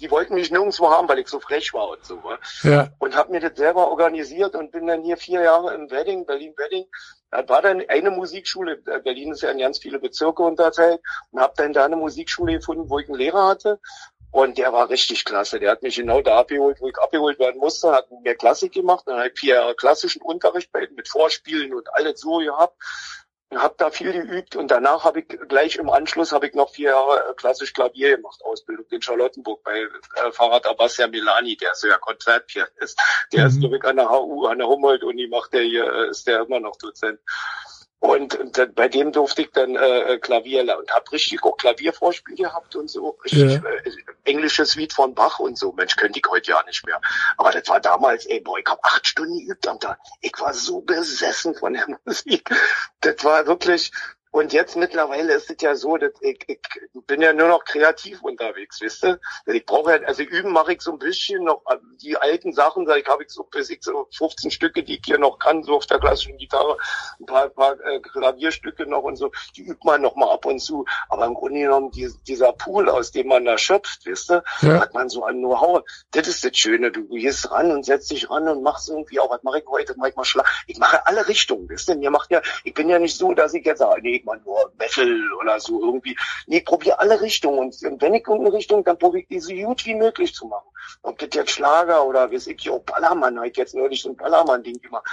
die 0.00 0.10
wollten 0.10 0.34
mich 0.34 0.50
nirgendwo 0.50 0.90
haben, 0.90 1.08
weil 1.08 1.18
ich 1.18 1.28
so 1.28 1.40
frech 1.40 1.72
war 1.74 1.88
und 1.90 2.04
so. 2.04 2.20
Ja. 2.62 2.88
Und 2.98 3.16
habe 3.16 3.32
mir 3.32 3.40
das 3.40 3.56
selber 3.56 3.90
organisiert 3.90 4.54
und 4.54 4.72
bin 4.72 4.86
dann 4.86 5.02
hier 5.02 5.16
vier 5.16 5.42
Jahre 5.42 5.74
im 5.74 5.90
Wedding, 5.90 6.26
Berlin-Wedding. 6.26 6.84
Da 7.30 7.48
war 7.48 7.62
dann 7.62 7.82
eine 7.88 8.10
Musikschule, 8.10 8.76
Berlin 8.76 9.32
ist 9.32 9.42
ja 9.42 9.50
in 9.50 9.58
ganz 9.58 9.78
viele 9.78 9.98
Bezirke 9.98 10.42
unterteilt, 10.42 11.00
und 11.32 11.40
habe 11.40 11.54
dann 11.56 11.72
da 11.72 11.84
eine 11.84 11.96
Musikschule 11.96 12.54
gefunden, 12.54 12.88
wo 12.88 12.98
ich 12.98 13.08
einen 13.08 13.18
Lehrer 13.18 13.48
hatte. 13.48 13.80
Und 14.30 14.58
der 14.58 14.72
war 14.72 14.90
richtig 14.90 15.24
klasse. 15.24 15.58
Der 15.58 15.70
hat 15.70 15.82
mich 15.82 15.96
genau 15.96 16.20
da 16.20 16.40
abgeholt, 16.40 16.78
wo 16.80 16.88
ich 16.88 16.98
abgeholt 16.98 17.38
werden 17.38 17.58
musste, 17.58 17.90
hat 17.92 18.10
mir 18.22 18.34
Klassik 18.34 18.72
gemacht, 18.72 19.04
dann 19.06 19.16
habe 19.16 19.28
ich 19.28 19.40
vier 19.40 19.54
Jahre 19.54 19.74
klassischen 19.74 20.20
Unterricht 20.20 20.70
bei 20.72 20.86
mit 20.94 21.08
Vorspielen 21.08 21.74
und 21.74 21.92
alles 21.94 22.20
so 22.20 22.38
gehabt 22.38 22.76
habe 23.54 23.74
da 23.78 23.90
viel 23.90 24.12
geübt 24.12 24.56
und 24.56 24.70
danach 24.70 25.04
habe 25.04 25.20
ich 25.20 25.28
gleich 25.48 25.76
im 25.76 25.88
Anschluss 25.88 26.32
habe 26.32 26.48
ich 26.48 26.54
noch 26.54 26.70
vier 26.70 26.90
Jahre 26.90 27.30
äh, 27.30 27.34
klassisch 27.34 27.72
Klavier 27.72 28.16
gemacht, 28.16 28.40
Ausbildung 28.44 28.86
in 28.90 29.00
Charlottenburg 29.00 29.62
bei 29.62 29.78
äh, 29.80 30.32
Fahrrad 30.32 30.66
Abbassia 30.66 31.06
Milani, 31.06 31.56
der 31.56 31.72
ist 31.72 31.84
ja 31.84 31.96
Konzertpianist. 31.98 33.00
Der 33.32 33.42
mhm. 33.42 33.46
ist 33.46 33.60
glaube 33.60 33.84
an 33.84 33.96
der 33.96 34.10
HU, 34.10 34.46
an 34.46 34.58
der 34.58 34.66
Humboldt-Uni 34.66 35.28
macht 35.28 35.52
der 35.52 35.62
hier, 35.62 35.84
äh, 35.84 36.10
ist 36.10 36.26
der 36.26 36.40
immer 36.40 36.58
noch 36.60 36.76
Dozent. 36.76 37.20
Und, 37.98 38.34
und 38.34 38.74
bei 38.74 38.88
dem 38.88 39.10
durfte 39.10 39.42
ich 39.42 39.50
dann 39.52 39.74
äh, 39.74 40.14
äh 40.14 40.18
Klavier 40.18 40.60
und 40.78 40.90
habe 40.92 41.12
richtig 41.12 41.42
auch 41.42 41.56
Klaviervorspiel 41.56 42.36
gehabt 42.36 42.76
und 42.76 42.90
so. 42.90 43.18
Richtig, 43.24 43.54
ja. 43.54 43.68
äh, 43.68 43.90
englisches 44.24 44.72
Suite 44.72 44.92
von 44.92 45.14
Bach 45.14 45.38
und 45.38 45.58
so. 45.58 45.72
Mensch, 45.72 45.96
könnte 45.96 46.18
ich 46.18 46.30
heute 46.30 46.50
ja 46.50 46.62
nicht 46.66 46.84
mehr. 46.84 47.00
Aber 47.38 47.52
das 47.52 47.68
war 47.68 47.80
damals, 47.80 48.26
ey, 48.26 48.40
boah, 48.40 48.58
ich 48.58 48.66
habe 48.66 48.82
acht 48.84 49.06
Stunden 49.06 49.38
geübt 49.38 49.66
am 49.66 49.80
Tag. 49.80 49.98
Ich 50.20 50.38
war 50.38 50.52
so 50.52 50.82
besessen 50.82 51.54
von 51.54 51.72
der 51.72 51.86
Musik. 52.04 52.50
Das 53.00 53.24
war 53.24 53.46
wirklich, 53.46 53.92
und 54.36 54.52
jetzt 54.52 54.76
mittlerweile 54.76 55.32
ist 55.32 55.50
es 55.50 55.56
ja 55.62 55.74
so, 55.74 55.96
dass 55.96 56.12
ich, 56.20 56.44
ich 56.46 56.60
bin 57.06 57.22
ja 57.22 57.32
nur 57.32 57.48
noch 57.48 57.64
kreativ 57.64 58.20
unterwegs, 58.20 58.82
wisst 58.82 59.02
ihr? 59.02 59.18
Ich 59.46 59.64
brauche 59.64 59.92
ja, 59.92 60.06
also 60.06 60.22
üben 60.24 60.52
mache 60.52 60.74
ich 60.74 60.82
so 60.82 60.92
ein 60.92 60.98
bisschen 60.98 61.44
noch 61.44 61.62
äh, 61.70 61.76
die 62.02 62.18
alten 62.18 62.52
Sachen, 62.52 62.84
sag 62.86 62.98
ich, 62.98 63.06
habe 63.06 63.22
ich 63.22 63.30
so 63.30 63.44
bis 63.44 63.70
ich 63.70 63.82
so 63.82 64.06
15 64.14 64.50
Stücke, 64.50 64.82
die 64.82 64.96
ich 64.96 65.02
hier 65.06 65.16
noch 65.16 65.38
kann, 65.38 65.62
so 65.62 65.76
auf 65.76 65.86
der 65.86 66.00
klassischen 66.00 66.36
Gitarre, 66.36 66.76
ein 67.18 67.24
paar, 67.24 67.48
paar 67.48 67.80
äh, 67.80 67.98
Klavierstücke 68.00 68.86
noch 68.86 69.04
und 69.04 69.16
so, 69.16 69.32
die 69.56 69.62
übt 69.62 69.80
man 69.84 70.02
noch 70.02 70.16
mal 70.16 70.30
ab 70.30 70.44
und 70.44 70.58
zu. 70.58 70.84
Aber 71.08 71.24
im 71.24 71.32
Grunde 71.32 71.60
genommen, 71.60 71.90
die, 71.92 72.12
dieser 72.26 72.52
Pool, 72.52 72.90
aus 72.90 73.12
dem 73.12 73.28
man 73.28 73.46
da 73.46 73.56
schöpft, 73.56 74.04
wisst 74.04 74.30
ihr, 74.30 74.44
ja. 74.60 74.80
hat 74.80 74.92
man 74.92 75.08
so 75.08 75.24
an 75.24 75.38
Know-how. 75.38 75.82
Das 76.10 76.28
ist 76.28 76.44
das 76.44 76.54
Schöne, 76.54 76.92
du 76.92 77.08
gehst 77.08 77.50
ran 77.50 77.70
und 77.70 77.86
setzt 77.86 78.10
dich 78.10 78.28
ran 78.28 78.46
und 78.48 78.62
machst 78.62 78.90
irgendwie 78.90 79.18
auch, 79.18 79.30
was 79.30 79.42
mache 79.44 79.60
ich 79.60 79.66
heute, 79.66 79.94
mach 79.96 80.08
ich 80.08 80.16
mal 80.16 80.26
Schlag. 80.26 80.46
Ich 80.66 80.76
mache 80.76 81.06
alle 81.06 81.26
Richtungen, 81.26 81.70
wisst 81.70 81.88
ihr? 81.88 81.96
Mir 81.96 82.10
macht 82.10 82.30
ja, 82.30 82.42
ich 82.64 82.74
bin 82.74 82.90
ja 82.90 82.98
nicht 82.98 83.16
so, 83.16 83.32
dass 83.32 83.54
ich 83.54 83.64
jetzt 83.64 83.78
sage, 83.78 84.02
nee, 84.02 84.25
mal 84.26 84.38
nur 84.44 84.70
Metal 84.78 85.32
oder 85.40 85.58
so 85.58 85.80
irgendwie. 85.82 86.16
Nee, 86.46 86.60
probier 86.60 87.00
alle 87.00 87.20
Richtungen. 87.20 87.58
Und 87.58 88.02
wenn 88.02 88.14
ich 88.14 88.26
irgendeine 88.26 88.52
Richtung, 88.52 88.84
dann 88.84 88.98
probiere 88.98 89.22
ich 89.22 89.28
die 89.28 89.40
so 89.40 89.54
gut 89.54 89.86
wie 89.86 89.94
möglich 89.94 90.34
zu 90.34 90.46
machen. 90.46 90.68
Ob 91.02 91.18
das 91.18 91.30
jetzt 91.32 91.52
Schlager 91.52 92.04
oder 92.04 92.30
wie 92.30 92.36
ich, 92.36 92.70
oh, 92.70 92.80
Ballermann, 92.80 93.40
halt 93.40 93.56
jetzt 93.56 93.74
neulich 93.74 94.02
so 94.02 94.10
ein 94.10 94.16
Ballermann-Ding 94.16 94.80
gemacht. 94.82 95.06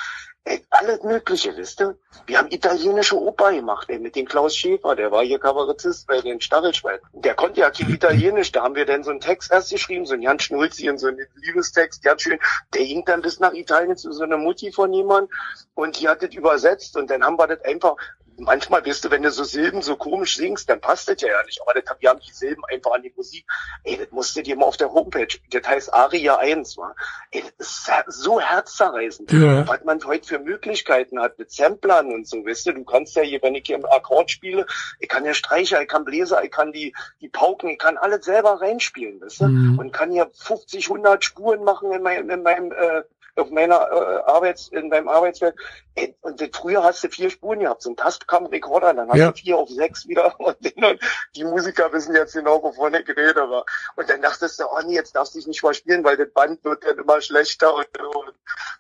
Ey, 0.46 0.62
alles 0.72 1.02
Mögliche, 1.04 1.56
wisst 1.56 1.80
ihr? 1.80 1.98
Wir 2.26 2.38
haben 2.38 2.52
italienische 2.52 3.18
Oper 3.18 3.54
gemacht, 3.54 3.90
ey, 3.90 3.98
mit 3.98 4.18
dem 4.18 4.26
Klaus 4.26 4.58
Schäfer, 4.58 4.94
der 4.94 5.10
war 5.10 5.24
hier 5.24 5.40
Kabarettist 5.40 6.06
bei 6.06 6.20
den 6.20 6.42
Stachelschweinen. 6.42 7.00
Der 7.14 7.34
konnte 7.34 7.62
ja 7.62 7.72
kein 7.72 7.90
Italienisch, 7.90 8.52
da 8.52 8.64
haben 8.64 8.76
wir 8.76 8.86
dann 8.86 9.06
so 9.06 9.12
einen 9.12 9.22
Text 9.22 9.54
erst 9.54 9.72
geschrieben, 9.72 10.06
so 10.06 10.16
einen 10.16 10.22
Jan 10.22 10.40
Schnulzi 10.40 10.90
und 10.90 10.98
so 10.98 11.08
einen 11.08 11.26
Liebestext, 11.36 12.04
ganz 12.04 12.24
schön. 12.24 12.40
Der 12.74 12.84
ging 12.84 13.06
dann 13.06 13.22
bis 13.22 13.40
nach 13.40 13.54
Italien 13.54 13.96
zu 13.96 14.12
so 14.12 14.24
einer 14.24 14.38
Mutti 14.38 14.74
von 14.74 14.92
jemand 14.92 15.32
und 15.76 16.02
die 16.02 16.10
hat 16.10 16.22
das 16.22 16.34
übersetzt 16.34 16.98
und 16.98 17.10
dann 17.10 17.24
haben 17.24 17.40
wir 17.40 17.48
das 17.48 17.62
einfach 17.62 17.96
manchmal 18.38 18.82
bist 18.82 19.04
du, 19.06 19.12
wenn 19.12 19.24
du 19.24 19.32
so 19.32 19.44
Silben 19.44 19.82
so 19.82 19.96
komisch 19.96 20.38
singst, 20.38 20.70
dann 20.70 20.82
passt 20.82 21.10
das 21.10 21.22
ja, 21.22 21.30
ja 21.30 21.44
nicht. 21.46 21.62
Aber 21.62 21.80
das, 21.80 21.84
wir 22.00 22.10
haben 22.10 22.20
die 22.20 22.32
Silben 22.32 22.64
einfach 22.66 22.92
an 22.92 23.02
die 23.02 23.14
Musik. 23.16 23.46
Ey, 23.84 23.98
das 23.98 24.12
musst 24.12 24.36
du 24.36 24.42
dir 24.42 24.56
mal 24.56 24.66
auf 24.66 24.78
der 24.78 24.92
Homepage. 24.92 25.28
Das 25.52 25.68
heißt 25.68 25.94
Aria 25.94 26.38
1, 26.38 26.78
wa? 26.78 26.96
Ey, 27.32 27.44
das 27.58 27.68
ist 27.68 27.92
so 28.08 28.40
herzzerreißend. 28.40 29.32
Ja. 29.32 29.68
Was 29.68 29.84
man 29.84 30.04
heute 30.06 30.28
für 30.28 30.40
Möglichkeiten 30.40 31.20
hat 31.20 31.38
mit 31.40 31.52
Samplern 31.52 32.14
und 32.14 32.28
so, 32.28 32.46
weißt 32.46 32.68
du, 32.68 32.74
du 32.74 32.84
kannst 32.84 33.16
ja 33.16 33.22
hier, 33.24 33.42
wenn 33.42 33.56
ich 33.56 33.64
hier 33.66 33.76
im 33.76 33.86
Akkord 33.86 34.32
spiele, 34.32 34.66
ich 35.00 35.10
kann 35.10 35.26
ja 35.26 35.34
Streicher, 35.34 35.82
ich 35.82 35.88
kann 35.88 36.06
Bläser, 36.06 36.44
ich 36.44 36.52
kann 36.52 36.72
die, 36.72 36.94
die 37.22 37.30
Pauken, 37.30 37.70
ich 37.70 37.80
kann 37.80 37.98
alles 37.98 38.26
selber 38.26 38.62
reinspielen, 38.62 39.22
weißt 39.22 39.42
du? 39.42 39.48
Mhm. 39.48 39.80
Und 39.80 39.94
kann 39.94 40.12
hier 40.12 40.30
50, 40.34 40.90
100 40.90 41.24
Spuren 41.24 41.64
machen 41.64 41.92
in 41.92 42.02
meinem, 42.02 42.30
in 42.30 42.44
meinem 42.44 42.72
äh, 42.72 43.04
auf 43.36 43.50
meiner 43.50 43.76
äh, 43.92 44.32
Arbeits, 44.32 44.68
in 44.70 44.90
meinem 44.90 45.08
Arbeitsfeld. 45.08 45.56
Ey, 45.96 46.16
und 46.22 46.42
früher 46.56 46.84
hast 46.84 47.04
du 47.04 47.10
vier 47.10 47.30
Spuren 47.30 47.60
gehabt, 47.60 47.82
so 47.82 47.90
ein 47.90 47.96
Tastkam-Rekorder, 47.96 48.94
dann 48.94 49.10
hast 49.10 49.18
ja. 49.18 49.32
du 49.32 49.38
vier 49.38 49.58
auf 49.58 49.70
sechs 49.70 50.08
wieder 50.08 50.40
und, 50.40 50.58
und 50.76 51.00
die 51.36 51.44
Musiker 51.44 51.92
wissen 51.94 52.16
jetzt 52.16 52.34
genau, 52.34 52.62
wovon 52.62 52.94
ich 52.94 53.08
rede. 53.10 53.50
war. 53.50 53.66
Und 53.96 54.10
dann 54.10 54.22
dachtest 54.22 54.60
du, 54.60 54.66
oh 54.66 54.80
nee, 54.86 54.96
jetzt 54.96 55.16
darfst 55.16 55.34
du 55.34 55.40
dich 55.40 55.48
nicht 55.48 55.64
mal 55.64 55.74
spielen, 55.74 56.04
weil 56.04 56.18
das 56.18 56.32
Band 56.32 56.64
wird 56.64 56.84
dann 56.84 56.98
immer 56.98 57.22
schlechter 57.22 57.74
und, 57.74 57.88
und 58.00 58.34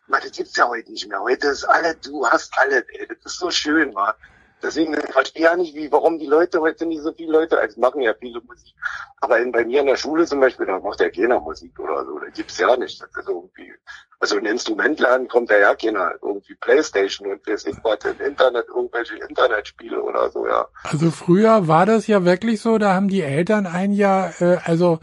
man, 0.08 0.22
das 0.22 0.32
gibt's 0.32 0.56
ja 0.56 0.68
heute 0.68 0.92
nicht 0.92 1.08
mehr. 1.08 1.22
Heute 1.22 1.48
ist 1.48 1.64
alles, 1.66 2.00
du 2.02 2.26
hast 2.28 2.54
alles, 2.58 2.84
ey, 2.90 3.08
das 3.08 3.34
ist 3.34 3.40
so 3.40 3.50
schön, 3.50 3.94
war. 3.96 4.16
Deswegen 4.64 4.94
ich 4.94 5.12
verstehe 5.12 5.44
ja 5.44 5.56
nicht, 5.58 5.76
wie, 5.76 5.92
warum 5.92 6.18
die 6.18 6.26
Leute 6.26 6.62
heute 6.62 6.86
nicht 6.86 7.02
so 7.02 7.12
viele 7.12 7.34
Leute, 7.34 7.60
also 7.60 7.80
machen 7.82 8.02
ja 8.02 8.14
viele 8.18 8.40
Musik. 8.42 8.74
Aber 9.20 9.38
in, 9.40 9.52
bei 9.52 9.66
mir 9.66 9.82
in 9.82 9.88
der 9.88 9.98
Schule 9.98 10.26
zum 10.26 10.40
Beispiel, 10.40 10.66
da 10.66 10.80
macht 10.80 11.02
ja 11.02 11.10
keiner 11.10 11.42
Musik 11.42 11.78
oder 11.80 12.06
so. 12.06 12.18
Da 12.18 12.28
gibt's 12.30 12.58
ja 12.58 12.76
nicht. 12.78 13.02
Das 13.02 13.10
ist 13.10 13.28
irgendwie, 13.28 13.74
also 14.20 14.38
ein 14.38 14.46
Instrument 14.46 15.02
lernen 15.02 15.28
kommt 15.28 15.52
da 15.52 15.58
ja 15.58 15.76
keiner. 15.76 16.14
Irgendwie 16.22 16.56
Playstation 16.56 17.30
und 17.30 17.46
weiß 17.46 17.66
ich 17.66 17.76
was 17.84 18.00
im 18.06 18.26
Internet, 18.26 18.68
irgendwelche 18.70 19.18
Internetspiele 19.18 20.02
oder 20.02 20.30
so, 20.32 20.48
ja. 20.48 20.66
Also 20.84 21.12
früher 21.12 21.68
war 21.68 21.86
das 21.86 22.08
ja 22.08 22.24
wirklich 22.24 22.62
so, 22.62 22.78
da 22.78 22.94
haben 22.94 23.10
die 23.10 23.22
Eltern 23.22 23.68
ein 23.68 23.92
Jahr, 23.92 24.34
äh, 24.40 24.58
also 24.64 25.00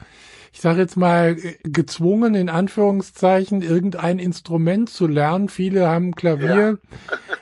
ich 0.52 0.60
sage 0.60 0.80
jetzt 0.80 0.96
mal, 0.96 1.36
gezwungen, 1.62 2.34
in 2.34 2.48
Anführungszeichen, 2.48 3.62
irgendein 3.62 4.18
Instrument 4.18 4.90
zu 4.90 5.06
lernen. 5.06 5.48
Viele 5.48 5.88
haben 5.88 6.14
Klavier 6.14 6.78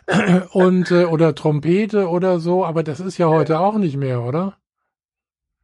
ja. 0.09 0.47
und 0.53 0.91
äh, 0.91 1.05
oder 1.05 1.35
Trompete 1.35 2.09
oder 2.09 2.39
so, 2.39 2.65
aber 2.65 2.83
das 2.83 3.01
ist 3.01 3.19
ja 3.19 3.29
heute 3.29 3.61
auch 3.61 3.79
nicht 3.79 3.97
mehr, 3.97 4.23
oder? 4.23 4.59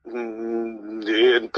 Nee, 0.04 1.50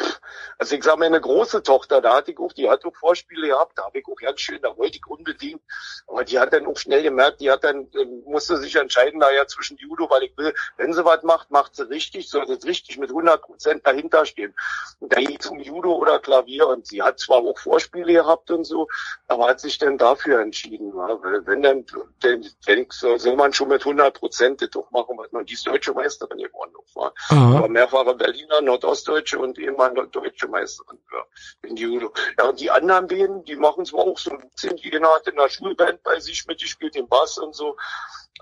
also 0.59 0.77
ich 0.77 0.85
sag 0.85 0.99
meine 0.99 1.21
große 1.21 1.63
Tochter, 1.63 2.01
da 2.01 2.17
hatte 2.17 2.33
ich 2.33 2.39
auch, 2.39 2.53
die 2.53 2.69
hat 2.69 2.85
auch 2.85 2.95
Vorspiele 2.95 3.49
gehabt, 3.49 3.79
da 3.79 3.85
habe 3.85 3.99
ich 3.99 4.07
auch 4.07 4.17
ganz 4.17 4.41
schön, 4.41 4.61
da 4.63 4.77
wollte 4.77 4.97
ich 4.97 5.07
unbedingt, 5.07 5.61
aber 6.07 6.25
die 6.25 6.39
hat 6.39 6.53
dann 6.53 6.67
auch 6.67 6.77
schnell 6.77 7.03
gemerkt, 7.03 7.41
die 7.41 7.51
hat 7.51 7.65
dann, 7.65 7.89
äh, 7.93 8.05
musste 8.25 8.57
sich 8.59 8.77
entscheiden 8.77 9.21
da 9.21 9.31
ja 9.31 9.47
zwischen 9.47 9.77
Judo, 9.77 10.09
weil 10.09 10.25
ich 10.25 10.37
will, 10.37 10.55
wenn 10.77 10.93
sie 10.93 11.05
was 11.05 11.23
macht, 11.23 11.51
macht 11.51 11.77
sie 11.77 11.89
richtig, 11.89 12.31
soll 12.31 12.47
sie 12.47 12.67
richtig 12.67 12.99
mit 12.99 13.11
100 13.11 13.43
Prozent 13.43 13.87
dahinter 13.87 14.25
stehen. 14.25 14.55
Und 15.01 15.13
da 15.13 15.21
ging 15.21 15.37
es 15.39 15.47
um 15.47 15.59
Judo 15.59 15.95
oder 15.95 16.19
Klavier 16.19 16.69
und 16.69 16.87
sie 16.87 17.03
hat 17.03 17.19
zwar 17.19 17.39
auch 17.39 17.59
Vorspiele 17.59 18.13
gehabt 18.13 18.51
und 18.51 18.65
so, 18.65 18.89
aber 19.29 19.49
hat 19.49 19.61
sich 19.61 19.79
dann 19.79 19.99
dafür 19.99 20.41
entschieden, 20.41 20.95
weil 20.95 21.47
wenn 21.47 21.63
dann, 21.63 21.85
dann 22.21 22.47
denk, 22.67 22.93
soll 22.93 23.37
man 23.37 23.53
schon 23.53 23.69
mit 23.69 23.83
100 23.83 24.19
Prozent 24.19 24.63
das 24.63 24.71
doch 24.71 24.91
machen, 24.91 25.17
was 25.19 25.31
man 25.33 25.45
die 25.45 25.55
ist 25.55 25.67
deutsche 25.67 25.93
Meisterin 25.93 26.39
geworden 26.39 26.73
war. 26.97 27.13
Aber 27.29 27.69
mehrfache 27.69 28.15
Berliner, 28.15 28.61
Nordostdeutsche 28.63 29.39
und 29.39 29.59
ehemalige 29.59 30.09
deutsche 30.09 30.46
Meisterin 30.49 30.99
ja, 31.13 31.25
in 31.69 31.77
Judo. 31.77 32.13
Ja, 32.39 32.49
und 32.49 32.61
die 32.61 32.71
anderen 32.71 33.07
beiden, 33.07 33.45
die 33.45 33.57
machen 33.57 33.85
zwar 33.85 34.01
auch 34.01 34.19
so 34.19 34.31
ein 34.31 34.49
bisschen, 34.51 34.77
die 34.77 34.91
hat 34.91 35.27
in 35.27 35.37
der 35.37 35.49
Schulband 35.49 36.03
bei 36.03 36.21
sich 36.21 36.47
mit, 36.47 36.61
die 36.61 36.67
spielt 36.67 36.95
den 36.95 37.09
Bass 37.09 37.39
und 37.39 37.55
so. 37.55 37.77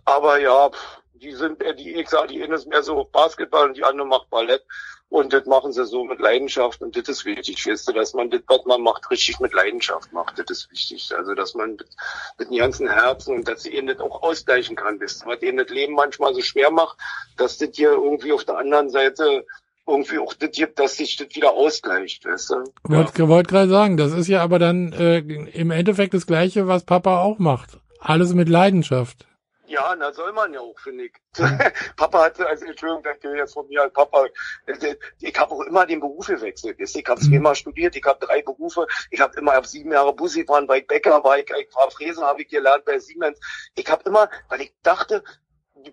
Aber 0.05 0.39
ja, 0.39 0.71
die 1.15 1.33
sind, 1.33 1.63
die 1.79 1.95
ich 1.95 2.09
sag, 2.09 2.29
die 2.29 2.43
eine 2.43 2.57
ist 2.57 2.67
mehr 2.67 2.83
so 2.83 3.05
Basketball 3.05 3.69
und 3.69 3.77
die 3.77 3.85
andere 3.85 4.07
macht 4.07 4.31
Ballett. 4.31 4.65
Und 5.11 5.33
das 5.33 5.47
machen 5.47 5.73
sie 5.73 5.85
so 5.87 6.03
mit 6.03 6.19
Leidenschaft. 6.19 6.81
Und 6.83 6.97
das 6.97 7.09
ist 7.09 7.25
wichtig, 7.25 7.65
weißt 7.65 7.87
du, 7.87 7.93
dass 7.93 8.15
man 8.15 8.31
das, 8.31 8.41
was 8.49 8.65
man 8.65 8.83
macht, 8.83 9.09
richtig 9.11 9.39
mit 9.39 9.53
Leidenschaft 9.53 10.13
macht. 10.13 10.39
Das 10.39 10.51
ist 10.51 10.71
wichtig. 10.73 11.15
Also, 11.17 11.35
dass 11.35 11.55
man 11.55 11.77
mit, 11.77 11.87
mit 12.39 12.51
dem 12.51 12.59
ganzen 12.59 12.89
Herzen 12.89 13.37
und 13.37 13.47
dass 13.47 13.63
sie 13.63 13.77
ihnen 13.77 13.87
das 13.87 14.01
auch 14.01 14.23
ausgleichen 14.23 14.75
kann, 14.75 15.01
weißt 15.01 15.23
du, 15.23 15.27
was 15.27 15.43
ihnen 15.43 15.59
das 15.59 15.69
Leben 15.69 15.95
manchmal 15.95 16.35
so 16.35 16.41
schwer 16.41 16.71
macht, 16.73 16.99
dass 17.37 17.59
das 17.59 17.71
hier 17.75 17.93
irgendwie 17.93 18.33
auf 18.33 18.45
der 18.45 18.59
anderen 18.59 18.91
Seite 18.91 19.47
irgendwie 19.87 20.19
auch 20.19 20.35
das 20.35 20.51
gibt, 20.53 20.79
dass 20.79 20.97
sich 20.97 21.17
das 21.17 21.35
wieder 21.35 21.53
ausgleicht, 21.53 22.25
weißt 22.25 22.51
du? 22.51 22.55
Wollte 22.85 23.23
ja. 23.23 23.29
wollt 23.29 23.49
gerade 23.49 23.69
sagen, 23.69 23.97
das 23.97 24.13
ist 24.13 24.29
ja 24.29 24.43
aber 24.43 24.59
dann 24.59 24.93
äh, 24.93 25.19
im 25.19 25.71
Endeffekt 25.71 26.15
das 26.15 26.27
Gleiche, 26.27 26.67
was 26.67 26.85
Papa 26.85 27.21
auch 27.21 27.39
macht. 27.39 27.79
Alles 28.01 28.35
mit 28.35 28.49
Leidenschaft. 28.49 29.27
Ja, 29.67 29.97
na 29.97 30.13
soll 30.13 30.33
man 30.33 30.53
ja 30.53 30.61
auch, 30.61 30.79
finde 30.79 31.07
ich. 31.07 31.13
Papa 31.97 32.25
hatte, 32.25 32.47
also 32.47 32.67
Entschuldigung, 32.67 33.03
danke 33.03 33.35
jetzt 33.35 33.55
von 33.55 33.67
mir 33.69 33.83
als 33.83 33.93
Papa, 33.93 34.27
ich 35.21 35.39
habe 35.39 35.53
auch 35.53 35.63
immer 35.63 35.87
den 35.87 36.01
Beruf 36.01 36.27
gewechselt. 36.27 36.79
Ich 36.79 37.05
habe 37.09 37.21
mhm. 37.21 37.31
zweimal 37.31 37.55
studiert, 37.55 37.97
ich 37.97 38.05
habe 38.05 38.25
drei 38.25 38.43
Berufe, 38.43 38.87
ich 39.11 39.21
habe 39.21 39.39
immer 39.39 39.59
auf 39.59 39.67
sieben 39.67 39.91
Jahre 39.91 40.15
Bussi 40.15 40.43
gefahren, 40.43 40.67
bei 40.67 40.83
Bäcker 40.83 41.25
war 41.25 41.39
ich, 41.39 41.47
ich 41.51 41.75
war 41.75 41.91
Fräsen, 41.91 42.25
habe 42.25 42.43
ich 42.43 42.49
gelernt 42.49 42.85
bei 42.85 42.99
Siemens. 42.99 43.41
Ich 43.75 43.91
habe 43.91 44.03
immer, 44.07 44.29
weil 44.49 44.61
ich 44.61 44.75
dachte, 44.83 45.25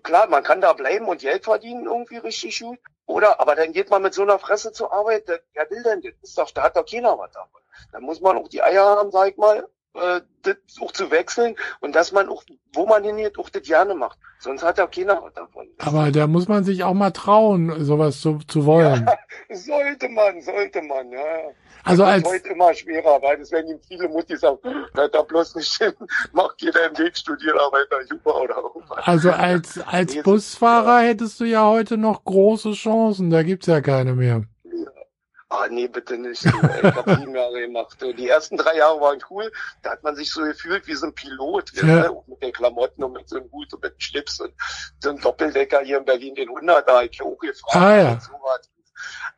klar, 0.00 0.28
man 0.28 0.42
kann 0.42 0.60
da 0.60 0.72
bleiben 0.72 1.06
und 1.08 1.20
Geld 1.20 1.44
verdienen 1.44 1.86
irgendwie 1.86 2.18
richtig 2.18 2.60
gut. 2.60 2.78
Oder, 3.06 3.40
aber 3.40 3.56
dann 3.56 3.72
geht 3.72 3.90
man 3.90 4.02
mit 4.02 4.14
so 4.14 4.22
einer 4.22 4.38
Fresse 4.38 4.72
zur 4.72 4.92
Arbeit, 4.92 5.26
wer 5.26 5.70
will 5.70 5.82
denn 5.82 6.02
das? 6.02 6.12
Ist 6.22 6.38
doch, 6.38 6.50
da 6.50 6.62
hat 6.62 6.76
doch 6.76 6.86
keiner 6.86 7.18
was 7.18 7.32
davon. 7.32 7.60
Dann 7.90 8.02
muss 8.02 8.20
man 8.20 8.36
auch 8.36 8.48
die 8.48 8.62
Eier 8.62 8.84
haben, 8.84 9.10
sag 9.10 9.30
ich 9.30 9.36
mal, 9.36 9.68
äh, 9.94 10.20
das 10.42 10.56
auch 10.80 10.92
zu 10.92 11.10
wechseln 11.10 11.54
und 11.80 11.94
dass 11.94 12.12
man 12.12 12.28
auch, 12.28 12.42
wo 12.72 12.86
man 12.86 13.04
hingeht, 13.04 13.38
auch 13.38 13.50
das 13.50 13.62
gerne 13.62 13.94
macht. 13.94 14.18
Sonst 14.38 14.62
hat 14.62 14.78
ja 14.78 14.86
keiner 14.86 15.22
was 15.22 15.32
davon. 15.34 15.68
Aber 15.78 16.10
da 16.10 16.26
muss 16.26 16.48
man 16.48 16.64
sich 16.64 16.82
auch 16.82 16.94
mal 16.94 17.10
trauen, 17.10 17.84
sowas 17.84 18.20
zu, 18.20 18.38
zu 18.48 18.66
wollen. 18.66 19.06
Ja, 19.06 19.18
sollte 19.56 20.08
man, 20.08 20.40
sollte 20.40 20.82
man, 20.82 21.10
ja. 21.10 21.20
Also 21.84 22.02
das 22.02 22.12
als, 22.12 22.28
heute 22.28 22.48
immer 22.48 22.72
schwerer, 22.74 23.20
weil 23.22 23.38
das 23.38 23.52
werden 23.52 23.72
ihm 23.72 23.80
viele 23.86 24.08
Mutti 24.08 24.36
sagen, 24.36 24.58
da, 24.94 25.22
bloß 25.22 25.56
nicht 25.56 25.76
hin, 25.76 25.92
macht 26.32 26.62
jeder 26.62 26.88
im 26.90 26.98
Weg, 26.98 27.16
studiert, 27.16 27.58
arbeitet 27.58 28.10
Juba 28.10 28.30
oder 28.32 28.56
irgendwas. 28.56 28.98
also 29.06 29.30
als, 29.30 29.78
als 29.86 30.22
Busfahrer 30.22 31.00
hättest 31.00 31.40
du 31.40 31.44
ja 31.44 31.66
heute 31.66 31.96
noch 31.98 32.24
große 32.24 32.72
Chancen, 32.72 33.30
da 33.30 33.42
gibt's 33.42 33.66
ja 33.66 33.80
keine 33.80 34.14
mehr. 34.14 34.44
Ah, 35.54 35.66
nee, 35.68 35.86
bitte 35.86 36.16
nicht. 36.16 36.44
Ich 36.46 36.52
habe 36.52 37.16
sieben 37.20 37.34
Jahre 37.36 37.60
gemacht. 37.60 37.98
Die 38.00 38.26
ersten 38.28 38.56
drei 38.56 38.76
Jahre 38.78 38.98
waren 39.02 39.18
cool. 39.28 39.52
Da 39.82 39.90
hat 39.90 40.02
man 40.02 40.16
sich 40.16 40.30
so 40.32 40.42
gefühlt 40.42 40.86
wie 40.86 40.94
so 40.94 41.06
ein 41.06 41.14
Pilot. 41.14 41.72
Ja. 41.74 42.08
Auch 42.10 42.26
mit 42.26 42.42
den 42.42 42.52
Klamotten 42.52 43.04
und 43.04 43.12
mit 43.12 43.28
so 43.28 43.36
einem 43.36 43.52
Hut 43.52 43.72
und 43.74 43.82
mit 43.82 43.92
dem 43.92 44.00
Schlips 44.00 44.40
und 44.40 44.54
so 45.02 45.10
ein 45.10 45.18
Doppeldecker 45.18 45.80
hier 45.80 45.98
in 45.98 46.06
Berlin, 46.06 46.34
den 46.34 46.48
100 46.48 46.88
da, 46.88 47.02
ich 47.02 47.20
hochgefragt 47.20 47.76
Ah, 47.76 47.96
ja. 47.96 48.12
und 48.12 48.22
sowas. 48.22 48.70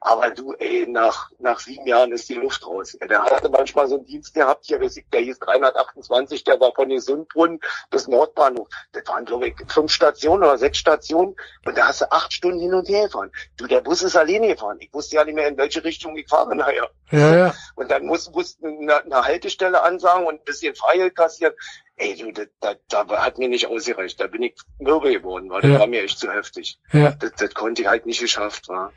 Aber 0.07 0.29
du, 0.29 0.53
ey, 0.59 0.87
nach, 0.87 1.31
nach 1.39 1.59
sieben 1.59 1.87
Jahren 1.87 2.13
ist 2.13 2.29
die 2.29 2.35
Luft 2.35 2.67
raus. 2.67 2.95
Der 3.09 3.23
hatte 3.23 3.49
manchmal 3.49 3.89
so 3.89 3.95
einen 3.95 4.05
Dienst 4.05 4.35
gehabt, 4.35 4.67
hier, 4.67 4.79
der 4.79 5.21
hieß 5.21 5.39
328, 5.39 6.45
der 6.45 6.61
war 6.61 6.75
von 6.75 6.91
den 6.91 7.01
Sundbrunnen 7.01 7.59
bis 7.89 8.07
Nordbahnhof. 8.07 8.69
Das 8.93 9.07
waren, 9.09 9.25
glaube 9.25 9.49
ich, 9.49 9.55
fünf 9.67 9.91
Stationen 9.91 10.45
oder 10.45 10.59
sechs 10.59 10.77
Stationen. 10.77 11.35
Und 11.65 11.79
da 11.79 11.89
hast 11.89 12.03
du 12.03 12.13
acht 12.13 12.35
Stunden 12.35 12.61
hin 12.61 12.75
und 12.75 12.87
her 12.87 13.07
gefahren. 13.07 13.33
Du, 13.57 13.67
der 13.67 13.81
Bus 13.81 14.03
ist 14.03 14.15
alleine 14.15 14.49
gefahren. 14.49 14.77
Ich 14.81 14.93
wusste 14.93 15.17
ja 15.17 15.25
nicht 15.25 15.37
mehr, 15.37 15.49
in 15.49 15.57
welche 15.57 15.83
Richtung 15.83 16.15
ich 16.19 16.29
fahre 16.29 16.55
nachher. 16.55 16.91
Ja, 17.11 17.37
ja. 17.37 17.55
Und 17.75 17.91
dann 17.91 18.05
muss, 18.05 18.31
muss 18.31 18.59
eine, 18.63 19.03
eine 19.05 19.25
Haltestelle 19.25 19.81
ansagen 19.83 20.27
und 20.27 20.35
ein 20.35 20.45
bisschen 20.45 20.75
Freigeld 20.75 21.17
kassieren. 21.17 21.55
Ey, 21.97 22.17
du, 22.17 22.33
da, 22.33 22.43
da, 22.61 22.75
da 22.89 23.25
hat 23.25 23.39
mir 23.39 23.49
nicht 23.49 23.69
ausgereicht. 23.69 24.19
Da 24.21 24.27
bin 24.27 24.43
ich 24.43 24.55
mürbe 24.81 25.13
geworden, 25.13 25.49
weil 25.51 25.63
Ja. 25.65 25.71
das 25.71 25.81
war 25.81 25.87
mir 25.87 26.03
echt 26.03 26.19
zu 26.19 26.31
heftig. 26.33 26.79
Ja. 26.93 27.13
Das, 27.13 27.33
das 27.39 27.55
konnte 27.55 27.83
ich 27.83 27.89
halt 27.89 28.05
nicht 28.05 28.21
geschafft, 28.21 28.69
war. 28.69 28.93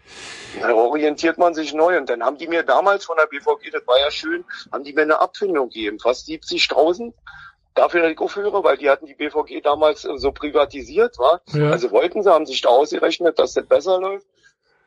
Da 0.60 0.74
orientiert 0.74 1.38
man 1.38 1.54
sich 1.54 1.74
neu. 1.76 1.96
Und 1.98 2.10
dann 2.10 2.24
haben 2.24 2.38
die 2.40 2.48
mir 2.48 2.64
damals 2.64 3.06
von 3.06 3.16
der 3.18 3.28
BVG, 3.28 3.70
das 3.72 3.86
war 3.86 4.00
ja 4.00 4.10
schön, 4.10 4.44
haben 4.72 4.84
die 4.84 4.94
mir 4.94 5.04
eine 5.04 5.20
Abfindung 5.20 5.70
gegeben. 5.70 6.00
Fast 6.00 6.28
70.000 6.28 7.14
dafür, 7.76 8.02
dass 8.02 8.12
ich 8.14 8.18
aufhöre, 8.20 8.64
weil 8.64 8.78
die 8.78 8.90
hatten 8.90 9.06
die 9.06 9.14
BVG 9.14 9.62
damals 9.62 10.04
äh, 10.04 10.18
so 10.18 10.32
privatisiert, 10.32 11.20
war. 11.20 11.42
Ja. 11.50 11.70
Also 11.70 11.92
wollten 11.92 12.24
sie, 12.24 12.32
haben 12.34 12.48
sich 12.48 12.62
da 12.62 12.70
ausgerechnet, 12.70 13.38
dass 13.38 13.54
das 13.54 13.68
besser 13.68 14.00
läuft. 14.00 14.26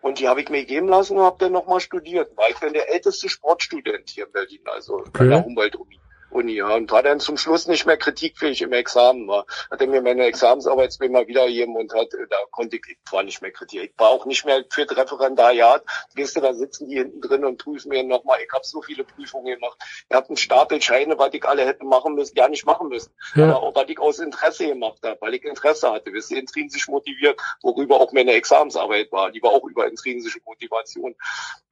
Und 0.03 0.19
die 0.19 0.27
habe 0.29 0.41
ich 0.41 0.49
mir 0.49 0.65
geben 0.65 0.89
lassen 0.89 1.17
und 1.17 1.23
habe 1.23 1.37
dann 1.39 1.53
nochmal 1.53 1.79
studiert. 1.79 2.37
War 2.37 2.49
ich 2.51 2.57
dann 2.57 2.73
der 2.73 2.91
älteste 2.93 3.29
Sportstudent 3.29 4.09
hier 4.11 4.27
in 4.27 4.33
Berlin, 4.33 4.63
also 4.65 4.95
Okay. 4.95 5.11
bei 5.13 5.25
der 5.27 5.45
Humboldt-Uni. 5.45 6.00
Uni, 6.31 6.55
ja, 6.55 6.75
und 6.75 6.91
war 6.91 7.03
dann 7.03 7.21
zum 7.21 7.37
Schluss 7.37 7.67
nicht 7.67 7.87
mehr 7.87 7.97
kritikfähig 7.97 8.63
im 8.63 8.73
Examen, 8.73 9.29
war. 9.29 9.47
Hat 9.71 9.81
er 9.81 9.87
mir 9.87 10.03
meine 10.03 10.25
Examensarbeitsmail 10.25 11.11
mal 11.11 11.27
wiedergegeben 11.27 11.77
und 11.77 11.93
hat, 11.93 12.15
äh, 12.15 12.27
da 12.29 12.37
konnte 12.51 12.77
ich, 12.77 12.83
ich 12.89 13.13
war 13.13 13.23
nicht 13.23 13.43
mehr 13.43 13.51
kritisch. 13.51 13.83
Ich 13.83 13.93
war 13.99 14.09
auch 14.09 14.27
nicht 14.27 14.45
mehr 14.45 14.65
für 14.71 14.87
das 14.87 14.97
Referendariat. 14.97 15.85
Weißt 16.17 16.37
du, 16.37 16.41
da 16.41 16.55
sitzen 16.55 16.89
die 16.89 16.97
hinten 16.97 17.21
drin 17.21 17.45
und 17.45 17.59
prüfen 17.59 17.89
mir 17.89 18.03
nochmal. 18.03 18.39
Ich 18.45 18.53
habe 18.53 18.65
so 18.65 18.83
viele 18.83 19.05
Prüfungen 19.05 19.55
gemacht. 19.55 19.79
Ich 20.09 20.15
habe 20.15 20.29
einen 20.29 20.37
Stapel 20.37 20.81
Scheine, 20.81 21.19
was 21.19 21.35
ich 21.35 21.45
alle 21.45 21.67
hätte 21.67 21.85
machen 21.85 22.15
müssen, 22.15 22.37
ja 22.37 22.49
nicht 22.49 22.67
machen 22.67 22.89
müssen. 22.89 23.13
Ja. 23.35 23.51
Aber 23.51 23.63
auch, 23.63 23.75
was 23.75 23.89
ich 23.89 23.99
aus 23.99 24.19
Interesse 24.19 24.69
gemacht 24.69 24.99
habe, 25.03 25.21
weil 25.21 25.35
ich 25.35 25.45
Interesse 25.45 25.91
hatte. 25.91 26.13
Wisst 26.13 26.31
ihr, 26.31 26.39
intrinsisch 26.39 26.89
motiviert, 26.89 27.41
worüber 27.63 28.01
auch 28.01 28.13
meine 28.13 28.33
Examensarbeit 28.33 29.11
war. 29.13 29.31
Die 29.31 29.43
war 29.43 29.51
auch 29.51 29.65
über 29.65 29.87
intrinsische 29.87 30.41
Motivation. 30.45 31.15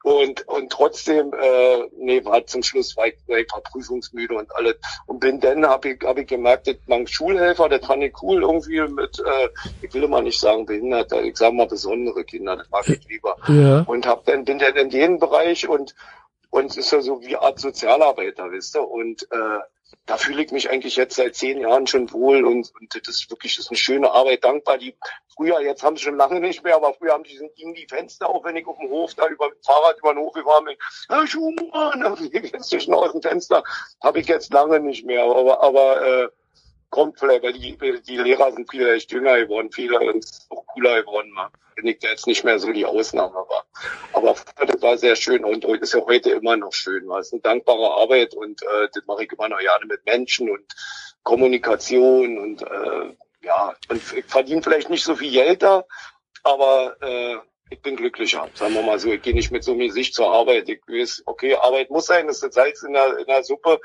Und, 0.03 0.47
und 0.47 0.71
trotzdem, 0.71 1.33
äh, 1.35 1.88
nee, 1.97 2.25
war 2.25 2.47
zum 2.47 2.62
Schluss 2.62 2.97
war 2.97 3.09
ich, 3.09 3.16
war 3.27 3.38
ich 3.38 3.51
war 3.53 3.61
prüfungsmüde 3.61 4.35
und 4.35 4.48
alles. 4.55 4.77
Und 5.07 5.21
bin 5.21 5.41
dann, 5.41 5.67
habe 5.67 5.91
ich, 5.91 6.03
hab 6.05 6.19
ich 6.19 6.27
gemerkt, 6.27 6.67
das 6.67 6.77
man 6.87 7.07
Schulhelfer, 7.07 7.69
das 7.69 7.87
fand 7.87 8.03
ich 8.03 8.23
cool 8.23 8.43
irgendwie 8.43 8.81
mit, 8.81 9.19
äh, 9.21 9.49
ich 9.83 9.93
will 9.95 10.05
immer 10.05 10.23
nicht 10.23 10.41
sagen 10.41 10.67
Behinderte, 10.67 11.21
ich 11.21 11.37
sage 11.37 11.55
mal 11.55 11.67
besondere 11.67 12.25
Kinder, 12.25 12.57
das 12.57 12.71
mag 12.71 12.89
ich 12.89 13.07
lieber. 13.09 13.37
Ja. 13.49 13.83
Und 13.87 14.07
hab 14.07 14.25
dann, 14.25 14.45
bin 14.45 14.59
dann 14.59 14.77
in 14.77 14.91
den 14.91 15.19
Bereich 15.19 15.69
und, 15.69 15.95
und 16.51 16.77
ist 16.77 16.93
ja 16.93 17.01
so 17.01 17.21
wie 17.23 17.37
Art 17.37 17.59
Sozialarbeiter, 17.59 18.51
wisst 18.51 18.77
ihr, 18.77 18.89
und, 18.89 19.23
äh, 19.31 19.61
da 20.07 20.16
fühle 20.16 20.42
ich 20.42 20.53
mich 20.53 20.70
eigentlich 20.70 20.96
jetzt 20.96 21.16
seit 21.16 21.35
zehn 21.35 21.61
Jahren 21.61 21.87
schon 21.87 22.11
wohl 22.12 22.44
und, 22.44 22.72
und 22.81 22.94
das 22.94 23.14
ist 23.14 23.31
wirklich 23.31 23.57
das 23.57 23.66
ist 23.66 23.70
eine 23.70 23.77
schöne 23.77 24.11
Arbeit, 24.11 24.44
dankbar. 24.44 24.79
Die 24.79 24.94
früher, 25.35 25.61
jetzt 25.61 25.83
haben 25.83 25.96
sie 25.96 26.03
schon 26.03 26.16
lange 26.16 26.40
nicht 26.40 26.64
mehr, 26.64 26.77
aber 26.77 26.94
früher 26.94 27.12
haben 27.12 27.24
die 27.24 27.37
sind 27.37 27.55
gingen 27.55 27.74
die 27.74 27.87
Fenster 27.87 28.29
auf, 28.29 28.44
wenn 28.44 28.57
ich 28.57 28.66
auf 28.66 28.79
dem 28.79 28.90
Hof 28.90 29.14
da 29.14 29.27
über 29.27 29.51
Fahrrad 29.64 29.98
über 29.98 30.14
den 30.14 30.22
Hof 30.22 30.33
gefahren 30.33 30.64
bin. 30.64 30.77
Herr 31.09 31.27
Schumann, 31.27 32.16
zwischen 32.62 32.94
aus 32.94 33.12
dem 33.12 33.22
Fenster 33.22 33.62
habe 34.03 34.20
ich 34.20 34.27
jetzt 34.27 34.53
lange 34.53 34.81
nicht 34.81 35.05
mehr, 35.05 35.24
aber 35.24 35.62
aber 35.62 36.07
äh, 36.07 36.29
kommt 36.90 37.18
vielleicht, 37.18 37.42
weil 37.42 37.53
die, 37.53 37.77
die 38.07 38.16
Lehrer 38.16 38.53
sind 38.53 38.70
viele 38.70 38.94
echt 38.94 39.12
jünger 39.12 39.38
geworden, 39.38 39.70
viele 39.72 40.01
und 40.01 40.27
auch 40.51 40.66
cooler 40.66 41.03
geworden. 41.03 41.31
Man. 41.33 41.51
Bin 41.74 41.87
ich 41.87 42.01
da 42.01 42.09
jetzt 42.09 42.27
nicht 42.27 42.42
mehr 42.42 42.59
so 42.59 42.72
die 42.72 42.85
Ausnahme 42.85 43.35
war. 43.35 43.64
Aber 44.12 44.35
das 44.57 44.83
war 44.83 44.98
sehr 44.98 45.14
schön 45.14 45.44
und 45.44 45.64
ist 45.64 45.94
ja 45.94 46.01
heute 46.05 46.31
immer 46.31 46.57
noch 46.57 46.72
schön. 46.72 47.09
Es 47.12 47.29
ist 47.29 47.35
eine 47.35 47.42
dankbare 47.42 48.01
Arbeit 48.01 48.35
und 48.35 48.61
äh, 48.62 48.88
das 48.92 49.07
mache 49.07 49.24
ich 49.24 49.33
immer 49.33 49.48
noch 49.48 49.61
gerne 49.61 49.87
mit 49.87 50.05
Menschen 50.05 50.51
und 50.51 50.64
Kommunikation 51.22 52.38
und 52.38 52.62
äh, 52.62 53.14
ja, 53.42 53.74
und 53.88 54.03
ich 54.12 54.24
verdiene 54.24 54.62
vielleicht 54.62 54.90
nicht 54.90 55.05
so 55.05 55.14
viel 55.14 55.31
Geld 55.31 55.62
da, 55.62 55.85
aber 56.42 56.96
äh, 57.01 57.37
ich 57.70 57.81
bin 57.83 57.96
glücklicher, 57.96 58.48
sagen 58.55 58.74
wir 58.74 58.83
mal 58.83 58.98
so. 58.98 59.12
Ich 59.12 59.22
gehe 59.22 59.35
nicht 59.35 59.51
mit 59.51 59.62
so 59.62 59.72
einem 59.72 59.81
Gesicht 59.81 60.14
zur 60.14 60.33
Arbeit. 60.33 60.68
Ich 60.68 60.81
weiß, 60.88 61.22
okay, 61.27 61.55
Arbeit 61.55 61.90
muss 61.90 62.07
sein, 62.07 62.27
das 62.27 62.42
ist 62.42 62.55
Salz 62.55 62.83
in 62.83 62.94
der, 62.94 63.18
in 63.18 63.27
der 63.27 63.44
Suppe, 63.44 63.81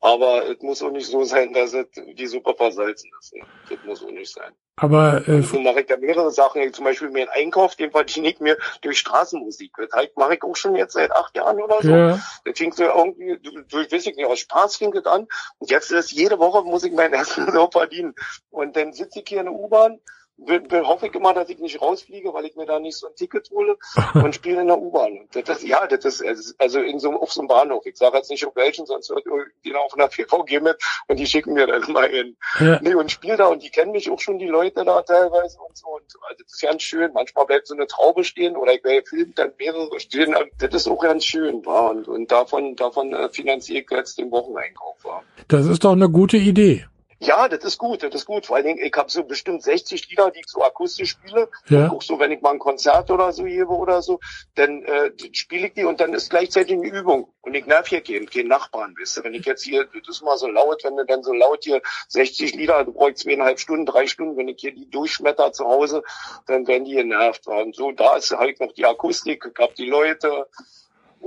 aber 0.00 0.48
es 0.48 0.60
muss 0.62 0.82
auch 0.82 0.90
nicht 0.90 1.06
so 1.06 1.24
sein, 1.24 1.52
dass 1.52 1.74
es 1.74 1.86
die 2.14 2.26
Suppe 2.26 2.54
versalzen 2.54 3.10
ist. 3.18 3.34
Das 3.68 3.78
muss 3.84 4.04
auch 4.04 4.10
nicht 4.10 4.32
sein. 4.32 4.52
Aber 4.76 5.26
äh, 5.26 5.42
So 5.42 5.58
mache 5.58 5.80
ich 5.80 5.90
ja 5.90 5.96
mehrere 5.96 6.30
Sachen. 6.30 6.62
Ich, 6.62 6.72
zum 6.72 6.84
Beispiel 6.84 7.10
mir 7.10 7.22
einen 7.30 7.46
Einkauf, 7.46 7.74
den 7.74 7.90
verdiene 7.90 8.30
ich 8.30 8.38
mir 8.38 8.56
durch 8.82 8.98
Straßenmusik. 9.00 9.72
Das 9.76 9.90
halt 9.92 10.16
mache 10.16 10.36
ich 10.36 10.42
auch 10.44 10.54
schon 10.54 10.76
jetzt 10.76 10.92
seit 10.92 11.10
acht 11.10 11.36
Jahren 11.36 11.60
oder 11.60 11.82
so. 11.82 11.90
ja, 11.90 12.20
Das 12.44 12.56
fing 12.56 12.72
so 12.72 12.84
irgendwie, 12.84 13.38
du, 13.42 13.62
du 13.62 13.80
ich 13.80 13.90
weiß 13.90 14.06
nicht, 14.06 14.24
aus 14.24 14.38
Spaß 14.38 14.76
fing 14.76 14.92
das 14.92 15.06
an. 15.06 15.26
Und 15.58 15.70
jetzt 15.70 15.90
ist 15.90 16.12
jede 16.12 16.38
Woche 16.38 16.62
muss 16.62 16.84
ich 16.84 16.92
meinen 16.92 17.14
ersten 17.14 17.50
so 17.50 17.68
verdienen. 17.70 18.14
Und 18.50 18.76
dann 18.76 18.92
sitze 18.92 19.20
ich 19.20 19.28
hier 19.28 19.40
in 19.40 19.46
der 19.46 19.54
U-Bahn, 19.54 19.98
hoffe 20.38 21.08
ich 21.08 21.14
immer, 21.14 21.34
dass 21.34 21.48
ich 21.48 21.58
nicht 21.58 21.80
rausfliege, 21.80 22.32
weil 22.32 22.44
ich 22.44 22.56
mir 22.56 22.66
da 22.66 22.78
nicht 22.78 22.96
so 22.96 23.08
ein 23.08 23.14
Ticket 23.16 23.50
hole 23.50 23.76
und 24.14 24.34
spiele 24.34 24.60
in 24.60 24.68
der 24.68 24.78
U-Bahn. 24.78 25.28
Das, 25.32 25.44
das, 25.44 25.62
ja, 25.62 25.86
das 25.86 26.04
ist 26.04 26.54
also 26.58 26.80
in 26.80 26.98
so, 26.98 27.12
auf 27.12 27.32
so 27.32 27.40
einem 27.40 27.48
Bahnhof. 27.48 27.84
Ich 27.86 27.96
sage 27.96 28.16
jetzt 28.16 28.30
nicht 28.30 28.46
auf 28.46 28.54
welchen, 28.56 28.86
sonst 28.86 29.10
hört 29.10 29.24
die 29.64 29.74
auf 29.74 29.94
einer 29.94 30.08
PVG 30.08 30.60
mit 30.60 30.76
und 31.08 31.18
die 31.18 31.26
schicken 31.26 31.54
mir 31.54 31.66
dann 31.66 31.90
mal 31.92 32.08
hin. 32.08 32.36
ja. 32.60 32.78
Nee, 32.82 32.94
und 32.94 33.10
spiel 33.10 33.36
da 33.36 33.46
und 33.46 33.62
die 33.62 33.70
kennen 33.70 33.92
mich 33.92 34.10
auch 34.10 34.20
schon, 34.20 34.38
die 34.38 34.46
Leute 34.46 34.84
da 34.84 35.02
teilweise 35.02 35.58
und 35.60 35.76
so. 35.76 35.88
Und 35.88 36.04
also 36.28 36.42
das 36.42 36.52
ist 36.52 36.62
ganz 36.62 36.82
schön. 36.82 37.12
Manchmal 37.12 37.46
bleibt 37.46 37.66
so 37.66 37.74
eine 37.74 37.86
Traube 37.86 38.24
stehen 38.24 38.56
oder 38.56 38.74
ich 38.74 38.84
werde 38.84 39.06
filmt, 39.06 39.38
dann 39.38 39.52
mehrere 39.58 39.98
stehen. 40.00 40.34
Das 40.58 40.74
ist 40.74 40.88
auch 40.88 41.00
ganz 41.00 41.24
schön, 41.24 41.64
war. 41.66 41.90
Und, 41.90 42.08
und 42.08 42.30
davon, 42.30 42.76
davon 42.76 43.12
äh, 43.12 43.28
finanziere 43.28 43.80
ich 43.80 43.90
jetzt 43.90 44.18
den 44.18 44.30
Wocheneinkauf, 44.30 45.04
war. 45.04 45.22
Das 45.48 45.66
ist 45.66 45.84
doch 45.84 45.92
eine 45.92 46.08
gute 46.08 46.36
Idee. 46.36 46.86
Ja, 47.20 47.48
das 47.48 47.64
ist 47.64 47.78
gut, 47.78 48.02
das 48.04 48.14
ist 48.14 48.26
gut. 48.26 48.46
Vor 48.46 48.56
allen 48.56 48.66
Dingen, 48.66 48.78
ich 48.80 48.94
habe 48.96 49.10
so 49.10 49.24
bestimmt 49.24 49.62
60 49.62 50.08
Lieder, 50.08 50.30
die 50.30 50.40
ich 50.40 50.46
so 50.46 50.62
akustisch 50.62 51.10
spiele. 51.10 51.48
Ja. 51.68 51.90
Auch 51.90 52.00
so, 52.00 52.20
wenn 52.20 52.30
ich 52.30 52.40
mal 52.42 52.52
ein 52.52 52.60
Konzert 52.60 53.10
oder 53.10 53.32
so 53.32 53.42
gebe 53.42 53.72
oder 53.72 54.02
so, 54.02 54.20
dann 54.54 54.84
äh, 54.84 55.10
spiele 55.32 55.66
ich 55.66 55.74
die 55.74 55.84
und 55.84 56.00
dann 56.00 56.14
ist 56.14 56.30
gleichzeitig 56.30 56.74
eine 56.74 56.86
Übung. 56.86 57.32
Und 57.40 57.54
ich 57.54 57.66
nerv 57.66 57.88
hier 57.88 58.02
keinen, 58.02 58.30
keinen 58.30 58.48
Nachbarn, 58.48 58.94
wisst 58.96 59.16
ihr. 59.16 59.24
Wenn 59.24 59.34
ich 59.34 59.46
jetzt 59.46 59.64
hier, 59.64 59.84
das 59.86 60.16
ist 60.16 60.22
mal 60.22 60.38
so 60.38 60.46
laut, 60.46 60.84
wenn 60.84 60.96
du 60.96 61.04
dann 61.04 61.24
so 61.24 61.32
laut 61.32 61.64
hier 61.64 61.82
60 62.08 62.54
Lieder, 62.54 62.84
du 62.84 62.92
brauchst 62.92 63.18
zweieinhalb 63.18 63.58
Stunden, 63.58 63.84
drei 63.84 64.06
Stunden, 64.06 64.36
wenn 64.36 64.48
ich 64.48 64.60
hier 64.60 64.72
die 64.72 64.88
durchschmetter 64.88 65.52
zu 65.52 65.64
Hause, 65.64 66.04
dann 66.46 66.68
werden 66.68 66.84
die 66.84 66.94
genervt. 66.94 67.48
Und 67.48 67.74
so, 67.74 67.90
da 67.90 68.16
ist 68.16 68.30
halt 68.30 68.60
noch 68.60 68.72
die 68.72 68.86
Akustik, 68.86 69.44
ich 69.50 69.58
hab 69.58 69.74
die 69.74 69.86
Leute. 69.86 70.46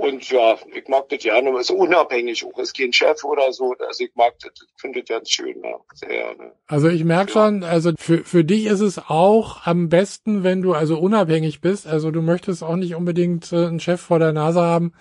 Und 0.02 0.28
ja, 0.30 0.56
ich 0.74 0.88
mag 0.88 1.08
das 1.10 1.20
gerne, 1.20 1.56
ist 1.60 1.70
unabhängig 1.70 2.44
auch, 2.44 2.58
ist 2.58 2.76
kein 2.76 2.92
Chef 2.92 3.22
oder 3.22 3.52
so, 3.52 3.72
also 3.78 4.02
ich 4.02 4.10
mag 4.16 4.34
das, 4.40 4.50
ich 4.56 4.80
finde 4.80 5.00
das 5.00 5.08
ganz 5.08 5.30
schön, 5.30 5.62
ja, 5.62 5.78
sehr 5.94 6.08
gerne. 6.08 6.52
Also 6.66 6.88
ich 6.88 7.04
merke 7.04 7.30
schon, 7.30 7.62
also 7.62 7.92
für, 7.96 8.24
für 8.24 8.42
dich 8.42 8.66
ist 8.66 8.80
es 8.80 8.98
auch 8.98 9.64
am 9.64 9.88
besten, 9.88 10.42
wenn 10.42 10.60
du 10.60 10.72
also 10.72 10.98
unabhängig 10.98 11.60
bist. 11.60 11.86
Also 11.86 12.10
du 12.10 12.20
möchtest 12.20 12.64
auch 12.64 12.74
nicht 12.74 12.96
unbedingt 12.96 13.52
äh, 13.52 13.66
einen 13.66 13.78
Chef 13.78 14.00
vor 14.00 14.18
der 14.18 14.32
Nase 14.32 14.60
haben, 14.60 14.92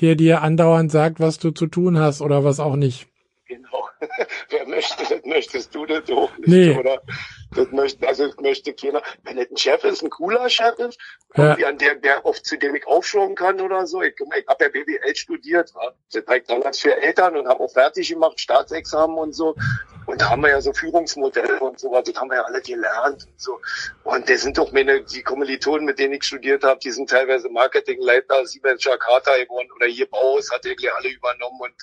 der 0.00 0.16
dir 0.16 0.42
andauernd 0.42 0.90
sagt, 0.90 1.20
was 1.20 1.38
du 1.38 1.52
zu 1.52 1.68
tun 1.68 2.00
hast 2.00 2.20
oder 2.20 2.42
was 2.42 2.58
auch 2.58 2.74
nicht. 2.74 3.06
Genau. 3.46 3.79
Wer 4.50 4.66
möchte, 4.66 5.02
das 5.08 5.24
möchtest 5.24 5.74
du 5.74 5.86
das 5.86 6.08
auch 6.10 6.30
nicht, 6.38 6.48
Nee. 6.48 6.76
oder? 6.78 7.02
Das 7.54 7.70
möchte, 7.72 8.06
also 8.06 8.26
das 8.28 8.36
möchte 8.36 8.72
keiner. 8.72 9.02
Wenn 9.24 9.36
das 9.36 9.50
ein 9.50 9.56
Chef 9.56 9.82
ist, 9.84 10.02
ein 10.02 10.10
cooler 10.10 10.48
Chef 10.48 10.78
ist, 10.78 10.98
Ja. 11.36 11.54
an 11.66 11.78
der, 11.78 11.96
der 11.96 12.24
oft 12.24 12.44
zu 12.44 12.56
dem 12.56 12.74
ich 12.76 12.86
aufschauen 12.86 13.34
kann 13.34 13.60
oder 13.60 13.86
so. 13.86 14.02
Ich, 14.02 14.14
ich 14.18 14.46
habe 14.46 14.64
ja 14.64 14.70
BWL 14.70 15.16
studiert, 15.16 15.74
wa? 15.74 15.92
das 16.12 16.26
war 16.26 16.36
ich 16.36 16.44
damals 16.44 16.78
für 16.80 16.96
Eltern 17.02 17.36
und 17.36 17.48
habe 17.48 17.60
auch 17.60 17.72
fertig 17.72 18.08
gemacht, 18.08 18.38
Staatsexamen 18.40 19.16
und 19.18 19.32
so. 19.32 19.54
Und 20.10 20.20
da 20.20 20.30
haben 20.30 20.42
wir 20.42 20.50
ja 20.50 20.60
so 20.60 20.72
Führungsmodelle 20.72 21.60
und 21.60 21.78
so 21.78 21.92
was, 21.92 22.02
die 22.02 22.12
haben 22.16 22.28
wir 22.28 22.38
ja 22.38 22.42
alle 22.42 22.60
gelernt 22.60 23.24
und 23.26 23.40
so. 23.40 23.60
Und 24.02 24.28
das 24.28 24.42
sind 24.42 24.58
doch 24.58 24.72
meine, 24.72 25.04
die 25.04 25.22
Kommilitonen, 25.22 25.84
mit 25.84 26.00
denen 26.00 26.14
ich 26.14 26.24
studiert 26.24 26.64
habe, 26.64 26.80
die 26.80 26.90
sind 26.90 27.10
teilweise 27.10 27.48
Marketingleiter, 27.48 28.44
Siemens 28.44 28.82
Jakarta 28.82 29.36
geworden 29.36 29.68
oder 29.76 29.86
hier 29.86 30.10
Baus 30.10 30.50
hat 30.50 30.66
irgendwie 30.66 30.90
alle 30.90 31.10
übernommen 31.10 31.60
und 31.60 31.74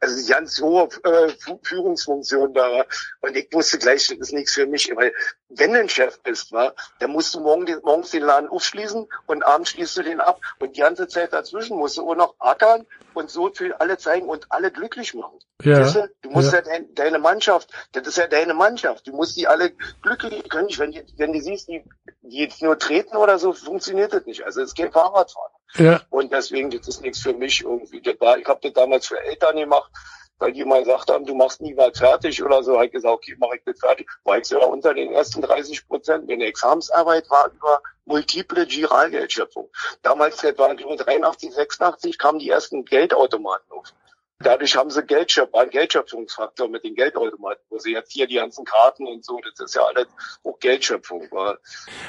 also 0.00 0.32
ganz 0.32 0.60
hohe 0.60 0.88
äh, 1.04 1.32
Führungsfunktion 1.62 2.54
da. 2.54 2.84
Und 3.20 3.36
ich 3.36 3.52
wusste 3.52 3.78
gleich, 3.78 4.08
das 4.08 4.18
ist 4.18 4.32
nichts 4.32 4.54
für 4.54 4.66
mich, 4.66 4.90
weil 4.96 5.12
wenn 5.48 5.72
du 5.72 5.80
ein 5.80 5.88
Chef 5.88 6.20
bist, 6.22 6.52
war, 6.52 6.74
dann 6.98 7.10
musst 7.10 7.34
du 7.34 7.40
morgen, 7.40 7.66
morgens 7.82 8.10
den 8.10 8.22
Laden 8.22 8.48
aufschließen 8.48 9.06
und 9.26 9.42
abends 9.44 9.70
schließt 9.70 9.96
du 9.96 10.02
den 10.02 10.20
ab. 10.20 10.40
Und 10.58 10.76
die 10.76 10.80
ganze 10.80 11.06
Zeit 11.06 11.32
dazwischen 11.32 11.76
musst 11.76 11.96
du 11.96 12.08
auch 12.08 12.16
noch 12.16 12.34
ackern 12.38 12.86
und 13.14 13.30
so 13.30 13.50
für 13.52 13.80
alle 13.80 13.96
zeigen 13.96 14.28
und 14.28 14.46
alle 14.50 14.70
glücklich 14.70 15.14
machen. 15.14 15.38
Ja. 15.62 15.80
Weißt 15.80 15.96
du? 15.96 16.10
du 16.22 16.30
musst 16.30 16.52
ja, 16.52 16.58
ja 16.58 16.64
dein, 16.64 16.94
deine 16.94 17.18
Mannschaft, 17.18 17.70
das 17.92 18.06
ist 18.08 18.18
ja 18.18 18.26
deine 18.26 18.54
Mannschaft. 18.54 19.06
Du 19.06 19.12
musst 19.12 19.36
die 19.36 19.46
alle 19.46 19.72
glücklich 20.02 20.48
können. 20.48 20.68
Wenn 20.76 20.90
die, 20.90 21.04
wenn 21.16 21.32
du 21.32 21.40
siehst, 21.40 21.68
die, 21.68 21.84
die 22.22 22.38
jetzt 22.38 22.62
nur 22.62 22.78
treten 22.78 23.16
oder 23.16 23.38
so, 23.38 23.52
funktioniert 23.52 24.12
das 24.12 24.26
nicht. 24.26 24.44
Also 24.44 24.62
es 24.62 24.74
geht 24.74 24.92
Fahrradfahren. 24.92 25.52
Ja. 25.74 26.00
Und 26.10 26.32
deswegen, 26.32 26.70
das 26.70 26.88
ist 26.88 27.02
nichts 27.02 27.20
für 27.20 27.32
mich 27.32 27.62
irgendwie. 27.62 28.00
Das 28.00 28.20
war, 28.20 28.38
ich 28.38 28.46
habe 28.46 28.60
das 28.62 28.72
damals 28.72 29.06
für 29.06 29.20
Eltern 29.20 29.56
gemacht 29.56 29.90
weil 30.38 30.52
die 30.52 30.64
mal 30.64 30.82
gesagt 30.82 31.10
haben, 31.10 31.24
du 31.24 31.34
machst 31.34 31.60
nie 31.60 31.76
was 31.76 31.98
fertig 31.98 32.42
oder 32.42 32.62
so, 32.62 32.74
habe 32.74 32.86
ich 32.86 32.92
gesagt, 32.92 33.14
okay, 33.14 33.36
mache 33.38 33.56
ich 33.56 33.62
das 33.64 33.78
fertig. 33.78 34.08
War 34.24 34.38
ich 34.38 34.44
sogar 34.44 34.68
unter 34.68 34.94
den 34.94 35.12
ersten 35.12 35.42
30 35.42 35.88
Prozent. 35.88 36.26
Meine 36.26 36.44
Examensarbeit 36.44 37.28
war 37.30 37.50
über 37.50 37.80
multiple 38.04 38.66
Giralgeldschöpfung. 38.66 39.68
Damals, 40.02 40.42
war 40.42 40.74
83, 40.74 41.52
86, 41.54 42.18
kamen 42.18 42.38
die 42.38 42.50
ersten 42.50 42.84
Geldautomaten 42.84 43.70
auf. 43.70 43.92
Dadurch 44.38 44.76
haben 44.76 44.90
sie 44.90 45.02
Geldschöpfer, 45.02 45.60
einen 45.60 45.70
Geldschöpfungsfaktor 45.70 46.68
mit 46.68 46.84
den 46.84 46.94
Geldautomaten, 46.94 47.64
wo 47.70 47.78
sie 47.78 47.92
jetzt 47.92 48.12
hier 48.12 48.26
die 48.26 48.34
ganzen 48.34 48.66
Karten 48.66 49.06
und 49.06 49.24
so, 49.24 49.40
das 49.42 49.58
ist 49.64 49.74
ja 49.74 49.82
alles 49.82 50.08
auch 50.44 50.58
Geldschöpfung. 50.60 51.26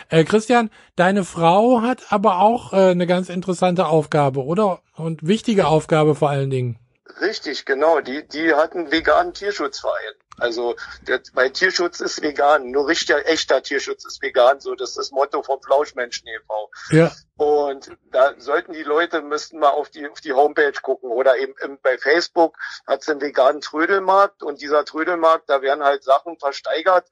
Äh, 0.10 0.26
Christian, 0.26 0.70
deine 0.98 1.24
Frau 1.24 1.82
hat 1.82 2.12
aber 2.12 2.42
auch 2.42 2.74
äh, 2.74 2.92
eine 2.92 3.08
ganz 3.08 3.30
interessante 3.30 3.88
Aufgabe, 3.88 4.44
oder? 4.44 4.82
Und 4.98 5.26
wichtige 5.26 5.68
Aufgabe 5.68 6.16
vor 6.16 6.30
allen 6.30 6.50
Dingen. 6.50 6.78
Richtig, 7.22 7.66
genau. 7.66 8.02
Die, 8.02 8.28
die 8.28 8.54
hatten 8.54 8.92
veganen 8.92 9.34
Tierschutzverein. 9.34 10.14
Also 10.40 10.76
der, 11.02 11.20
bei 11.34 11.50
Tierschutz 11.50 12.00
ist 12.00 12.22
vegan, 12.22 12.70
nur 12.70 12.88
richtiger, 12.88 13.28
echter 13.28 13.64
Tierschutz 13.64 14.06
ist 14.06 14.22
vegan, 14.22 14.60
so 14.60 14.76
das 14.76 14.90
ist 14.90 14.98
das 14.98 15.12
Motto 15.12 15.42
vom 15.42 15.62
Flauschmenschen 15.64 16.28
e.V. 16.28 16.70
Ja. 16.92 17.12
Und 17.38 17.98
da 18.12 18.34
sollten 18.38 18.74
die 18.74 18.84
Leute, 18.84 19.22
müssten 19.22 19.58
mal 19.58 19.70
auf 19.70 19.90
die, 19.90 20.08
auf 20.08 20.22
die 20.22 20.34
Homepage 20.34 20.80
gucken 20.82 21.10
oder 21.10 21.38
eben 21.38 21.56
im, 21.64 21.80
bei 21.82 21.98
Facebook 21.98 22.56
hat 22.86 23.02
es 23.02 23.10
einen 23.10 23.22
veganen 23.22 23.62
Trödelmarkt 23.62 24.44
und 24.44 24.62
dieser 24.62 24.86
Trödelmarkt, 24.86 25.50
da 25.50 25.64
werden 25.64 25.84
halt 25.84 26.04
Sachen 26.04 26.38
versteigert, 26.38 27.10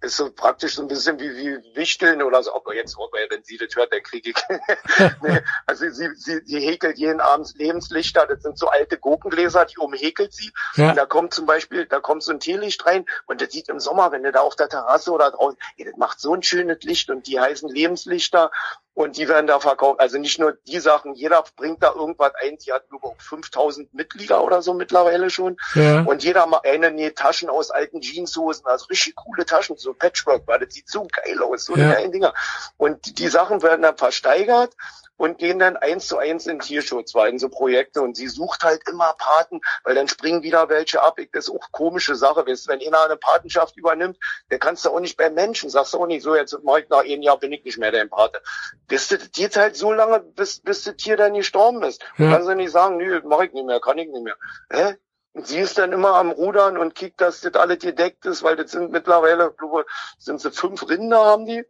ist 0.00 0.16
so 0.16 0.30
praktisch 0.30 0.74
so 0.74 0.82
ein 0.82 0.88
bisschen 0.88 1.18
wie, 1.18 1.30
wie 1.36 1.76
Wichteln 1.76 2.22
oder 2.22 2.42
so. 2.42 2.54
Aber 2.54 2.74
jetzt, 2.74 2.96
wenn 2.96 3.42
sie 3.44 3.56
das 3.56 3.74
hört, 3.74 3.92
dann 3.92 4.02
kriege 4.02 4.30
ich. 4.30 4.36
nee, 5.22 5.40
also 5.66 5.88
sie, 5.90 6.08
sie, 6.14 6.40
sie 6.44 6.60
häkelt 6.60 6.98
jeden 6.98 7.20
Abend 7.20 7.52
Lebenslichter. 7.56 8.26
Das 8.26 8.42
sind 8.42 8.58
so 8.58 8.68
alte 8.68 8.98
Gurkengläser, 8.98 9.64
die 9.64 9.78
umhäkelt 9.78 10.32
sie. 10.32 10.52
Ja. 10.74 10.90
Und 10.90 10.96
da 10.96 11.06
kommt 11.06 11.34
zum 11.34 11.46
Beispiel, 11.46 11.86
da 11.86 12.00
kommt 12.00 12.22
so 12.22 12.32
ein 12.32 12.40
Teelicht 12.40 12.84
rein 12.86 13.06
und 13.26 13.40
das 13.40 13.52
sieht 13.52 13.68
im 13.68 13.80
Sommer, 13.80 14.12
wenn 14.12 14.22
du 14.22 14.32
da 14.32 14.40
auf 14.40 14.56
der 14.56 14.68
Terrasse 14.68 15.10
oder 15.12 15.30
draußen, 15.30 15.58
ey, 15.76 15.84
das 15.84 15.96
macht 15.96 16.20
so 16.20 16.34
ein 16.34 16.42
schönes 16.42 16.82
Licht 16.82 17.10
und 17.10 17.26
die 17.26 17.40
heißen 17.40 17.68
Lebenslichter 17.68 18.50
und 18.96 19.18
die 19.18 19.28
werden 19.28 19.46
da 19.46 19.60
verkauft. 19.60 20.00
Also 20.00 20.16
nicht 20.16 20.38
nur 20.38 20.56
die 20.66 20.80
Sachen, 20.80 21.14
jeder 21.14 21.44
bringt 21.54 21.82
da 21.82 21.92
irgendwas 21.92 22.32
ein. 22.42 22.56
Die 22.56 22.72
hat 22.72 22.84
über 22.90 23.12
5000 23.18 23.92
Mitglieder 23.92 24.42
oder 24.42 24.62
so 24.62 24.72
mittlerweile 24.72 25.28
schon. 25.28 25.58
Ja. 25.74 26.00
Und 26.00 26.24
jeder 26.24 26.46
mal 26.46 26.62
eine 26.64 26.90
näht 26.90 27.16
Taschen 27.16 27.50
aus 27.50 27.70
alten 27.70 28.00
Jeanshosen, 28.00 28.64
also 28.64 28.86
richtig 28.86 29.14
coole 29.14 29.44
Taschen, 29.44 29.76
so 29.76 29.92
Patchwork, 29.92 30.44
weil 30.46 30.60
das 30.60 30.72
sieht 30.72 30.88
so 30.88 31.06
geil 31.12 31.42
aus, 31.42 31.66
so 31.66 31.76
ja. 31.76 31.90
eine 31.90 32.10
Dinger. 32.10 32.32
Und 32.78 33.18
die 33.18 33.28
Sachen 33.28 33.62
werden 33.62 33.82
dann 33.82 33.98
versteigert 33.98 34.74
und 35.16 35.38
gehen 35.38 35.58
dann 35.58 35.76
eins 35.76 36.06
zu 36.06 36.18
eins 36.18 36.46
in 36.46 36.58
Tierschutz, 36.58 37.14
weil 37.14 37.30
in 37.30 37.38
so 37.38 37.48
Projekte 37.48 38.02
und 38.02 38.16
sie 38.16 38.28
sucht 38.28 38.64
halt 38.64 38.82
immer 38.88 39.14
Paten, 39.18 39.60
weil 39.84 39.94
dann 39.94 40.08
springen 40.08 40.42
wieder 40.42 40.68
welche 40.68 41.02
ab. 41.02 41.16
Das 41.32 41.48
ist 41.48 41.50
auch 41.50 41.72
komische 41.72 42.14
Sache, 42.14 42.46
weißt, 42.46 42.68
wenn 42.68 42.80
einer 42.80 43.04
eine 43.04 43.16
Patenschaft 43.16 43.76
übernimmt, 43.76 44.18
der 44.50 44.58
kannst 44.58 44.84
du 44.84 44.90
auch 44.90 45.00
nicht 45.00 45.16
bei 45.16 45.30
Menschen, 45.30 45.70
sagst 45.70 45.94
du 45.94 45.98
auch 45.98 46.06
nicht 46.06 46.22
so, 46.22 46.34
jetzt 46.34 46.56
mach 46.62 46.78
ich 46.78 46.88
nach 46.88 47.04
einem 47.04 47.22
Jahr 47.22 47.38
bin 47.38 47.52
ich 47.52 47.64
nicht 47.64 47.78
mehr 47.78 47.92
dein 47.92 48.10
Pate. 48.10 48.40
Bist 48.88 49.10
du 49.10 49.18
geht 49.18 49.56
halt 49.56 49.76
so 49.76 49.92
lange, 49.92 50.20
bis, 50.20 50.60
bis 50.60 50.84
das 50.84 50.96
Tier 50.96 51.16
dann 51.16 51.34
gestorben 51.34 51.82
ist. 51.82 52.02
Ja. 52.18 52.30
Kannst 52.30 52.48
du 52.48 52.54
nicht 52.54 52.72
sagen, 52.72 52.98
nö, 52.98 53.20
mach 53.24 53.40
ich 53.40 53.52
nicht 53.52 53.66
mehr, 53.66 53.80
kann 53.80 53.98
ich 53.98 54.08
nicht 54.08 54.22
mehr. 54.22 54.36
Hä? 54.70 54.96
Und 55.32 55.46
sie 55.46 55.58
ist 55.58 55.76
dann 55.76 55.92
immer 55.92 56.14
am 56.14 56.30
Rudern 56.30 56.78
und 56.78 56.94
kickt, 56.94 57.20
dass 57.20 57.42
das 57.42 57.54
alles 57.54 57.80
gedeckt 57.80 58.24
ist, 58.24 58.42
weil 58.42 58.56
das 58.56 58.70
sind 58.70 58.90
mittlerweile, 58.90 59.52
glaube 59.52 59.84
sind 60.18 60.40
sie 60.40 60.50
fünf 60.50 60.88
Rinder 60.88 61.24
haben 61.26 61.44
die 61.44 61.64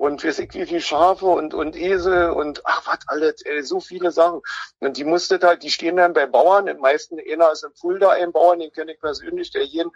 und 0.00 0.24
weiß 0.24 0.38
ich 0.38 0.54
wie 0.54 0.64
viele 0.64 0.80
Schafe 0.80 1.26
und, 1.26 1.52
und 1.52 1.76
Esel 1.76 2.30
und 2.30 2.62
ach 2.64 2.86
was 2.86 3.00
alles, 3.08 3.42
ey, 3.42 3.62
so 3.62 3.80
viele 3.80 4.10
Sachen. 4.10 4.40
Und 4.78 4.96
die 4.96 5.04
musste 5.04 5.38
halt, 5.42 5.62
die 5.62 5.70
stehen 5.70 5.96
dann 5.96 6.14
bei 6.14 6.24
Bauern, 6.24 6.68
im 6.68 6.78
meisten, 6.78 7.18
einer 7.20 7.52
ist 7.52 7.64
im 7.64 7.74
Fulda 7.74 8.08
ein 8.08 8.32
Bauern, 8.32 8.60
den 8.60 8.72
kenne 8.72 8.94
ich 8.94 8.98
persönlich, 8.98 9.50
der 9.50 9.66
jeden, 9.66 9.90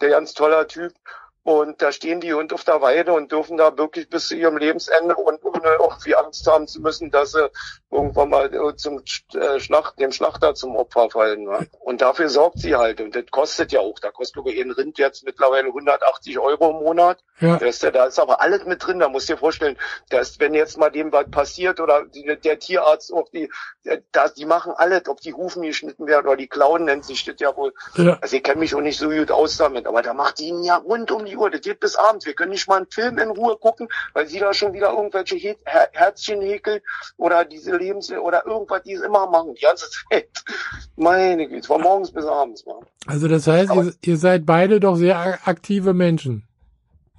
der 0.00 0.10
ganz 0.10 0.32
toller 0.32 0.68
Typ. 0.68 0.92
Und 1.48 1.80
da 1.80 1.92
stehen 1.92 2.20
die 2.20 2.34
Hund 2.34 2.52
auf 2.52 2.64
der 2.64 2.82
Weide 2.82 3.14
und 3.14 3.32
dürfen 3.32 3.56
da 3.56 3.78
wirklich 3.78 4.10
bis 4.10 4.28
zu 4.28 4.36
ihrem 4.36 4.58
Lebensende 4.58 5.16
und 5.16 5.42
ohne 5.42 5.78
irgendwie 5.80 6.14
Angst 6.14 6.46
haben 6.46 6.68
zu 6.68 6.82
müssen, 6.82 7.10
dass 7.10 7.32
sie 7.32 7.50
irgendwann 7.90 8.28
mal 8.28 8.54
äh, 8.54 8.76
zum 8.76 9.02
äh, 9.32 9.58
Schlacht, 9.58 9.98
dem 9.98 10.12
Schlachter 10.12 10.54
zum 10.54 10.76
Opfer 10.76 11.08
fallen. 11.08 11.44
Ne? 11.44 11.66
Und 11.80 12.02
dafür 12.02 12.28
sorgt 12.28 12.58
sie 12.58 12.76
halt. 12.76 13.00
Und 13.00 13.16
das 13.16 13.24
kostet 13.30 13.72
ja 13.72 13.80
auch. 13.80 13.98
Da 13.98 14.10
kostet 14.10 14.34
sogar 14.34 14.52
ein 14.52 14.72
Rind 14.72 14.98
jetzt 14.98 15.24
mittlerweile 15.24 15.68
180 15.68 16.38
Euro 16.38 16.68
im 16.68 16.84
Monat. 16.84 17.24
Ja. 17.40 17.56
Da, 17.56 17.64
ist, 17.64 17.82
da 17.82 18.04
ist 18.04 18.18
aber 18.18 18.42
alles 18.42 18.66
mit 18.66 18.86
drin. 18.86 18.98
Da 18.98 19.08
musst 19.08 19.30
du 19.30 19.32
dir 19.32 19.38
vorstellen, 19.38 19.78
dass 20.10 20.38
wenn 20.40 20.52
jetzt 20.52 20.76
mal 20.76 20.90
dem 20.90 21.12
was 21.12 21.30
passiert 21.30 21.80
oder 21.80 22.04
die, 22.04 22.26
der 22.44 22.58
Tierarzt 22.58 23.10
auch 23.10 23.30
die, 23.30 23.50
da, 24.12 24.28
die 24.28 24.44
machen 24.44 24.74
alles, 24.76 25.08
ob 25.08 25.22
die 25.22 25.32
Hufen 25.32 25.62
geschnitten 25.62 26.06
werden 26.06 26.26
oder 26.26 26.36
die 26.36 26.46
Klauen 26.46 26.84
nennt 26.84 27.06
sich 27.06 27.24
das 27.24 27.36
ja 27.38 27.56
wohl. 27.56 27.72
Ja. 27.94 28.18
Also 28.20 28.36
ich 28.36 28.42
kenne 28.42 28.60
mich 28.60 28.74
auch 28.74 28.82
nicht 28.82 28.98
so 28.98 29.08
gut 29.08 29.30
aus 29.30 29.56
damit, 29.56 29.86
aber 29.86 30.02
da 30.02 30.12
macht 30.12 30.40
die 30.40 30.48
ihn 30.48 30.62
ja 30.62 30.76
rund 30.76 31.10
um 31.10 31.24
die 31.24 31.37
Uhr. 31.38 31.50
Das 31.50 31.60
geht 31.60 31.80
bis 31.80 31.96
abends. 31.96 32.26
Wir 32.26 32.34
können 32.34 32.50
nicht 32.50 32.68
mal 32.68 32.76
einen 32.76 32.90
Film 32.90 33.18
in 33.18 33.30
Ruhe 33.30 33.56
gucken, 33.56 33.88
weil 34.12 34.26
sie 34.26 34.38
da 34.38 34.52
schon 34.52 34.72
wieder 34.72 34.90
irgendwelche 34.90 35.36
Her 35.36 35.56
Herzchen 35.92 36.40
häkeln 36.40 36.80
oder 37.16 37.44
diese 37.44 37.76
Lebens- 37.76 38.10
oder 38.10 38.46
irgendwas, 38.46 38.82
die 38.82 38.94
es 38.94 39.02
immer 39.02 39.28
machen, 39.28 39.54
die 39.54 39.62
ganze 39.62 39.86
Zeit. 40.10 40.28
Meine 40.96 41.48
Güte, 41.48 41.66
von 41.66 41.80
morgens 41.80 42.10
bis 42.10 42.24
abends. 42.24 42.64
Man. 42.66 42.76
Also 43.06 43.28
das 43.28 43.46
heißt, 43.46 43.74
ihr, 43.74 43.92
ihr 44.02 44.16
seid 44.16 44.46
beide 44.46 44.80
doch 44.80 44.96
sehr 44.96 45.38
aktive 45.44 45.94
Menschen. 45.94 46.47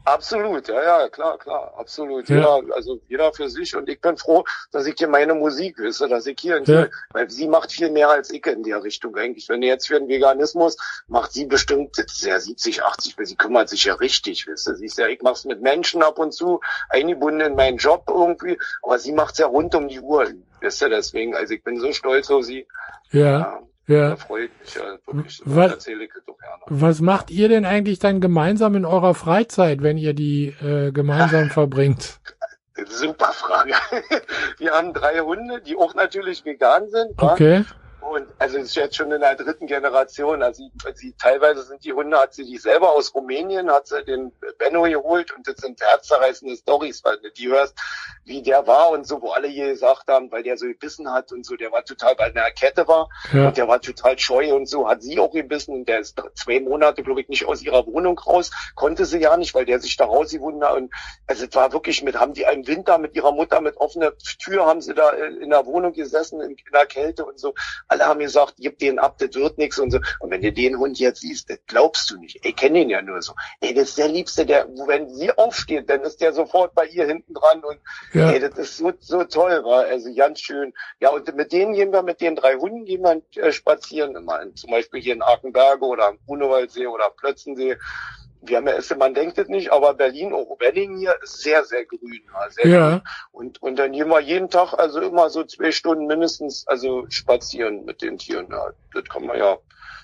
Absolut, 0.05 0.67
ja, 0.67 0.81
ja, 0.81 1.09
klar, 1.09 1.37
klar, 1.37 1.73
absolut. 1.77 2.29
Ja. 2.29 2.35
Jeder, 2.35 2.75
also 2.75 2.99
jeder 3.07 3.33
für 3.33 3.49
sich 3.49 3.75
und 3.75 3.89
ich 3.89 4.01
bin 4.01 4.17
froh, 4.17 4.43
dass 4.71 4.85
ich 4.87 4.95
hier 4.97 5.07
meine 5.07 5.35
Musik 5.35 5.77
wisse, 5.77 6.07
dass 6.07 6.25
ich 6.25 6.39
hier, 6.39 6.61
ja. 6.63 6.87
weil 7.11 7.29
sie 7.29 7.47
macht 7.47 7.71
viel 7.71 7.91
mehr 7.91 8.09
als 8.09 8.31
ich 8.31 8.45
in 8.47 8.63
der 8.63 8.83
Richtung 8.83 9.15
eigentlich. 9.15 9.49
Wenn 9.49 9.61
ihr 9.61 9.69
jetzt 9.69 9.87
für 9.87 9.99
den 9.99 10.07
Veganismus 10.07 10.77
macht 11.07 11.33
sie 11.33 11.45
bestimmt, 11.45 11.97
ja 12.21 12.39
70, 12.39 12.83
80, 12.83 13.17
weil 13.17 13.25
sie 13.25 13.35
kümmert 13.35 13.69
sich 13.69 13.83
ja 13.83 13.93
richtig, 13.95 14.47
wisst 14.47 14.67
ihr. 14.67 14.75
Sie 14.75 14.85
ist 14.85 14.97
ja, 14.97 15.07
ich 15.07 15.21
mach's 15.21 15.45
mit 15.45 15.61
Menschen 15.61 16.01
ab 16.01 16.17
und 16.17 16.33
zu, 16.33 16.61
eingebunden 16.89 17.41
in 17.41 17.55
meinen 17.55 17.77
Job 17.77 18.05
irgendwie, 18.07 18.57
aber 18.81 18.99
sie 18.99 19.11
macht's 19.11 19.37
ja 19.37 19.47
rund 19.47 19.75
um 19.75 19.87
die 19.87 19.99
Uhr, 19.99 20.27
wisst 20.61 20.81
ihr, 20.81 20.89
deswegen, 20.89 21.35
also 21.35 21.53
ich 21.53 21.63
bin 21.63 21.79
so 21.79 21.91
stolz 21.91 22.31
auf 22.31 22.45
sie. 22.45 22.67
Ja. 23.11 23.39
ja. 23.39 23.68
Ja. 23.89 24.09
Da 24.09 24.15
freue 24.17 24.45
ich 24.45 24.51
mich 24.59 24.75
ja 24.75 24.81
wirklich. 25.07 25.41
Was, 25.45 25.71
erzähle 25.71 26.03
ich 26.03 26.11
doch 26.27 26.37
gerne. 26.37 26.61
Was 26.67 27.01
macht 27.01 27.31
ihr 27.31 27.49
denn 27.49 27.65
eigentlich 27.65 27.97
dann 27.97 28.21
gemeinsam 28.21 28.75
in 28.75 28.85
eurer 28.85 29.15
Freizeit, 29.15 29.81
wenn 29.81 29.97
ihr 29.97 30.13
die 30.13 30.53
äh, 30.61 30.91
gemeinsam 30.91 31.49
verbringt? 31.49 32.19
Super 32.85 33.33
Frage. 33.33 33.73
Wir 34.59 34.73
haben 34.73 34.93
drei 34.93 35.19
Hunde, 35.19 35.59
die 35.61 35.75
auch 35.75 35.95
natürlich 35.95 36.45
vegan 36.45 36.87
sind. 36.89 37.13
Okay. 37.17 37.65
Wa? 37.67 37.75
Und 38.01 38.27
also 38.37 38.57
es 38.57 38.65
ist 38.65 38.75
jetzt 38.75 38.95
schon 38.95 39.11
in 39.11 39.21
der 39.21 39.35
dritten 39.35 39.67
Generation. 39.67 40.41
Also 40.41 40.63
sie, 40.63 40.71
sie, 40.95 41.13
teilweise 41.13 41.63
sind 41.63 41.83
die 41.83 41.93
Hunde, 41.93 42.17
hat 42.17 42.33
sie 42.33 42.45
die 42.45 42.57
selber 42.57 42.91
aus 42.91 43.13
Rumänien, 43.13 43.69
hat 43.69 43.87
sie 43.87 44.03
den 44.03 44.31
Benno 44.57 44.83
geholt 44.83 45.35
und 45.35 45.47
das 45.47 45.57
sind 45.57 45.81
herzzerreißende 45.81 46.55
Stories, 46.55 47.03
weil 47.03 47.17
du 47.17 47.31
die 47.31 47.47
hörst, 47.49 47.75
wie 48.25 48.41
der 48.41 48.67
war 48.67 48.91
und 48.91 49.07
so, 49.07 49.21
wo 49.21 49.31
alle 49.31 49.47
hier 49.47 49.69
gesagt 49.69 50.07
haben, 50.07 50.31
weil 50.31 50.43
der 50.43 50.57
so 50.57 50.65
gebissen 50.65 51.11
hat 51.11 51.31
und 51.31 51.45
so, 51.45 51.55
der 51.55 51.71
war 51.71 51.83
total, 51.83 52.15
weil 52.17 52.31
er 52.35 52.51
Kette 52.51 52.87
war 52.87 53.09
ja. 53.33 53.47
und 53.47 53.57
der 53.57 53.67
war 53.67 53.81
total 53.81 54.17
scheu 54.17 54.53
und 54.53 54.67
so, 54.67 54.87
hat 54.87 55.01
sie 55.01 55.19
auch 55.19 55.31
gebissen 55.31 55.73
und 55.73 55.89
der 55.89 55.99
ist 55.99 56.21
zwei 56.35 56.59
Monate, 56.59 57.03
glaube 57.03 57.21
ich, 57.21 57.27
nicht 57.27 57.45
aus 57.45 57.61
ihrer 57.61 57.85
Wohnung 57.87 58.17
raus, 58.19 58.51
konnte 58.75 59.05
sie 59.05 59.19
ja 59.19 59.35
nicht, 59.35 59.53
weil 59.55 59.65
der 59.65 59.79
sich 59.79 59.97
da 59.97 60.05
rausgewundert 60.05 60.75
und 60.77 60.93
also 61.27 61.45
es 61.45 61.55
war 61.55 61.73
wirklich 61.73 62.03
mit, 62.03 62.19
haben 62.19 62.33
die 62.33 62.45
einen 62.45 62.67
Winter 62.67 62.97
mit 62.97 63.15
ihrer 63.15 63.31
Mutter 63.31 63.61
mit 63.61 63.77
offener 63.77 64.13
Tür, 64.17 64.65
haben 64.65 64.81
sie 64.81 64.93
da 64.93 65.09
in 65.11 65.49
der 65.49 65.65
Wohnung 65.65 65.93
gesessen, 65.93 66.41
in, 66.41 66.51
in 66.51 66.71
der 66.71 66.85
Kälte 66.85 67.25
und 67.25 67.39
so 67.39 67.53
alle 67.89 68.05
haben 68.05 68.19
gesagt, 68.19 68.55
gib 68.57 68.79
den 68.79 68.99
ab, 68.99 69.17
das 69.17 69.33
wird 69.33 69.57
nichts 69.57 69.79
und 69.79 69.91
so. 69.91 69.99
Und 70.19 70.31
wenn 70.31 70.41
du 70.41 70.53
den 70.53 70.77
Hund 70.77 70.99
jetzt 70.99 71.21
siehst, 71.21 71.49
das 71.49 71.59
glaubst 71.67 72.09
du 72.11 72.17
nicht. 72.17 72.39
Ich 72.45 72.55
kenne 72.55 72.81
ihn 72.81 72.89
ja 72.89 73.01
nur 73.01 73.21
so. 73.21 73.33
Ey, 73.61 73.73
das 73.73 73.89
ist 73.89 73.97
der 73.97 74.07
Liebste, 74.07 74.45
der, 74.45 74.67
wenn 74.87 75.09
sie 75.09 75.31
aufsteht, 75.37 75.89
dann 75.89 76.01
ist 76.01 76.21
der 76.21 76.33
sofort 76.33 76.73
bei 76.75 76.85
ihr 76.85 77.05
hinten 77.05 77.33
dran 77.33 77.63
und 77.63 77.79
ja. 78.13 78.31
ey, 78.31 78.39
das 78.39 78.57
ist 78.57 78.77
so, 78.77 78.93
so 78.99 79.23
toll, 79.23 79.63
war 79.63 79.85
also 79.85 80.13
ganz 80.13 80.39
schön. 80.39 80.73
Ja, 80.99 81.09
und 81.09 81.35
mit 81.35 81.51
denen 81.51 81.73
gehen 81.73 81.91
wir, 81.91 82.03
mit 82.03 82.21
den 82.21 82.35
drei 82.35 82.55
Hunden 82.55 82.85
gehen 82.85 83.01
wir 83.01 83.21
äh, 83.43 83.51
spazieren 83.51 84.15
immer. 84.15 84.39
Zum 84.55 84.69
Beispiel 84.69 85.01
hier 85.01 85.13
in 85.13 85.21
Arkenberge 85.21 85.85
oder 85.85 86.07
am 86.07 86.19
Grunewaldsee 86.25 86.87
oder 86.87 87.07
am 87.07 87.15
Plötzensee. 87.17 87.77
Wir 88.41 88.57
haben 88.57 88.67
ja, 88.67 88.73
ist, 88.73 88.95
man 88.97 89.13
denkt 89.13 89.37
es 89.37 89.47
nicht, 89.49 89.71
aber 89.71 89.93
Berlin, 89.93 90.33
auch 90.33 90.59
Wedding 90.59 90.97
hier, 90.97 91.15
ist 91.21 91.41
sehr, 91.41 91.63
sehr 91.65 91.85
grün. 91.85 92.21
Ja, 92.33 92.49
sehr 92.49 92.67
Ja. 92.67 92.89
grün. 92.89 93.01
Und, 93.31 93.61
und 93.61 93.79
dann 93.79 93.91
gehen 93.91 94.09
wir 94.09 94.19
jeden 94.21 94.49
Tag, 94.49 94.73
also 94.73 95.01
immer 95.01 95.29
so 95.29 95.43
zwei 95.43 95.71
Stunden 95.71 96.05
mindestens, 96.05 96.65
also 96.67 97.05
spazieren 97.09 97.85
mit 97.85 98.01
den 98.01 98.17
Tieren. 98.17 98.47
Ja, 98.49 98.71
das 98.93 99.03
kann 99.05 99.25
man 99.25 99.37
ja. 99.37 99.57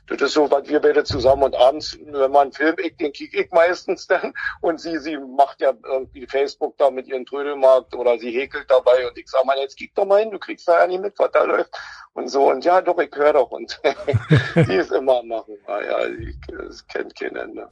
Das 0.07 0.21
ist 0.21 0.33
so, 0.33 0.49
was 0.51 0.67
wir 0.69 0.79
beide 0.79 1.03
zusammen 1.03 1.43
und 1.43 1.55
abends, 1.55 1.97
wenn 2.05 2.31
man 2.31 2.43
einen 2.43 2.51
Film, 2.51 2.75
ich, 2.77 2.95
den 2.97 3.11
kick 3.11 3.33
ich 3.33 3.51
meistens 3.51 4.05
dann 4.05 4.33
und 4.61 4.79
sie, 4.79 4.99
sie 4.99 5.17
macht 5.17 5.61
ja 5.61 5.73
irgendwie 5.83 6.27
Facebook 6.27 6.77
da 6.77 6.91
mit 6.91 7.07
ihrem 7.07 7.25
Trödelmarkt 7.25 7.95
oder 7.95 8.19
sie 8.19 8.31
häkelt 8.31 8.69
dabei 8.69 9.07
und 9.07 9.17
ich 9.17 9.27
sag 9.27 9.45
mal, 9.45 9.57
jetzt 9.57 9.77
kick 9.77 9.95
doch 9.95 10.05
mal 10.05 10.19
hin, 10.21 10.31
du 10.31 10.37
kriegst 10.37 10.67
da 10.67 10.81
ja 10.81 10.87
nicht 10.87 11.01
mit, 11.01 11.17
was 11.17 11.31
da 11.31 11.43
läuft 11.43 11.75
und 12.13 12.29
so 12.29 12.51
und 12.51 12.63
ja, 12.63 12.81
doch, 12.81 12.99
ich 12.99 13.15
höre 13.15 13.33
doch 13.33 13.49
und 13.49 13.81
die 14.55 14.75
ist 14.75 14.91
immer 14.91 15.19
am 15.19 15.27
machen. 15.27 15.57
Ah, 15.65 15.81
ja, 15.81 16.07
die, 16.07 16.35
das 16.47 16.85
kennt 16.87 17.15
kein 17.17 17.35
Ende. 17.35 17.67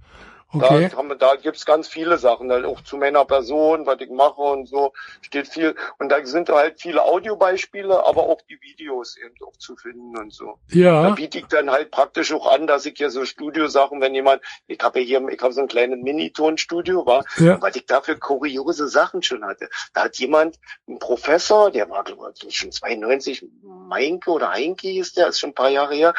Okay. 0.52 0.88
Da, 0.90 0.96
haben 0.96 1.16
da 1.18 1.36
gibt's 1.36 1.64
ganz 1.64 1.86
viele 1.86 2.18
Sachen, 2.18 2.48
dann 2.48 2.64
auch 2.64 2.80
zu 2.82 2.96
meiner 2.96 3.24
Person, 3.24 3.86
was 3.86 4.00
ich 4.00 4.10
mache 4.10 4.40
und 4.40 4.66
so, 4.66 4.92
steht 5.22 5.46
viel. 5.48 5.76
Und 5.98 6.08
da 6.10 6.24
sind 6.26 6.48
halt 6.48 6.80
viele 6.80 7.04
Audiobeispiele, 7.04 8.04
aber 8.04 8.24
auch 8.24 8.40
die 8.48 8.60
Videos 8.60 9.16
eben 9.16 9.34
auch 9.46 9.56
zu 9.58 9.76
finden 9.76 10.16
und 10.18 10.32
so. 10.32 10.58
Da 10.68 10.76
Ja. 10.76 11.10
biete 11.10 11.38
ich 11.38 11.46
dann 11.46 11.70
halt 11.70 11.90
praktisch 11.92 12.32
auch 12.32 12.50
an, 12.52 12.66
dass 12.66 12.84
ich 12.84 12.94
hier 12.96 13.10
so 13.10 13.24
Studiosachen, 13.24 14.00
wenn 14.00 14.14
jemand, 14.14 14.42
ich 14.66 14.80
habe 14.82 15.00
ja 15.00 15.06
hier, 15.06 15.28
ich 15.28 15.40
habe 15.40 15.52
so 15.52 15.60
ein 15.60 15.68
kleines 15.68 15.98
Mini-Tonstudio, 16.02 17.06
war, 17.06 17.24
Ja. 17.38 17.60
weil 17.62 17.76
ich 17.76 17.86
dafür 17.86 18.16
kuriose 18.18 18.88
Sachen 18.88 19.22
schon 19.22 19.44
hatte. 19.44 19.68
Da 19.94 20.04
hat 20.04 20.16
jemand, 20.16 20.58
ein 20.88 20.98
Professor, 20.98 21.70
der 21.70 21.88
war 21.90 22.02
glaube 22.02 22.32
ich 22.46 22.56
schon 22.56 22.72
92, 22.72 23.46
Meinke 23.62 24.30
oder 24.30 24.50
Heinke 24.50 24.88
hieß 24.88 25.12
der, 25.14 25.28
ist 25.28 25.38
schon 25.40 25.50
ein 25.50 25.54
paar 25.54 25.70
Jahre 25.70 25.94
her, 25.94 26.14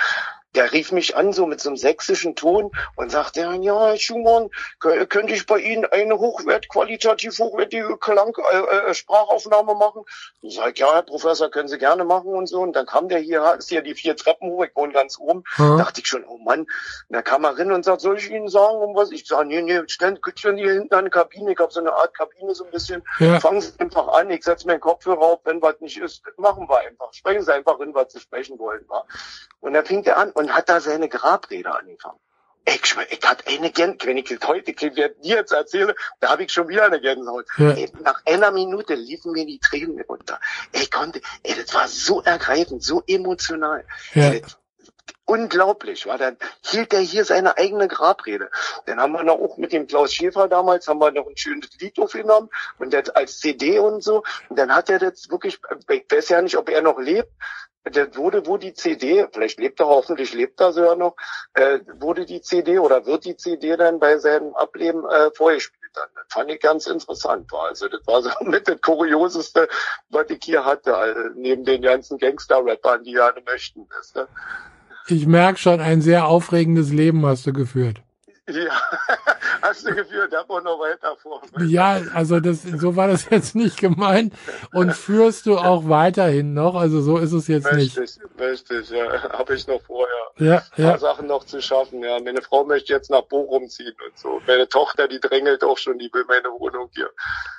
der 0.55 0.71
rief 0.73 0.91
mich 0.91 1.15
an, 1.15 1.31
so 1.33 1.45
mit 1.45 1.61
so 1.61 1.69
einem 1.69 1.77
sächsischen 1.77 2.35
Ton 2.35 2.71
und 2.95 3.11
sagte, 3.11 3.41
ja, 3.41 3.87
Herr 3.87 3.97
Schumann, 3.97 4.49
kö- 4.81 5.05
könnte 5.05 5.33
ich 5.33 5.45
bei 5.45 5.59
Ihnen 5.59 5.85
eine 5.85 6.19
hochwert, 6.19 6.67
qualitativ 6.69 7.37
hochwertige 7.39 7.97
Klang, 7.97 8.33
äh, 8.51 8.89
äh, 8.89 8.93
Sprachaufnahme 8.93 9.75
machen? 9.75 10.03
Ich 10.41 10.55
sag, 10.55 10.77
ja, 10.77 10.93
Herr 10.93 11.03
Professor, 11.03 11.49
können 11.49 11.67
Sie 11.67 11.77
gerne 11.77 12.03
machen 12.03 12.33
und 12.33 12.47
so. 12.47 12.61
Und 12.61 12.73
dann 12.75 12.85
kam 12.85 13.07
der 13.07 13.19
hier, 13.19 13.55
ist 13.57 13.69
hier 13.69 13.81
die 13.81 13.95
vier 13.95 14.15
Treppen 14.15 14.49
hoch, 14.49 14.63
ich 14.65 14.75
wohne 14.75 14.93
ganz 14.93 15.17
oben. 15.19 15.43
Ja. 15.57 15.77
Dachte 15.77 16.01
ich 16.01 16.07
schon, 16.07 16.25
oh 16.25 16.37
Mann. 16.37 16.61
Und 16.61 16.67
da 17.09 17.21
kam 17.21 17.43
er 17.45 17.57
rein 17.57 17.71
und 17.71 17.85
sagt, 17.85 18.01
soll 18.01 18.17
ich 18.17 18.29
Ihnen 18.29 18.49
sagen, 18.49 18.75
um 18.77 18.95
was? 18.95 19.11
Ich 19.11 19.25
sag, 19.27 19.45
nee, 19.47 19.61
nee, 19.61 19.81
stellen, 19.87 20.19
stellen 20.35 20.57
hier 20.57 20.73
hinten 20.73 20.93
an 20.93 21.05
die 21.05 21.11
Kabine. 21.11 21.53
Ich 21.53 21.59
habe 21.59 21.71
so 21.71 21.79
eine 21.79 21.93
Art 21.93 22.13
Kabine 22.13 22.53
so 22.53 22.65
ein 22.65 22.71
bisschen. 22.71 23.03
Ja. 23.19 23.39
Fangen 23.39 23.61
Sie 23.61 23.71
einfach 23.79 24.07
an, 24.09 24.29
ich 24.29 24.43
setze 24.43 24.67
meinen 24.67 24.79
Kopfhörer 24.81 25.21
auf, 25.21 25.39
wenn 25.45 25.61
was 25.61 25.79
nicht 25.79 25.97
ist, 25.97 26.23
machen 26.37 26.67
wir 26.67 26.79
einfach. 26.79 27.13
Sprechen 27.13 27.43
Sie 27.43 27.53
einfach 27.53 27.77
hin, 27.77 27.93
was 27.93 28.11
Sie 28.11 28.19
sprechen 28.19 28.59
wollen. 28.59 28.83
Wa? 28.87 29.05
Und 29.61 29.73
dann 29.73 29.85
fing 29.85 30.03
er 30.03 30.17
an 30.17 30.31
und 30.41 30.53
hat 30.53 30.69
da 30.69 30.81
seine 30.81 31.07
Grabrede 31.07 31.73
angefangen. 31.73 32.19
Ich, 32.65 32.85
schwör, 32.85 33.05
ich 33.09 33.21
hatte 33.23 33.47
eine 33.47 33.71
Gänsehaut, 33.71 34.05
wenn 34.05 34.17
ich 34.17 34.29
das 34.29 34.47
heute 34.47 34.73
dir 34.73 35.13
jetzt 35.21 35.51
erzähle, 35.51 35.95
da 36.19 36.29
habe 36.29 36.43
ich 36.43 36.53
schon 36.53 36.67
wieder 36.67 36.85
eine 36.85 36.99
Gänsehaut. 36.99 37.45
Ja. 37.57 37.71
Ey, 37.71 37.91
nach 38.03 38.21
einer 38.25 38.51
Minute 38.51 38.93
liefen 38.93 39.31
mir 39.31 39.45
die 39.45 39.59
Tränen 39.59 40.01
runter. 40.01 40.39
Ich 40.71 40.91
konnte, 40.91 41.21
ey, 41.43 41.55
das 41.55 41.73
war 41.73 41.87
so 41.87 42.21
ergreifend, 42.21 42.83
so 42.83 43.03
emotional. 43.07 43.85
Ja. 44.13 44.31
Ey, 44.31 44.43
unglaublich, 45.25 46.05
war 46.07 46.17
dann 46.17 46.37
hielt 46.61 46.93
er 46.93 46.99
hier 46.99 47.25
seine 47.25 47.57
eigene 47.57 47.87
Grabrede. 47.87 48.49
Dann 48.85 48.99
haben 48.99 49.13
wir 49.13 49.23
noch 49.23 49.39
auch 49.39 49.57
mit 49.57 49.71
dem 49.73 49.87
Klaus 49.87 50.13
Schäfer 50.13 50.47
damals, 50.47 50.87
haben 50.87 50.99
wir 50.99 51.11
noch 51.11 51.27
ein 51.27 51.37
schönes 51.37 51.69
Lied 51.79 51.97
aufgenommen 51.99 52.49
und 52.79 52.93
das 52.93 53.09
als 53.09 53.39
CD 53.39 53.79
und 53.79 54.03
so. 54.03 54.23
Und 54.49 54.59
dann 54.59 54.73
hat 54.73 54.89
er 54.89 54.99
das 54.99 55.29
wirklich, 55.29 55.59
ich 55.89 56.05
weiß 56.09 56.29
ja 56.29 56.41
nicht, 56.41 56.57
ob 56.57 56.69
er 56.69 56.81
noch 56.81 56.99
lebt, 56.99 57.31
wurde, 58.15 58.45
wo 58.45 58.57
die 58.57 58.73
CD, 58.73 59.27
vielleicht 59.31 59.59
lebt 59.59 59.79
er 59.79 59.87
hoffentlich, 59.87 60.33
lebt 60.33 60.59
er 60.61 60.73
sogar 60.73 60.95
noch, 60.95 61.15
äh, 61.53 61.79
wurde 61.99 62.25
die 62.25 62.41
CD 62.41 62.79
oder 62.79 63.05
wird 63.05 63.25
die 63.25 63.35
CD 63.35 63.75
dann 63.75 63.99
bei 63.99 64.17
seinem 64.17 64.53
Ableben 64.55 65.03
äh, 65.05 65.31
vorgespielt 65.31 65.81
dann. 65.93 66.07
Das 66.15 66.25
fand 66.29 66.51
ich 66.51 66.59
ganz 66.59 66.87
interessant. 66.87 67.51
War. 67.51 67.69
Also 67.69 67.87
das 67.87 68.01
war 68.05 68.21
so 68.21 68.29
mit 68.41 68.67
das 68.67 68.79
Kurioseste, 68.81 69.67
was 70.09 70.29
ich 70.29 70.39
hier 70.43 70.65
hatte, 70.65 70.95
also 70.95 71.19
neben 71.35 71.65
den 71.65 71.81
ganzen 71.81 72.17
Gangster-Rappern, 72.17 73.03
die 73.03 73.13
ja 73.13 73.33
möchten. 73.45 73.87
Weißt 73.89 74.15
du? 74.15 74.27
Ich 75.07 75.25
merke 75.25 75.59
schon, 75.59 75.79
ein 75.79 76.01
sehr 76.01 76.27
aufregendes 76.27 76.91
Leben 76.91 77.25
hast 77.25 77.45
du 77.45 77.53
geführt. 77.53 78.01
Ja, 78.49 78.71
hast 79.61 79.85
du 79.87 79.93
gefühlt, 79.93 80.33
da 80.33 80.43
war 80.49 80.61
noch 80.61 80.79
weiter 80.79 81.15
vor. 81.21 81.41
Ja, 81.59 82.01
also 82.13 82.39
das, 82.39 82.63
so 82.63 82.95
war 82.95 83.07
das 83.07 83.29
jetzt 83.29 83.55
nicht 83.55 83.79
gemeint. 83.79 84.33
Und 84.73 84.93
führst 84.93 85.45
du 85.45 85.57
auch 85.57 85.87
weiterhin 85.87 86.53
noch? 86.53 86.75
Also 86.75 87.01
so 87.01 87.17
ist 87.17 87.33
es 87.33 87.47
jetzt 87.47 87.71
nicht. 87.73 87.97
Richtig, 87.97 88.23
richtig, 88.39 88.89
ja. 88.89 89.29
Habe 89.37 89.53
ich 89.53 89.67
noch 89.67 89.81
vorher. 89.83 90.07
Ja, 90.37 90.55
Ein 90.55 90.83
paar 90.83 90.93
ja. 90.93 90.97
Sachen 90.97 91.27
noch 91.27 91.43
zu 91.45 91.61
schaffen, 91.61 92.01
ja. 92.03 92.19
Meine 92.19 92.41
Frau 92.41 92.63
möchte 92.65 92.91
jetzt 92.93 93.11
nach 93.11 93.21
Bochum 93.23 93.69
ziehen 93.69 93.93
und 94.05 94.17
so. 94.17 94.41
Meine 94.47 94.67
Tochter, 94.67 95.07
die 95.07 95.19
drängelt 95.19 95.63
auch 95.63 95.77
schon, 95.77 95.99
die 95.99 96.09
will 96.11 96.25
meine 96.27 96.49
Wohnung 96.59 96.89
hier. 96.93 97.09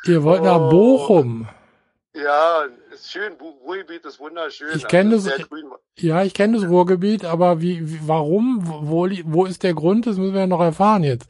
Ihr 0.04 0.22
wollt 0.24 0.42
nach 0.42 0.60
Oh. 0.60 0.68
Bochum. 0.68 1.48
Ja, 2.14 2.66
ist 2.92 3.10
schön. 3.10 3.34
Ruhrgebiet 3.64 4.04
ist 4.04 4.20
wunderschön. 4.20 4.76
Ich 4.76 4.86
kenne 4.86 5.14
Also 5.14 5.30
das-. 5.30 5.46
Ja, 5.96 6.22
ich 6.24 6.34
kenne 6.34 6.58
das 6.60 6.68
Ruhrgebiet, 6.68 7.24
aber 7.24 7.60
wie, 7.60 7.88
wie 7.90 8.00
warum? 8.06 8.58
Wo, 8.62 9.08
wo 9.24 9.46
ist 9.46 9.62
der 9.62 9.72
Grund? 9.74 10.06
Das 10.06 10.16
müssen 10.18 10.34
wir 10.34 10.40
ja 10.40 10.46
noch 10.46 10.60
erfahren 10.60 11.04
jetzt. 11.04 11.26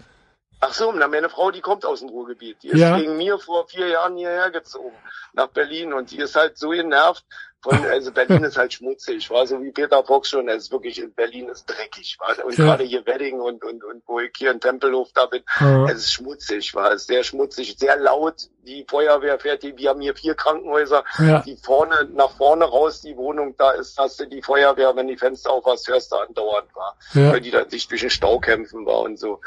Ach 0.60 0.72
so, 0.72 0.92
na, 0.92 1.08
meine 1.08 1.28
Frau, 1.28 1.50
die 1.50 1.60
kommt 1.60 1.84
aus 1.84 2.00
dem 2.00 2.08
Ruhrgebiet. 2.08 2.62
Die 2.62 2.68
ist 2.68 2.78
Ja. 2.78 2.96
wegen 2.98 3.16
mir 3.16 3.38
vor 3.38 3.66
vier 3.68 3.88
Jahren 3.88 4.16
hierher 4.16 4.50
gezogen, 4.50 4.94
nach 5.32 5.48
Berlin. 5.48 5.92
Und 5.92 6.10
die 6.10 6.18
ist 6.18 6.36
halt 6.36 6.56
so 6.58 6.70
genervt 6.70 7.24
von, 7.62 7.84
also 7.86 8.10
Berlin 8.10 8.42
ist 8.44 8.56
halt 8.56 8.72
schmutzig, 8.72 9.30
war 9.30 9.46
so 9.46 9.62
wie 9.62 9.70
Peter 9.70 10.02
Fox 10.04 10.30
schon, 10.30 10.48
es 10.48 10.64
ist 10.64 10.72
wirklich, 10.72 10.98
in 11.00 11.12
Berlin 11.14 11.48
ist 11.48 11.66
dreckig, 11.66 12.16
war. 12.18 12.44
Und 12.44 12.58
Ja. 12.58 12.64
gerade 12.64 12.84
hier 12.84 13.06
Wedding 13.06 13.40
und, 13.40 13.62
und, 13.64 13.84
und 13.84 14.02
wo 14.06 14.18
ich 14.20 14.32
hier 14.36 14.50
in 14.50 14.60
Tempelhof 14.60 15.10
da 15.14 15.26
bin, 15.26 15.42
Ja. 15.60 15.84
es 15.86 15.98
ist 15.98 16.12
schmutzig, 16.12 16.74
war 16.74 16.90
es 16.92 17.02
ist 17.02 17.06
sehr 17.06 17.22
schmutzig, 17.24 17.76
sehr 17.78 17.96
laut. 17.96 18.48
Die 18.64 18.84
Feuerwehr 18.88 19.38
fährt, 19.38 19.62
die, 19.62 19.76
wir 19.76 19.90
haben 19.90 20.00
hier 20.00 20.14
vier 20.14 20.34
Krankenhäuser, 20.34 21.04
Ja. 21.18 21.40
die 21.40 21.56
vorne, 21.56 22.08
nach 22.12 22.30
vorne 22.36 22.64
raus, 22.64 23.00
die 23.00 23.16
Wohnung, 23.16 23.54
da 23.56 23.70
ist, 23.72 23.96
hast 23.96 24.18
du 24.20 24.26
die 24.26 24.42
Feuerwehr, 24.42 24.94
wenn 24.96 25.06
die 25.06 25.16
Fenster 25.16 25.50
auf 25.50 25.64
hast, 25.64 25.86
hörst 25.88 26.10
du 26.12 26.16
andauernd, 26.16 26.74
war 26.74 26.96
weil 27.32 27.40
die 27.40 27.50
dann 27.50 27.70
sich 27.70 27.86
durch 27.88 28.00
den 28.00 28.10
Stau 28.10 28.38
kämpfen 28.40 28.84
war 28.86 29.00
und 29.00 29.18
so. 29.18 29.40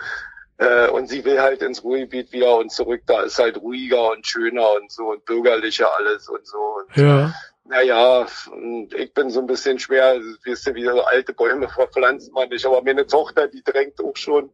Äh, 0.57 0.88
und 0.88 1.07
sie 1.07 1.26
will 1.26 1.41
halt 1.41 1.61
ins 1.61 1.84
Ruhrgebiet 1.84 2.32
wieder 2.32 2.55
und 2.55 2.72
zurück, 2.72 3.01
da 3.07 3.24
ist 3.24 3.38
halt 3.39 3.57
ruhiger 3.57 4.11
und 4.11 4.26
schöner 4.26 4.72
und 4.82 4.89
so 4.89 5.07
und 5.11 5.26
bürgerlicher 5.26 5.93
alles 5.97 6.30
und 6.30 6.47
so. 6.47 6.57
Und, 6.57 6.95
Ja. 6.95 7.34
Naja, 7.68 8.28
und 8.51 8.93
ich 8.93 9.11
bin 9.13 9.32
so 9.32 9.39
ein 9.39 9.47
bisschen 9.47 9.80
schwer, 9.80 10.20
wisst 10.43 10.68
ihr, 10.68 10.76
wie 10.76 10.86
so 10.86 11.03
alte 11.03 11.34
Bäume 11.34 11.68
verpflanzt 11.68 12.32
man 12.32 12.49
nicht. 12.49 12.66
Aber 12.66 12.84
meine 12.84 13.07
Tochter, 13.07 13.47
die 13.47 13.63
drängt 13.63 13.99
auch 14.03 14.16
schon, 14.16 14.51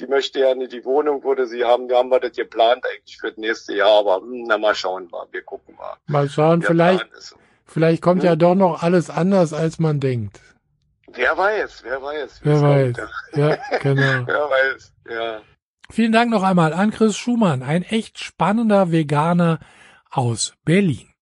die 0.00 0.06
möchte 0.06 0.40
ja 0.40 0.54
nicht 0.54 0.72
die 0.72 0.84
Wohnung, 0.84 1.22
würde 1.22 1.46
sie 1.46 1.62
haben, 1.62 1.88
wir 1.88 1.98
haben 1.98 2.10
wir 2.10 2.20
das 2.20 2.32
geplant 2.32 2.82
eigentlich 2.90 3.18
für 3.18 3.28
das 3.28 3.36
nächste 3.36 3.74
Jahr, 3.74 3.98
aber 3.98 4.16
hm, 4.16 4.44
na 4.48 4.56
mal 4.56 4.74
schauen 4.74 5.10
wir, 5.12 5.26
wir 5.30 5.42
gucken 5.42 5.76
mal. 5.76 5.96
Mal 6.06 6.28
schauen, 6.28 6.62
vielleicht, 6.62 7.06
vielleicht 7.66 8.02
kommt 8.02 8.24
ja 8.24 8.34
doch 8.34 8.54
noch 8.54 8.82
alles 8.82 9.10
anders, 9.10 9.52
als 9.52 9.78
man 9.78 10.00
denkt. 10.00 10.40
Wer 11.08 11.36
weiß, 11.36 11.84
wer 11.84 12.02
weiß. 12.02 12.40
Wer 12.42 12.62
weiß. 12.62 12.96
Ja, 13.34 13.58
genau. 13.78 14.02
Wer 14.26 14.50
weiß, 14.50 14.92
ja. 15.10 15.42
Vielen 15.90 16.12
Dank 16.12 16.30
noch 16.30 16.42
einmal 16.42 16.72
an 16.72 16.90
Chris 16.90 17.16
Schumann, 17.16 17.62
ein 17.62 17.82
echt 17.82 18.18
spannender 18.18 18.90
Veganer 18.90 19.60
aus 20.10 20.54
Berlin. 20.64 21.13